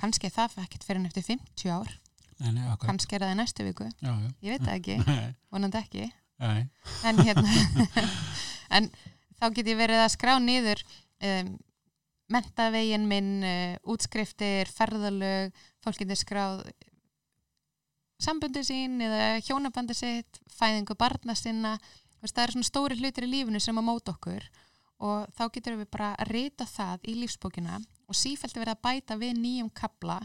Kannski 0.00 0.32
það 0.34 0.58
ekkert 0.64 0.86
fyrir 0.86 1.00
en 1.02 1.10
eftir 1.10 1.26
50 1.28 1.70
ár, 1.70 1.92
Nei, 2.40 2.54
nei, 2.56 2.64
kannski 2.80 3.18
er 3.18 3.26
það 3.26 3.34
í 3.34 3.36
næstu 3.36 3.64
viku, 3.66 3.86
Já, 4.00 4.12
já. 4.16 4.28
ég 4.46 4.54
veit 4.54 4.62
það 4.64 4.76
ekki, 4.78 5.16
vonandi 5.52 5.76
ekki. 5.80 6.06
En 7.04 7.24
hérna 7.24 8.04
en 8.76 8.90
þá 9.40 9.48
get 9.56 9.72
ég 9.72 9.80
verið 9.80 10.04
að 10.04 10.14
skrá 10.14 10.36
niður 10.42 10.82
um, 11.26 11.50
mentavegin 12.30 13.08
minn 13.10 13.32
uh, 13.42 13.74
útskriftir, 13.90 14.70
ferðalög 14.70 15.52
fólk 15.84 16.00
getur 16.02 16.18
skráð 16.20 16.64
sambundi 18.20 18.62
sín 18.66 19.00
eða 19.02 19.40
hjónabandi 19.44 19.96
sitt, 19.96 20.40
fæðingu 20.52 20.96
barna 20.98 21.34
sinna. 21.38 21.78
Það 22.20 22.42
eru 22.42 22.56
svona 22.56 22.68
stóri 22.68 22.98
hlutir 23.00 23.24
í 23.24 23.30
lífinu 23.30 23.60
sem 23.64 23.78
að 23.80 23.86
móta 23.86 24.12
okkur 24.12 24.44
og 25.00 25.30
þá 25.32 25.46
getur 25.54 25.78
við 25.80 25.88
bara 25.88 26.10
að 26.20 26.34
rita 26.34 26.66
það 26.68 27.06
í 27.08 27.14
lífsbókina 27.22 27.78
og 27.80 28.18
sífælt 28.18 28.58
verið 28.58 28.74
að 28.74 28.82
bæta 28.84 29.16
við 29.16 29.38
nýjum 29.38 29.70
kabla 29.72 30.18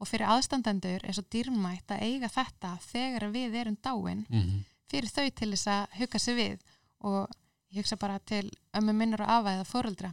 og 0.00 0.08
fyrir 0.08 0.30
aðstandendur 0.32 1.04
er 1.04 1.16
svo 1.16 1.26
dýrmætt 1.32 1.92
að 1.92 2.06
eiga 2.08 2.30
þetta 2.32 2.70
þegar 2.86 3.28
við 3.34 3.58
erum 3.60 3.76
dáin. 3.84 4.24
Mm. 4.32 4.64
Fyrir 4.90 5.10
þau 5.10 5.26
til 5.30 5.50
þess 5.54 5.66
að 5.72 5.98
hugga 6.00 6.18
sig 6.22 6.36
við 6.38 6.60
og 7.00 7.28
ég 7.72 7.82
hugsa 7.82 7.96
bara 8.00 8.18
til 8.18 8.50
ömmu 8.78 8.92
minnur 8.94 9.22
og 9.24 9.28
afæða 9.38 9.64
fóruldra 9.68 10.12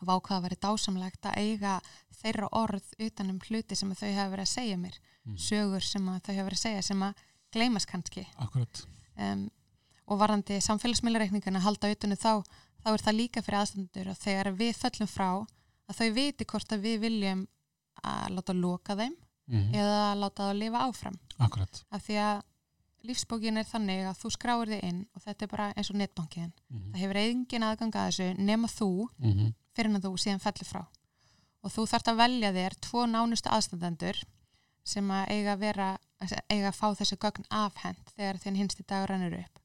vá 0.00 0.14
hvað 0.16 0.36
að 0.38 0.44
veri 0.46 0.56
dásamlegt 0.64 1.26
að 1.28 1.36
eiga 1.42 1.74
þeirra 2.22 2.48
orð 2.56 2.86
utanum 3.04 3.38
hluti 3.44 3.76
sem 3.76 3.90
að 3.92 3.98
þau 4.00 4.12
hafa 4.16 4.30
verið 4.36 4.46
að 4.48 4.54
segja 4.56 4.76
mér 4.80 4.98
Mm. 5.20 5.34
sögur 5.36 5.82
sem 5.84 6.06
að 6.08 6.20
þau 6.24 6.32
hafa 6.34 6.44
verið 6.48 6.56
að 6.56 6.62
segja 6.64 6.82
sem 6.82 7.02
að 7.04 7.18
gleymas 7.52 7.84
kannski 7.86 8.22
um, 9.20 9.42
og 10.08 10.18
varandi 10.18 10.56
samfélagsmiðlareikningana 10.64 11.60
að 11.60 11.66
halda 11.66 11.90
utanum 11.92 12.16
þá 12.16 12.30
þá 12.80 12.88
er 12.94 13.02
það 13.04 13.16
líka 13.18 13.42
fyrir 13.44 13.58
aðstandur 13.60 14.08
og 14.08 14.16
þegar 14.16 14.48
við 14.56 14.72
föllum 14.80 15.10
frá 15.12 15.26
að 15.90 15.98
þau 16.00 16.08
viti 16.16 16.46
hvort 16.48 16.72
að 16.72 16.80
við 16.86 16.96
viljum 17.04 17.42
að 18.02 18.30
láta 18.38 18.56
loka 18.56 18.96
þeim 18.96 19.16
Mm. 19.50 19.72
eða 19.74 20.14
láta 20.14 20.42
það 20.44 20.50
að 20.54 20.58
lifa 20.62 20.80
áfram 20.88 21.14
Akkurat. 21.42 21.84
af 21.90 22.02
því 22.06 22.16
að 22.22 22.42
lífsbókin 23.06 23.56
er 23.60 23.64
þannig 23.68 24.04
að 24.10 24.18
þú 24.20 24.30
skráir 24.34 24.70
þig 24.74 24.82
inn 24.84 25.00
og 25.16 25.22
þetta 25.24 25.42
er 25.46 25.50
bara 25.52 25.68
eins 25.76 25.90
og 25.90 25.96
netbankiðin. 26.00 26.52
Mhm. 26.70 26.90
Það 26.92 27.00
hefur 27.04 27.20
engin 27.22 27.62
aðgang 27.68 27.92
að 27.96 28.08
þessu 28.10 28.28
nema 28.38 28.68
þú 28.68 28.90
Mhm. 29.18 29.54
fyrir 29.76 29.94
en 29.94 30.02
þú 30.02 30.12
síðan 30.18 30.40
fellir 30.44 30.68
frá. 30.68 30.86
Og 31.62 31.70
þú 31.70 31.86
þarft 31.88 32.08
að 32.12 32.16
velja 32.16 32.52
þér 32.52 32.74
tvo 32.80 33.06
nánustu 33.06 33.48
aðstandendur 33.50 34.22
sem 34.84 35.08
að 35.10 35.28
eiga 35.28 35.52
að 35.56 35.58
vera, 35.60 35.98
eiga 36.50 36.68
að 36.70 36.76
fá 36.80 36.94
þessu 36.96 37.16
gögn 37.16 37.44
afhent 37.50 38.12
þegar 38.16 38.38
þinn 38.40 38.56
hinsti 38.56 38.82
dagur 38.86 39.08
rannur 39.08 39.38
upp. 39.40 39.58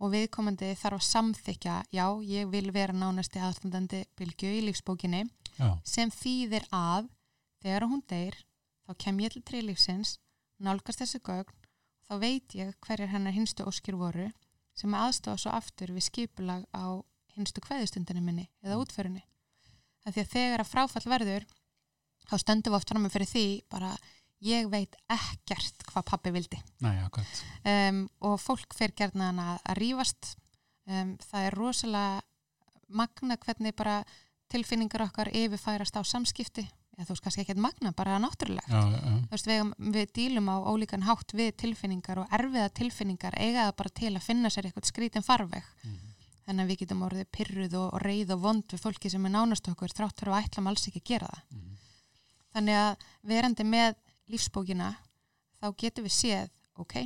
Og 0.00 0.10
viðkomandi 0.12 0.74
þarf 0.76 0.98
að 0.98 1.08
samþykja, 1.08 1.84
já, 1.92 2.06
ég 2.26 2.50
vil 2.50 2.70
vera 2.72 2.92
nánasti 2.92 3.38
aðstandandi 3.40 4.04
bylgju 4.16 4.48
í 4.58 4.62
lífsbókinni 4.66 5.30
Já, 5.58 5.78
sem 5.84 6.10
þýðir 6.10 6.66
að 6.72 7.08
þegar 7.62 7.82
hún 7.88 8.02
deyr 8.08 8.34
þá 8.88 8.94
kem 8.98 9.18
ég 9.20 9.30
til 9.32 9.42
trilífsins 9.42 10.18
nálgast 10.60 10.98
þessu 11.00 11.20
gögn 11.22 11.52
þá 12.12 12.18
veit 12.20 12.54
ég 12.58 12.72
hverjar 12.84 13.08
hennar 13.08 13.32
hinstu 13.32 13.64
óskir 13.64 13.96
voru 13.96 14.28
sem 14.76 14.92
aðstofa 14.96 15.40
svo 15.40 15.52
aftur 15.56 15.92
við 15.96 16.04
skipulag 16.10 16.66
á 16.76 17.00
hinstu 17.36 17.62
kveðustundinu 17.64 18.20
minni 18.20 18.48
eða 18.60 18.80
útförinni. 18.82 19.22
Af 20.04 20.12
því 20.12 20.24
að 20.24 20.32
þegar 20.34 20.62
að 20.62 20.72
fráfall 20.72 21.08
verður 21.08 21.46
þá 22.28 22.34
stöndum 22.42 22.74
við 22.74 22.78
oft 22.78 22.92
fram 22.92 23.06
með 23.06 23.14
fyrir 23.14 23.30
því 23.30 23.46
bara 23.72 23.92
ég 24.44 24.68
veit 24.68 24.98
ekkert 25.14 25.86
hvað 25.88 26.08
pappi 26.10 26.34
vildi. 26.34 26.60
Nei, 26.84 26.98
akkurat. 27.00 27.40
um, 27.72 28.04
og 28.28 28.36
fólk 28.42 28.76
fer 28.76 28.92
gerðna 28.98 29.30
að, 29.32 29.64
að 29.72 29.80
rífast. 29.80 30.34
Um, 30.90 31.14
það 31.30 31.48
er 31.48 31.56
rosalega 31.56 32.22
magna 32.92 33.38
hvernig 33.40 33.76
bara 33.78 34.02
tilfinningar 34.52 35.06
okkar 35.06 35.30
yfirfærast 35.32 35.96
á 35.96 36.02
samskipti 36.04 36.66
eða 36.96 37.06
þú 37.08 37.14
veist 37.14 37.24
kannski 37.24 37.42
ekki 37.44 37.56
magna, 37.60 37.92
bara 37.96 38.18
náttúrulega 38.20 38.68
Já, 38.68 38.80
já, 38.92 39.12
veist, 39.32 39.48
við, 39.48 39.72
við 39.96 40.12
dílum 40.18 40.50
á 40.52 40.56
ólíkan 40.68 41.06
hátt 41.06 41.32
við 41.34 41.52
tilfinningar 41.62 42.20
og 42.22 42.34
erfiða 42.38 42.68
tilfinningar 42.76 43.36
eiga 43.38 43.68
það 43.68 43.76
bara 43.80 43.94
til 44.00 44.12
að 44.12 44.26
finna 44.26 44.50
sér 44.52 44.68
eitthvað 44.68 44.90
skrítin 44.90 45.24
farveg. 45.26 45.64
Mhm. 45.84 46.08
þannig 46.42 46.64
að 46.64 46.70
við 46.72 46.78
getum 46.82 47.02
orðið 47.06 47.26
pyrruð 47.32 47.74
og, 47.78 47.88
og 47.94 48.00
reið 48.02 48.32
og 48.34 48.40
vond 48.42 48.64
við 48.72 48.80
fólki 48.82 49.10
sem 49.10 49.26
er 49.26 49.30
nánast 49.32 49.68
okkur 49.70 49.92
þrátt 49.94 50.18
fyrir 50.18 50.34
að 50.34 50.46
ætlam 50.48 50.66
alls 50.66 50.88
ekki 50.88 51.00
að 51.00 51.10
gera 51.12 51.28
það. 51.32 51.42
Mhm. 51.50 51.76
þannig 52.52 52.80
að 52.82 53.06
verandi 53.22 53.64
með 53.64 53.94
lífsbókina 54.28 54.88
þá 55.62 55.66
getum 55.78 56.04
við 56.04 56.16
séð 56.16 56.50
ok, 56.82 56.96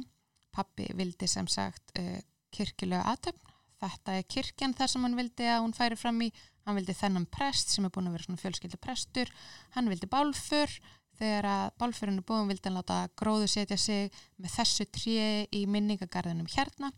pappi 0.51 0.89
vildi 0.97 1.29
sem 1.29 1.47
sagt 1.47 1.93
uh, 2.01 2.19
kirkjulega 2.51 3.05
aðtöfn 3.13 3.53
þetta 3.83 4.17
er 4.17 4.25
kirkjan 4.25 4.75
þar 4.75 4.89
sem 4.89 5.05
hann 5.05 5.17
vildi 5.19 5.47
að 5.53 5.63
hún 5.63 5.75
færi 5.77 5.99
fram 6.01 6.21
í, 6.25 6.31
hann 6.67 6.79
vildi 6.79 6.95
þennan 6.99 7.27
prest 7.31 7.73
sem 7.73 7.87
er 7.87 7.93
búin 7.95 8.11
að 8.11 8.17
vera 8.17 8.27
svona 8.27 8.43
fjölskyldu 8.43 8.79
prestur. 8.83 9.31
Hann 9.77 9.91
vildi 9.91 10.09
bálfur 10.11 10.73
þegar 11.17 11.49
að 11.49 11.67
bálfurinn 11.81 12.21
er 12.21 12.27
búin 12.27 12.49
vildi 12.51 12.69
hann 12.69 12.79
láta 12.81 13.01
gróðu 13.19 13.49
setja 13.51 13.79
sig 13.81 14.15
með 14.43 14.57
þessu 14.59 14.87
tré 14.93 15.29
í 15.55 15.65
minningagarðinum 15.71 16.49
hérna. 16.53 16.91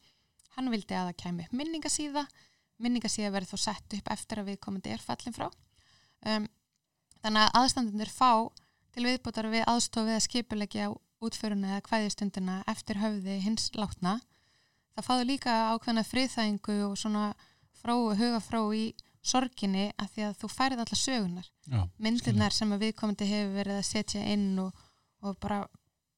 Hann 0.56 0.72
vildi 0.72 0.96
að 0.96 1.10
það 1.10 1.18
kæmi 1.22 1.44
upp 1.46 1.58
minningasíða. 1.60 2.24
Minningasíða 2.82 3.34
verði 3.34 3.52
þó 3.52 3.60
sett 3.66 3.98
upp 3.98 4.08
eftir 4.14 4.40
að 4.40 4.48
við 4.52 4.60
komandi 4.64 4.94
er 4.94 5.04
fallin 5.04 5.36
frá. 5.36 5.46
Um, 6.26 6.48
þannig 7.22 7.44
að 7.44 7.60
aðstandunir 7.60 8.10
fá 8.10 8.30
til 8.94 9.04
viðbútar 9.06 9.50
við 9.52 9.66
aðstofið 9.70 10.16
að 10.16 10.24
skipulegja 10.24 10.88
útföruna 11.22 11.74
eða 11.74 11.84
kvæðistundina 11.86 12.56
eftir 12.70 12.98
höfði 13.02 13.38
hins 13.44 13.68
látna. 13.76 14.16
Það 14.96 15.06
fáðu 15.06 15.28
líka 15.28 15.54
ákveðna 15.74 16.04
friðþægingu 16.06 16.78
og 16.88 16.96
svona 16.98 17.26
fró, 17.78 17.94
hugafró 18.18 18.64
í 18.74 18.88
sorginni 19.22 19.88
að 19.98 20.10
því 20.14 20.26
að 20.28 20.36
þú 20.42 20.50
færið 20.52 20.82
alla 20.84 20.98
sögunar 20.98 21.48
já, 21.68 21.80
myndirnar 21.98 22.52
sem 22.54 22.72
að 22.72 22.84
viðkomandi 22.86 23.28
hefur 23.28 23.56
verið 23.58 23.80
að 23.80 23.88
setja 23.88 24.22
inn 24.34 24.58
og, 24.62 24.84
og 25.22 25.38
bara 25.42 25.62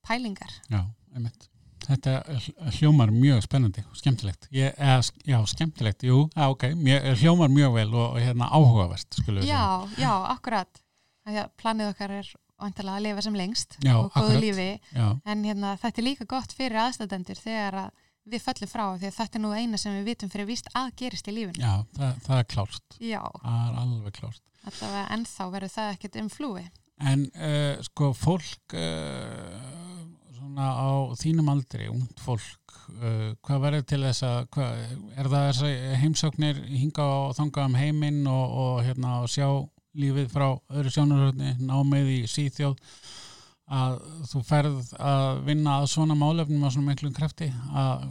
pælingar. 0.07 0.53
Já, 0.71 0.85
einmitt. 1.15 1.47
Þetta 1.81 2.13
hl- 2.29 2.75
hljómar 2.77 3.11
mjög 3.11 3.41
spennandi 3.47 3.83
og 3.89 3.97
skemmtilegt. 3.97 4.47
Ég, 4.53 4.75
eða, 4.77 5.01
já, 5.27 5.39
skemmtilegt, 5.49 6.05
jú, 6.05 6.27
já, 6.37 6.45
ok, 6.53 6.67
mjög, 6.77 7.09
hljómar 7.23 7.49
mjög 7.51 7.73
vel 7.79 7.89
og, 7.95 8.05
og 8.15 8.21
hérna 8.21 8.51
áhugavert. 8.53 9.17
Já, 9.49 9.65
já, 9.99 10.13
akkurat. 10.35 10.83
Því 11.25 11.41
að 11.41 11.51
planið 11.61 11.91
okkar 11.95 12.15
er 12.21 12.31
vantilega 12.61 12.99
að 13.01 13.05
lifa 13.07 13.23
sem 13.25 13.37
lengst 13.39 13.77
Já, 13.81 13.95
og 13.97 14.13
góðu 14.13 14.41
lífi. 14.45 14.69
Já, 14.93 15.07
en 15.25 15.45
hérna, 15.49 15.75
þetta 15.81 16.03
er 16.03 16.07
líka 16.07 16.27
gott 16.29 16.53
fyrir 16.57 16.81
aðstæðendur 16.85 17.41
þegar 17.41 17.79
að 17.87 18.07
við 18.31 18.45
föllum 18.47 18.71
frá 18.71 18.85
því 19.01 19.09
að 19.11 19.17
þetta 19.19 19.39
er 19.39 19.45
nú 19.45 19.51
eina 19.57 19.81
sem 19.81 19.97
við 19.99 20.09
vitum 20.13 20.31
fyrir 20.33 20.49
víst 20.51 20.71
að 20.79 20.93
gerist 21.03 21.29
í 21.31 21.35
lífinu 21.37 21.65
já, 21.65 21.73
það, 21.97 22.21
það 22.27 22.39
er 22.43 22.49
klárt. 22.55 22.99
Já, 23.01 23.23
Það 23.43 23.65
er 23.67 23.81
alveg 23.85 24.17
klárt. 24.21 24.43
allavega 24.71 25.05
ennþá 25.17 25.49
verður 25.57 25.75
það 25.77 25.93
ekkert 25.97 26.21
um 26.25 26.31
flúi 26.37 26.65
En 27.01 27.23
uh, 27.33 27.79
sko 27.87 28.11
fólk 28.13 28.75
uh, 28.77 29.61
svona 30.37 30.67
á 30.77 30.91
þínum 31.17 31.49
aldri, 31.49 31.87
ungt 31.89 32.21
fólk, 32.21 32.75
uh, 33.01 33.31
hvað 33.47 33.63
verður 33.65 33.87
til 33.89 34.01
þess 34.05 34.25
að, 34.29 34.41
hvað, 34.53 34.83
er 35.17 35.31
það 35.33 35.47
þess 35.47 35.63
að 35.65 35.95
heimsóknir 36.03 36.61
hinga 36.69 37.07
og 37.23 37.33
þanga 37.39 37.65
um 37.71 37.79
heiminn 37.81 38.21
og, 38.29 38.53
og 38.65 38.83
hérna 38.85 39.15
sjá 39.33 39.47
lífið 39.97 40.29
frá 40.31 40.47
öðru 40.77 40.93
sjónarhörni, 40.95 41.55
námið 41.67 42.13
í 42.13 42.21
síþjóð 42.31 42.77
að 43.71 43.97
þú 44.31 44.43
ferð 44.49 44.93
að 44.99 45.43
vinna 45.47 45.77
að 45.81 45.91
svona 45.93 46.17
málefnum 46.19 46.65
á 46.67 46.73
svona 46.75 46.91
miklum 46.91 47.15
krafti 47.15 47.51
að 47.71 48.09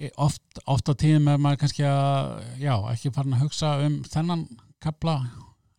e- 0.00 0.12
oft, 0.16 0.62
oft 0.64 0.88
á 0.88 0.94
tíðum 0.96 1.28
er 1.32 1.42
maður 1.42 1.62
kannski 1.64 1.84
að, 1.88 2.32
já, 2.62 2.72
ekki 2.94 3.12
farin 3.12 3.36
að 3.36 3.44
hugsa 3.44 3.74
um 3.84 3.98
þennan 4.08 4.46
kapla 4.82 5.18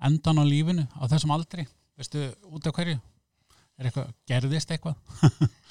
endan 0.04 0.42
á 0.42 0.44
lífinu 0.46 0.86
á 0.94 1.04
þessum 1.10 1.34
aldri. 1.34 1.66
Veistu, 1.98 2.30
út 2.50 2.68
af 2.70 2.78
hverju? 2.78 3.00
Er 3.80 3.90
eitthvað, 3.90 4.14
gerðist 4.30 4.72
eitthvað? 4.74 4.96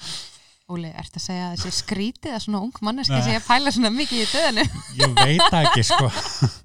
Óli, 0.73 0.89
ertu 0.95 1.19
að 1.19 1.25
segja 1.25 1.47
að 1.49 1.55
þessi 1.59 1.83
skrítið 1.83 2.35
að 2.35 2.43
svona 2.45 2.61
ung 2.63 2.77
manneski 2.85 3.17
að 3.19 3.47
pæla 3.47 3.71
svona 3.75 3.91
mikið 3.93 4.21
í 4.23 4.27
döðinu 4.31 4.63
ég 4.99 5.17
veit 5.19 5.57
ekki 5.59 5.83
sko 5.83 6.07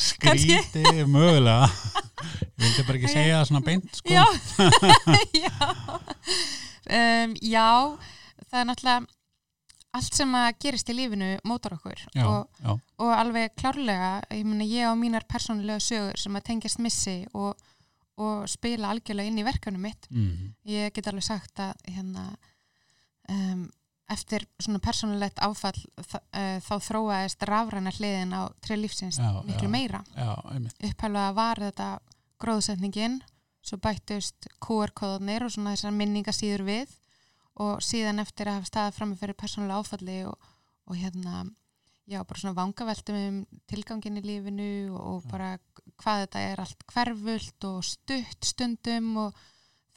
skrítið 0.00 1.06
mögulega. 1.10 1.68
Ég 2.60 2.66
vildi 2.66 2.84
bara 2.86 2.98
ekki 3.00 3.10
segja 3.10 3.38
það 3.40 3.46
svona 3.48 3.62
beint 3.66 3.96
sko. 3.96 4.12
Já, 4.12 4.24
já. 5.44 5.54
Um, 6.90 7.32
já, 7.40 7.66
það 8.50 8.60
er 8.60 8.68
náttúrulega 8.68 9.06
allt 9.96 10.14
sem 10.14 10.34
að 10.38 10.48
gerist 10.62 10.90
í 10.92 10.94
lífinu 10.94 11.28
mótar 11.50 11.72
okkur 11.74 11.98
já, 12.14 12.22
og, 12.30 12.60
og 13.02 13.10
alveg 13.10 13.56
klárlega, 13.58 14.10
ég 14.30 14.44
meina 14.46 14.66
ég 14.68 14.86
á 14.86 14.94
mínar 14.98 15.24
persónulega 15.26 15.82
sögur 15.82 16.20
sem 16.20 16.36
að 16.38 16.44
tengjast 16.46 16.78
missi 16.82 17.16
og, 17.34 17.58
og 18.20 18.44
spila 18.50 18.92
algjörlega 18.92 19.32
inn 19.32 19.40
í 19.42 19.46
verkanum 19.46 19.82
mitt. 19.82 20.06
mm, 20.14 20.52
Ég 20.70 20.94
get 20.94 21.10
alveg 21.10 21.26
sagt 21.26 21.58
að 21.64 21.74
hérna, 21.90 22.28
um, 23.34 23.64
eftir 24.10 24.46
svona 24.58 24.80
persónulegt 24.82 25.40
áfall 25.44 25.76
uh, 26.00 26.58
þá 26.64 26.72
þróaðist 26.86 27.44
rafræna 27.48 27.92
hliðin 27.94 28.34
á 28.34 28.50
trei 28.64 28.78
lífsins 28.80 29.20
Já, 29.20 29.42
miklu 29.46 29.68
já. 29.68 29.72
meira. 29.72 30.00
Upphæflega 30.80 31.28
var 31.36 31.62
þetta 31.62 31.90
gróðsetningin, 32.40 33.20
svo 33.62 33.78
bættust 33.82 34.48
QR-kóðanir 34.64 35.44
og 35.46 35.54
svona 35.54 35.76
þessar 35.76 35.96
minningasýður 35.96 36.66
við 36.66 36.96
og 37.60 37.82
síðan 37.84 38.22
eftir 38.22 38.48
að 38.48 38.60
hafa 38.60 38.70
staðið 38.70 38.98
fram 38.98 39.16
fyrir 39.20 39.38
persónulega 39.38 39.82
áfalli 39.82 40.18
og, 40.30 40.50
og 40.88 40.96
hérna, 40.96 41.42
já, 42.08 42.22
bara 42.24 42.40
svona 42.40 42.56
vangaveltum 42.56 43.18
um 43.20 43.40
tilgangin 43.70 44.20
í 44.20 44.24
lífinu 44.24 44.70
og, 44.94 45.00
og 45.12 45.30
bara 45.30 45.54
hvað 46.00 46.24
þetta 46.24 46.44
er 46.48 46.62
allt 46.64 46.86
hverfult 46.88 47.68
og 47.68 47.80
stutt 47.84 48.48
stundum 48.48 49.10
og 49.26 49.42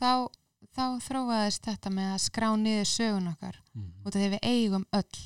þá, 0.02 0.28
þá 0.76 0.86
þróaðist 1.04 1.70
þetta 1.70 1.94
með 1.94 2.12
að 2.14 2.22
skrá 2.26 2.50
niður 2.60 2.90
sögun 2.90 3.32
okkar. 3.34 3.60
Mm, 3.74 3.90
út 4.04 4.14
af 4.14 4.20
því 4.20 4.30
við 4.34 4.48
eigum 4.50 4.86
öll 5.00 5.22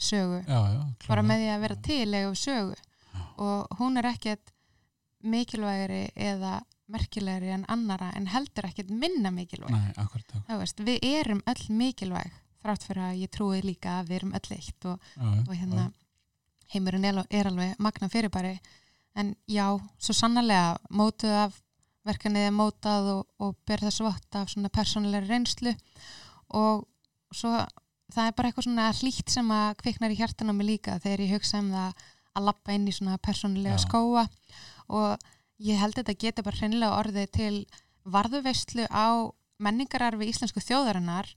sögu. 0.00 0.40
Já, 0.46 0.60
já, 0.74 0.80
bara 1.06 1.26
með 1.26 1.44
því 1.44 1.50
að 1.54 1.64
vera 1.66 1.78
til 1.88 2.08
eigum 2.14 2.38
sögu. 2.38 2.76
Já. 3.10 3.22
og 3.42 3.78
hún 3.80 3.98
er 3.98 4.06
ekkert 4.06 4.52
mikilvægri 5.26 6.04
eða 6.14 6.60
merkilegri 6.90 7.50
en 7.54 7.64
annara 7.68 8.10
en 8.18 8.28
heldur 8.30 8.68
ekkert 8.68 8.90
minna 8.90 9.30
mikilvæg. 9.34 9.70
Nei, 9.70 9.90
akkurat, 9.96 10.36
Þá 10.46 10.54
veist, 10.58 10.82
við 10.86 11.02
erum 11.06 11.42
öll 11.50 11.66
mikilvæg 11.74 12.38
þrátt 12.60 12.86
fyrir 12.86 13.02
að 13.06 13.20
ég 13.22 13.32
trúi 13.32 13.62
líka 13.64 13.98
að 14.00 14.10
við 14.10 14.18
erum 14.20 14.36
öll 14.36 14.56
eitt 14.56 14.86
og, 14.90 15.10
og 15.20 15.52
hérna 15.54 15.88
heimurinn 16.74 17.06
er, 17.08 17.48
alveg 17.50 17.78
magna 17.82 18.08
fyrirbæri. 18.12 18.54
En 19.18 19.34
já, 19.50 19.66
svo 19.98 20.14
sannarlega 20.14 20.76
mótuð 20.94 21.36
af 21.46 21.56
verkanið 22.08 22.48
er 22.48 22.54
mótað 22.56 23.10
og, 23.14 23.26
og 23.42 23.56
ber 23.68 23.82
þessu 23.84 24.06
vott 24.06 24.38
af 24.38 24.50
svona 24.52 24.72
persónulegri 24.72 25.28
reynslu. 25.30 25.74
Og 26.56 26.86
svo 27.34 27.52
það 28.10 28.26
er 28.26 28.36
bara 28.36 28.50
eitthvað 28.50 28.66
svona 28.66 28.88
hlýtt 29.00 29.30
sem 29.32 29.52
að 29.54 29.76
kviknar 29.82 30.14
í 30.14 30.18
hjartan 30.18 30.50
á 30.50 30.54
mig 30.54 30.66
líka 30.66 30.98
þegar 31.02 31.24
ég 31.24 31.36
hugsa 31.36 31.60
um 31.62 31.70
það 31.74 32.08
að 32.38 32.46
lappa 32.46 32.74
inn 32.74 32.88
í 32.88 32.94
svona 32.94 33.18
persónulega 33.22 33.78
Já. 33.78 33.84
skóa 33.84 34.24
og 34.90 35.30
ég 35.62 35.78
held 35.78 35.94
að 35.94 36.02
þetta 36.02 36.20
geti 36.24 36.44
bara 36.46 36.60
hreinlega 36.60 36.98
orðið 36.98 37.30
til 37.36 37.54
varðuveistlu 38.10 38.86
á 38.90 39.30
menningararfi 39.60 40.30
íslensku 40.30 40.62
þjóðarinnar 40.64 41.28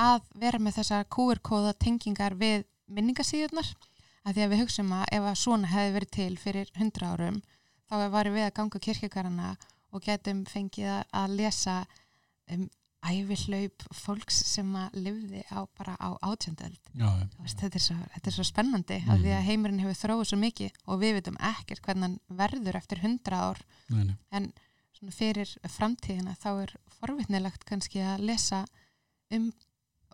að 0.00 0.26
vera 0.38 0.60
með 0.62 0.80
þessar 0.80 1.06
QR-kóða 1.10 1.72
tengingar 1.80 2.36
við 2.38 2.66
minningasíðurnar. 2.90 3.70
Að 4.20 4.36
því 4.36 4.42
að 4.44 4.52
við 4.52 4.60
hugsaum 4.60 4.90
að 4.92 5.04
ef 5.16 5.26
að 5.30 5.38
svona 5.40 5.70
hefði 5.70 5.92
verið 5.96 6.10
til 6.16 6.32
fyrir 6.38 6.72
hundra 6.76 7.12
árum 7.14 7.38
þá 7.88 7.94
varum 8.12 8.36
við 8.36 8.46
að 8.46 8.56
ganga 8.58 8.80
kirkjögarana 8.84 9.52
og 9.92 10.02
getum 10.06 10.44
fengið 10.46 10.86
að- 10.98 11.08
að 11.22 11.36
lesa 11.40 11.78
um 12.50 12.68
ævihlaup 13.00 13.84
fólks 13.96 14.42
sem 14.44 14.72
að 14.76 14.96
lifði 15.00 15.40
á 15.48 15.64
bara 15.78 15.94
á 15.96 16.12
átjöndöld 16.20 16.76
þetta, 17.48 17.78
þetta 18.12 18.28
er 18.28 18.34
svo 18.34 18.44
spennandi 18.44 18.98
mm. 19.00 19.10
af 19.10 19.22
því 19.22 19.30
að 19.38 19.46
heimurinn 19.48 19.80
hefur 19.80 19.96
þróið 20.02 20.26
svo 20.28 20.38
mikið 20.42 20.70
og 20.86 21.00
við 21.00 21.14
veitum 21.16 21.38
ekkert 21.40 21.80
hvernig 21.86 22.02
hann 22.02 22.18
verður 22.28 22.76
eftir 22.76 23.00
hundra 23.00 23.38
ár. 23.50 23.62
Nei, 23.88 24.04
nei. 24.04 24.16
en 24.36 24.52
fyrir 25.16 25.48
framtíðina 25.64 26.36
þá 26.36 26.50
er 26.66 26.74
forvitnilegt 27.00 27.64
kannski 27.64 28.02
að 28.04 28.26
lesa 28.28 28.66
um 29.32 29.48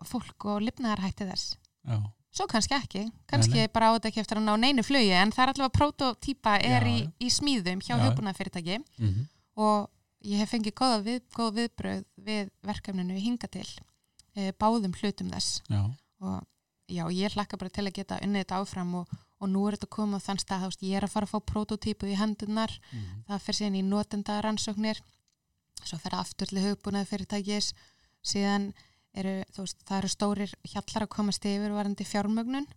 fólk 0.07 0.45
og 0.47 0.61
lifnaðarhætti 0.63 1.27
þess. 1.27 1.57
Já, 1.83 1.97
svo 2.31 2.47
kannski 2.47 2.75
ekki, 2.77 3.01
kannski 3.27 3.57
Nei, 3.57 3.65
nei. 3.67 3.73
bara 3.73 3.91
átt 3.97 4.05
ekki 4.07 4.21
eftir 4.23 4.39
að 4.39 4.47
ná 4.47 4.55
neinu 4.63 4.83
flugi 4.87 5.11
en 5.11 5.31
það 5.35 5.43
er 5.43 5.51
allavega 5.53 5.75
prototýpa 5.75 6.55
er 6.63 6.87
Já, 6.87 6.93
í, 6.93 6.99
í 7.19 7.27
smíðum 7.33 7.81
hjá 7.83 7.95
Já, 7.95 7.97
já. 7.97 8.05
hugbúnaðfyrirtæki 8.07 8.77
mm 8.79 9.27
og 9.57 9.89
ég 10.27 10.41
hef 10.41 10.53
fengið 10.53 10.75
góða, 10.77 10.99
við, 11.05 11.21
góða 11.35 11.55
viðbröð 11.61 12.03
við 12.27 12.51
verkefninu 12.67 13.19
hinga 13.21 13.49
til 13.51 13.67
e, 14.35 14.51
báðum 14.59 14.95
hlutum 14.97 15.31
þess. 15.33 15.61
Já, 15.71 15.83
og 16.23 16.43
já, 16.87 17.03
ég 17.13 17.35
hlakka 17.35 17.59
bara 17.59 17.73
til 17.73 17.87
að 17.87 17.95
geta 17.99 18.19
unnið 18.23 18.45
þetta 18.45 18.61
áfram 18.61 18.95
og, 19.01 19.13
og 19.41 19.51
nú 19.51 19.65
er 19.67 19.77
þetta 19.77 19.91
komið 19.97 20.23
á 20.23 20.25
þann 20.27 20.41
stað, 20.43 20.63
þú 20.63 20.71
veist, 20.71 20.87
ég 20.87 20.99
er 20.99 21.07
að 21.07 21.13
fara 21.13 21.29
að 21.29 21.33
fá 21.33 21.51
prototýpu 21.53 22.09
í 22.09 22.17
hendunar, 22.19 22.73
mm 22.91 23.23
það 23.27 23.43
fer 23.43 23.59
síðan 23.59 23.79
í 23.79 23.85
notenda 23.85 24.41
rannsóknir 24.45 25.01
svo 25.83 25.97
fer 26.01 26.15
aftur 26.17 26.49
til 26.49 26.63
hugbúnað 26.63 27.09
fyrirtækis 27.11 27.73
síðan 28.25 28.71
eru, 29.17 29.41
þú 29.53 29.65
veist, 29.65 29.83
það 29.87 29.99
eru 29.99 30.11
stórir 30.13 30.53
hjallar 30.71 31.05
að 31.05 31.13
komast 31.13 31.47
yfir 31.47 31.75
varandi 31.75 32.07
fjármögnun 32.07 32.67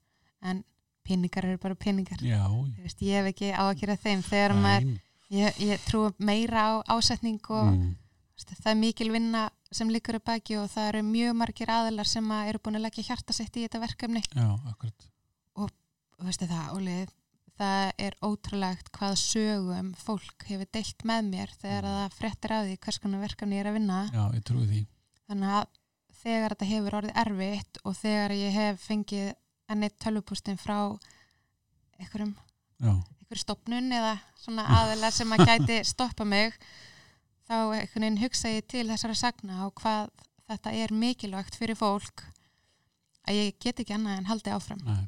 en 0.42 0.64
peningar 1.06 1.46
eru 1.48 1.60
bara 1.60 1.76
peningar. 1.78 2.20
Já, 2.22 2.44
veist, 2.80 3.02
ég 3.02 3.20
hef 3.20 3.30
ekki 3.32 3.52
á 3.54 3.62
að 3.66 3.78
gera 3.82 3.96
þeim 4.00 4.24
þegar 4.26 4.56
maður, 4.56 4.90
Nei. 4.90 5.00
Ég, 5.30 5.56
ég 5.62 5.80
trú 5.86 6.08
meira 6.18 6.66
á 6.66 6.72
ásetning 6.96 7.40
og 7.50 7.70
mm, 7.72 7.94
það 8.50 8.70
er 8.72 8.78
mikil 8.80 9.10
vinna 9.14 9.46
sem 9.70 9.90
liggur 9.92 10.18
upp 10.18 10.26
baki 10.26 10.56
og 10.58 10.68
það 10.72 10.88
eru 10.90 11.02
mjög 11.06 11.36
margir 11.38 11.70
aðilar 11.70 12.08
sem 12.10 12.26
að 12.34 12.48
eru 12.50 12.62
búin 12.64 12.80
að 12.80 12.86
leggja 12.88 13.06
hjarta 13.10 13.36
sitt 13.36 13.56
í 13.56 13.64
þetta 13.66 13.82
verkefni. 13.84 14.22
Já, 14.34 14.48
og 15.60 15.70
veistu 16.26 16.48
það, 16.50 16.70
Óli 16.76 16.96
það 17.60 17.90
er 18.00 18.16
ótrúlegt 18.24 18.88
hvað 18.96 19.14
sögum 19.20 19.90
fólk 20.00 20.46
hefur 20.48 20.68
deilt 20.72 21.04
með 21.04 21.28
mér 21.28 21.52
þegar 21.60 21.84
Mm. 21.84 21.98
það 21.98 22.16
frettir 22.16 22.52
af 22.56 22.64
því 22.66 22.76
hvers 22.80 22.98
konar 22.98 23.20
verkefni 23.20 23.56
ég 23.58 23.60
er 23.64 23.70
að 23.70 23.76
vinna. 23.78 23.98
Já, 24.12 24.24
ég 24.34 24.44
trúi 24.48 24.66
því. 24.66 24.80
Þannig 25.28 25.54
að 25.58 25.66
þegar 26.22 26.54
þetta 26.54 26.70
hefur 26.70 26.96
orðið 27.00 27.20
erfitt 27.24 27.78
og 27.84 27.96
þegar 27.96 28.30
ég 28.36 28.52
hef 28.52 28.80
fengið 28.88 29.34
ennið 29.70 29.92
tölvupústin 30.02 30.58
frá 30.58 30.78
einhverjum, 32.00 32.34
já, 32.80 32.92
einhverjum 33.30 33.44
stopnun 33.44 33.92
eða 33.94 34.18
svona 34.40 34.64
aðilar 34.80 35.12
sem 35.14 35.32
að 35.32 35.46
gæti 35.46 35.84
stoppa 35.92 36.24
mig 36.24 36.52
þá 37.46 37.70
einhvern 37.76 38.02
veginn 38.02 38.22
hugsa 38.24 38.50
ég 38.50 38.66
til 38.66 38.88
þessara 38.88 39.14
sagna 39.14 39.66
og 39.66 39.74
hvað 39.80 40.10
þetta 40.50 40.72
er 40.74 40.92
mikilvægt 40.92 41.56
fyrir 41.56 41.76
fólk 41.78 42.24
að 43.28 43.34
ég 43.36 43.58
get 43.60 43.80
ekki 43.80 43.94
annað 43.94 44.18
en 44.18 44.26
haldi 44.26 44.50
áfram. 44.50 44.80
Nei, 44.82 45.06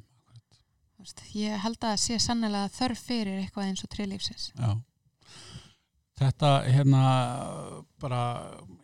ég 1.35 1.59
held 1.59 1.81
að 1.81 1.89
það 1.89 2.03
sé 2.05 2.19
sannlega 2.23 2.69
þörf 2.71 3.03
fyrir 3.03 3.41
eitthvað 3.41 3.67
eins 3.67 3.83
og 3.83 3.91
trilífsins 3.91 4.53
já. 4.55 4.79
Þetta, 6.23 6.49
hérna, 6.71 7.01
bara, 7.99 8.21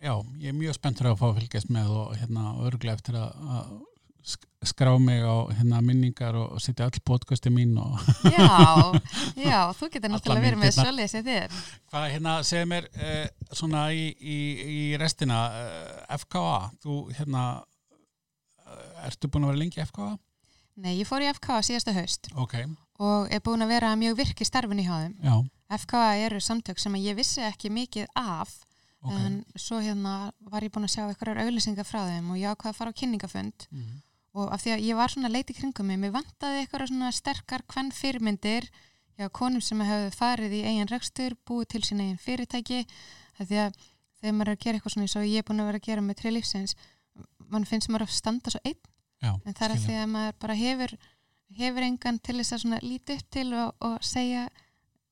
já, 0.03 0.17
ég 0.41 0.49
er 0.51 0.57
mjög 0.57 0.75
spenntur 0.75 1.13
að 1.13 1.21
fá 1.21 1.27
að 1.29 1.37
fylgjast 1.37 1.69
með 1.71 1.93
og 1.95 2.17
hérna, 2.19 2.55
örglega 2.67 2.97
eftir 2.99 3.19
að, 3.21 3.37
að 3.55 3.69
skrá 4.67 4.91
mig 4.99 5.23
á 5.23 5.47
hérna, 5.55 5.81
minningar 5.85 6.35
og, 6.35 6.59
setja 6.63 6.89
öll 6.89 7.01
podcasti 7.07 7.51
mín 7.55 7.77
og 7.79 7.99
Já, 8.27 8.93
já, 9.49 9.61
þú 9.79 9.89
getur 9.95 10.11
náttúrulega 10.11 10.45
verið 10.45 10.61
með 10.63 10.75
svolítið 10.75 11.11
sem 11.13 11.25
þér 11.29 11.57
hvað, 11.93 12.07
hérna, 12.15 12.33
segir 12.43 12.67
mér 12.73 12.89
eh, 12.99 13.29
svona 13.55 13.85
í, 13.95 14.09
í, 14.19 14.39
í 14.75 14.81
restina 14.99 15.39
eh, 15.63 16.17
FKA, 16.19 16.71
þú, 16.83 16.97
hérna, 17.15 17.45
eh, 18.67 19.07
ertu 19.09 19.31
búin 19.31 19.47
að 19.47 19.53
vera 19.55 19.63
lengi 19.63 19.81
í 19.81 19.87
FKA? 19.87 20.11
Nei, 20.79 20.93
ég 21.01 21.07
fór 21.09 21.23
í 21.25 21.31
FK 21.31 21.61
síðasta 21.71 21.95
haust 21.97 22.31
Ok, 22.39 22.59
og 23.03 23.31
er 23.35 23.43
búin 23.47 23.63
að 23.63 23.73
vera 23.77 23.95
mjög 23.99 24.19
virk 24.25 24.43
í 24.43 24.49
starfin 24.49 24.83
í 24.83 24.89
háðum 24.91 25.15
já, 25.23 25.37
FK 25.85 26.03
eru 26.27 26.43
samtök 26.43 26.83
sem 26.83 26.99
ég 26.99 27.17
vissi 27.19 27.43
ekki 27.47 27.71
mikið 27.71 28.11
af 28.19 28.59
ok. 29.07 29.15
en 29.15 29.41
svo 29.55 29.79
hérna 29.85 30.33
var 30.51 30.67
ég 30.67 30.75
búin 30.75 30.87
að 30.89 30.97
sjá 30.97 31.05
einhverjar 31.07 31.45
auðlýsingar 31.47 31.87
frá 31.87 32.03
þeim 32.11 32.31
og 32.35 32.39
ég 32.43 32.51
ákvað 32.51 32.73
að 32.75 32.79
fara 32.83 32.91
á 32.91 32.99
kynningafund 32.99 33.69
Mhm. 33.71 33.97
Og 34.39 34.53
af 34.55 34.63
því 34.63 34.75
að 34.75 34.85
ég 34.87 34.99
var 34.99 35.13
svona 35.13 35.31
leit 35.33 35.51
í 35.51 35.57
kringum 35.57 35.89
mig, 35.91 35.99
mér 36.01 36.15
vantaði 36.15 36.63
eitthvað 36.63 36.89
svona 36.93 37.11
sterkar 37.15 37.65
hvern 37.73 37.91
fyrirmyndir 37.95 38.69
já, 39.19 39.27
konum 39.35 39.63
sem 39.65 39.81
hefðu 39.83 40.13
farið 40.15 40.57
í 40.59 40.65
eigin 40.69 40.91
rekstur, 40.93 41.37
búið 41.49 41.73
til 41.75 41.83
sín 41.89 42.05
eigin 42.05 42.21
fyrirtæki 42.23 42.85
af 43.39 43.49
því 43.49 43.61
að 43.65 43.81
þegar 44.21 44.37
maður 44.39 44.53
er 44.53 44.57
að 44.57 44.63
gera 44.65 44.79
eitthvað 44.79 44.95
svona 44.95 45.09
eins 45.09 45.19
og 45.19 45.29
ég 45.29 45.43
er 45.43 45.49
búin 45.49 45.63
að 45.63 45.71
vera 45.71 45.83
að 45.83 45.89
gera 45.89 46.07
með 46.07 46.21
tri 46.21 46.35
lífsins 46.35 46.77
mann 47.49 47.67
finnst 47.67 47.91
maður 47.91 48.07
að 48.07 48.17
standa 48.19 48.53
svo 48.53 48.61
einn. 48.67 48.81
Já, 49.19 49.33
en 49.35 49.55
það 49.55 49.65
er 49.67 49.73
að 49.75 49.81
skil 49.83 49.89
því 49.89 49.99
að 49.99 50.11
maður 50.15 50.35
bara 50.45 50.59
hefur 50.59 50.95
hefur 51.59 51.87
engan 51.87 52.19
til 52.21 52.37
þess 52.39 52.55
að 52.55 52.63
svona 52.65 52.81
líti 52.85 53.17
upp 53.17 53.31
til 53.35 53.47
og, 53.57 53.71
og 53.85 53.99
segja 54.05 54.47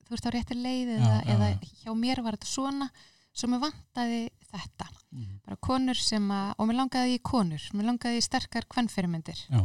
þú 0.07 0.17
ert 0.17 0.27
á 0.29 0.31
rétti 0.35 0.57
leið 0.57 0.91
eða, 0.97 1.15
Já, 1.17 1.31
eða 1.33 1.49
já. 1.51 1.71
hjá 1.81 1.91
mér 1.97 2.21
var 2.23 2.37
þetta 2.37 2.51
svona 2.51 2.89
svo 3.37 3.49
mér 3.51 3.63
vantaði 3.67 4.21
þetta. 4.47 4.87
Mhm. 5.13 5.39
bara 5.45 5.57
konur 5.61 5.95
sem 5.99 6.25
að, 6.31 6.53
og 6.57 6.67
mér 6.67 6.79
langaði 6.81 7.15
í 7.15 7.23
konur 7.23 7.63
mér 7.77 7.91
langaði 7.91 8.19
í 8.19 8.25
sterkar 8.25 8.65
kvennfyrirmyndir 8.67 9.39
Já, 9.47 9.61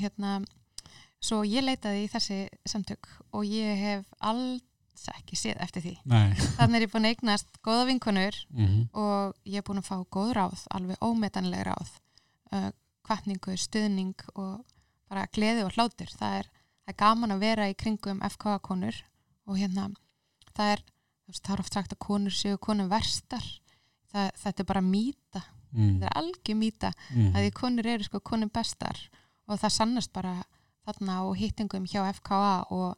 hérna, 0.00 0.40
svo 1.20 1.42
ég 1.44 1.64
leitaði 1.66 2.06
í 2.06 2.10
þessi 2.10 2.40
samtök 2.64 3.08
og 3.32 3.44
ég 3.44 3.80
hef 3.80 4.06
alls 4.20 4.62
ekki 5.16 5.36
séð 5.38 5.60
eftir 5.64 5.84
því. 5.84 5.94
Nei, 6.10 6.34
þannig 6.58 6.76
er 6.76 6.84
ég 6.84 6.92
búin 6.92 7.08
að 7.08 7.14
eignast 7.14 7.60
góða 7.64 7.86
vinkonur 7.88 8.36
mhm, 8.52 8.82
og 8.92 9.36
ég 9.48 9.60
er 9.60 9.66
búin 9.66 9.80
að 9.80 9.88
fá 9.88 9.96
góð 10.12 10.32
ráð 10.36 10.64
alveg 10.76 11.00
ómetanleg 11.00 11.64
ráð 11.68 11.92
uh, 12.52 12.70
kvartningu, 13.08 13.56
stuðning 13.56 14.26
og 14.34 14.60
bara 15.10 15.26
gleði 15.34 15.64
og 15.64 15.72
hlátur. 15.74 16.12
Það 16.12 16.42
er, 16.42 16.50
það 16.84 16.92
er 16.92 16.98
gaman 17.02 17.34
að 17.34 17.44
vera 17.46 17.68
í 17.70 17.76
kringum 17.80 18.20
FKA 18.28 18.58
konur 18.62 19.00
og 19.48 19.58
hérna 19.58 19.88
það 20.54 20.74
er, 20.76 20.84
það 21.38 21.54
er 21.54 21.62
oft 21.64 21.76
sagt 21.76 21.94
að 21.94 22.02
konur 22.02 22.34
séu 22.34 22.58
konum 22.62 22.90
verstar. 22.90 23.44
Það, 24.10 24.30
þetta 24.42 24.62
er 24.62 24.68
bara 24.72 24.82
mýta, 24.82 25.42
mm, 25.70 25.92
þetta 26.00 26.08
er 26.08 26.18
algjör 26.20 26.58
mýta. 26.58 26.92
Mhm, 27.10 27.30
að 27.34 27.44
því 27.44 27.52
konur 27.60 27.86
eru 27.86 28.04
sko 28.08 28.20
konum 28.20 28.50
bestar. 28.50 28.98
Og 29.46 29.58
það 29.58 29.76
sannast 29.76 30.12
bara 30.12 30.34
þarna 30.86 31.20
á 31.22 31.24
hittingum 31.36 31.86
hjá 31.86 32.02
FKA 32.10 32.66
og 32.70 32.96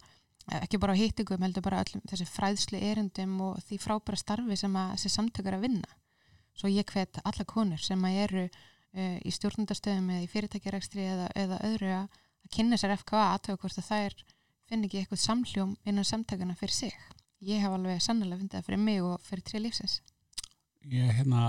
eh, 0.50 0.60
ekki 0.62 0.80
bara 0.80 0.96
á 0.96 1.00
hittingum 1.00 1.42
heldur 1.42 1.62
bara 1.62 1.82
öllum 1.84 2.02
þessi 2.08 2.26
fræðslu 2.28 2.80
erindum 2.80 3.40
og 3.40 3.60
því 3.66 3.78
frábæra 3.82 4.16
starfi 4.16 4.56
sem 4.56 4.76
að 4.76 4.94
þessi 4.96 5.14
samtök 5.16 5.46
er 5.46 5.58
að 5.58 5.66
vinna. 5.68 5.96
Svo 6.54 6.68
ég 6.68 6.86
hvet 6.86 7.20
alla 7.24 7.44
konur 7.44 7.80
sem 7.80 8.00
að 8.04 8.18
eru 8.26 8.44
uh, 8.48 9.18
í 9.24 9.30
stjórnundastöðum 9.32 10.10
eða 10.12 10.24
í 10.26 10.28
fyrirtækjarekstri 10.28 11.06
eða, 11.08 11.30
eða 11.34 11.60
öðru 11.64 11.94
að 11.96 12.20
kynna 12.52 12.76
sér 12.76 12.92
FKA 12.98 13.30
aðtöku 13.32 13.64
hvort 13.64 13.80
að 13.80 13.88
þær 13.88 14.16
finn 14.68 14.84
ekki 14.84 15.00
eitthvað 15.00 15.22
samhljóm 15.24 15.74
innan 15.88 16.04
samtökuna 16.04 16.56
fyrir 16.60 16.76
sig 16.76 16.98
ég 17.42 17.62
hef 17.62 17.76
alveg 17.76 18.02
sannlega 18.02 18.40
fundið 18.40 18.58
það 18.58 18.66
fyrir 18.68 18.82
mig 18.88 19.04
og 19.04 19.22
fyrir 19.26 19.46
tri 19.46 19.62
lífsins. 19.62 20.00
Ég 20.90 21.12
hérna 21.14 21.42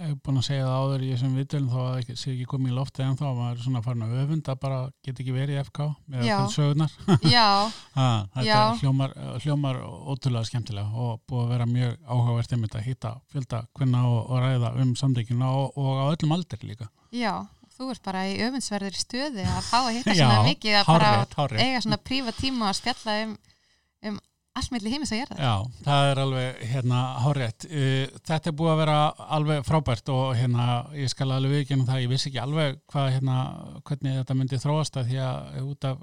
hef 0.00 0.14
búin 0.24 0.40
að 0.40 0.46
segja 0.46 0.64
það 0.64 0.78
áður 0.80 1.02
í 1.04 1.08
þessum 1.10 1.34
viðtölum 1.36 1.66
þá 1.68 1.80
að 1.82 1.98
ekki, 1.98 2.14
sé 2.16 2.30
ekki 2.32 2.46
komið 2.48 2.70
í 2.70 2.76
lofti 2.78 3.02
en 3.04 3.18
þá 3.18 3.26
maður 3.26 3.50
er 3.50 3.64
svona 3.66 3.82
farin 3.84 4.04
að 4.06 4.14
öfunda 4.22 4.54
bara 4.62 4.78
get 5.04 5.20
ekki 5.20 5.34
verið 5.36 5.58
í 5.58 5.64
FK 5.66 5.88
með 6.14 6.30
sögurnar. 6.54 6.94
Já, 7.34 7.44
ha, 7.98 8.08
þetta 8.38 8.62
hljómar, 8.80 9.14
hljómar 9.44 9.82
ótrúlega 9.84 10.48
skemmtilega 10.48 11.04
og 11.04 11.20
búið 11.28 11.44
að 11.44 11.52
vera 11.52 11.68
mjög 11.74 11.98
áhugavert 12.08 12.56
einmitt 12.56 12.78
að 12.80 12.86
hitta 12.88 13.14
fjölda 13.34 13.62
kvinna 13.76 14.04
og, 14.08 14.20
og 14.24 14.44
ræða 14.46 14.74
um 14.80 14.96
samtökina 14.96 15.52
og, 15.60 15.76
og 15.76 16.00
á 16.00 16.04
öllum 16.14 16.36
aldri 16.38 16.72
líka. 16.72 16.88
Já 17.12 17.34
þú 17.80 17.92
ert 17.94 18.02
bara 18.04 18.26
í 18.28 18.34
öfundsverðir 18.44 18.96
stöði 19.00 19.44
að 19.48 19.60
fá 19.68 19.78
að 19.82 19.94
hitta 19.98 20.16
Já, 20.18 20.24
svona 20.24 20.48
mikið 20.48 20.80
að 20.80 20.90
hárrétt. 20.90 21.60
eiga 21.60 21.84
svona 21.84 22.00
prífa 22.00 22.34
tíma 22.36 22.68
og 22.68 22.76
spjalla 22.76 23.14
um, 23.26 23.36
um 24.08 24.18
allt 24.58 24.72
milli 24.74 24.90
heimis 24.92 25.12
að 25.14 25.20
gera 25.22 25.36
það 25.36 25.44
Já, 25.46 25.82
það 25.86 26.08
er 26.10 26.20
alveg 26.24 26.62
hérna 26.72 27.00
hárétt. 27.24 27.66
Uh, 27.70 28.20
Þetta 28.30 28.50
er 28.50 28.56
búið 28.58 28.72
að 28.72 28.80
vera 28.82 28.96
alveg 29.38 29.66
frábært 29.68 30.10
og 30.14 30.24
hérna 30.38 30.66
ég 30.98 31.12
skal 31.12 31.30
alveg 31.36 31.54
viðkynna 31.60 31.86
það, 31.88 32.00
ég 32.04 32.10
vissi 32.14 32.30
ekki 32.32 32.42
alveg 32.42 32.80
hvað 32.90 33.12
hérna, 33.16 33.36
hvernig 33.88 34.18
þetta 34.20 34.38
myndi 34.40 34.60
þróast 34.64 34.98
að 35.00 35.12
því 35.12 35.20
að 35.26 35.60
út 35.70 35.88
af 35.92 36.00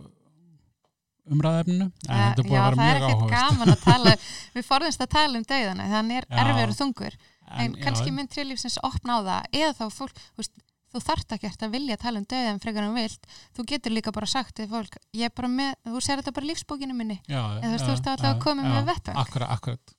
umræðefninu, 1.28 1.88
en 2.08 2.14
Eh, 2.14 2.20
þetta 2.24 2.44
er 2.44 2.48
búið 2.48 2.56
já, 2.56 2.62
að 2.64 2.78
vera 2.78 2.78
það 2.78 2.88
er 2.88 3.02
mjög 3.02 3.10
ekkert 3.10 3.34
gaman 3.36 3.74
að 3.74 3.82
tala 3.84 4.14
við 4.56 4.68
forðumst 4.68 5.02
að 5.04 5.10
tala 5.18 5.40
um 5.42 5.48
dauðana 5.52 5.88
þannig 5.92 6.22
er 6.22 6.28
Já. 6.30 6.38
erfiður 6.44 6.76
þungur 6.78 7.18
en, 7.48 7.74
já, 7.76 7.82
kannski 7.84 8.14
mynd 8.16 8.32
trilífsins 8.32 8.78
opna 8.88 9.18
á 9.20 9.20
það 9.28 9.50
eða 9.60 9.74
þá 9.76 9.84
fólk, 9.98 10.22
þú, 10.22 10.40
veist, 10.40 10.54
þú 10.98 11.04
þarft 11.06 11.36
ekki 11.38 11.52
að 11.68 11.74
vilja 11.78 11.98
tala 12.02 12.22
um 12.22 12.28
dauðan 12.28 12.62
frekar 12.64 12.88
en 12.88 12.96
vilt 12.98 13.28
þú 13.56 13.66
getur 13.72 13.94
líka 13.96 14.14
bara 14.16 14.30
sagt 14.30 14.56
til 14.58 14.68
fólk 14.72 14.98
ég 15.14 15.30
er 15.30 15.34
bara 15.38 15.50
með, 15.52 15.74
þú 15.86 16.04
sér 16.04 16.22
þetta 16.22 16.36
bara 16.36 16.48
í 16.48 16.52
lífsbókinu 16.52 16.98
minni 16.98 17.20
Já, 17.30 17.42
Eða 17.62 17.68
þú 17.68 17.74
veist, 17.76 17.88
þú 17.88 17.96
ert 17.96 18.12
alltaf 18.14 18.30
að 18.34 18.44
koma 18.46 18.68
með 18.68 18.88
vettvang. 18.92 19.20
Akkurat, 19.24 19.52
akkurat. 19.58 19.98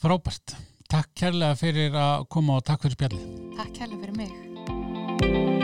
Frábært. 0.00 0.56
Takk 0.90 1.12
kærlega 1.14 1.58
fyrir 1.60 1.94
að 1.94 2.28
koma 2.34 2.58
og 2.58 2.66
takk 2.66 2.86
fyrir 2.86 2.98
spjallið. 2.98 3.26
takk 3.60 3.74
kærlega 3.78 4.06
fyrir 4.06 4.16
mig 4.22 5.59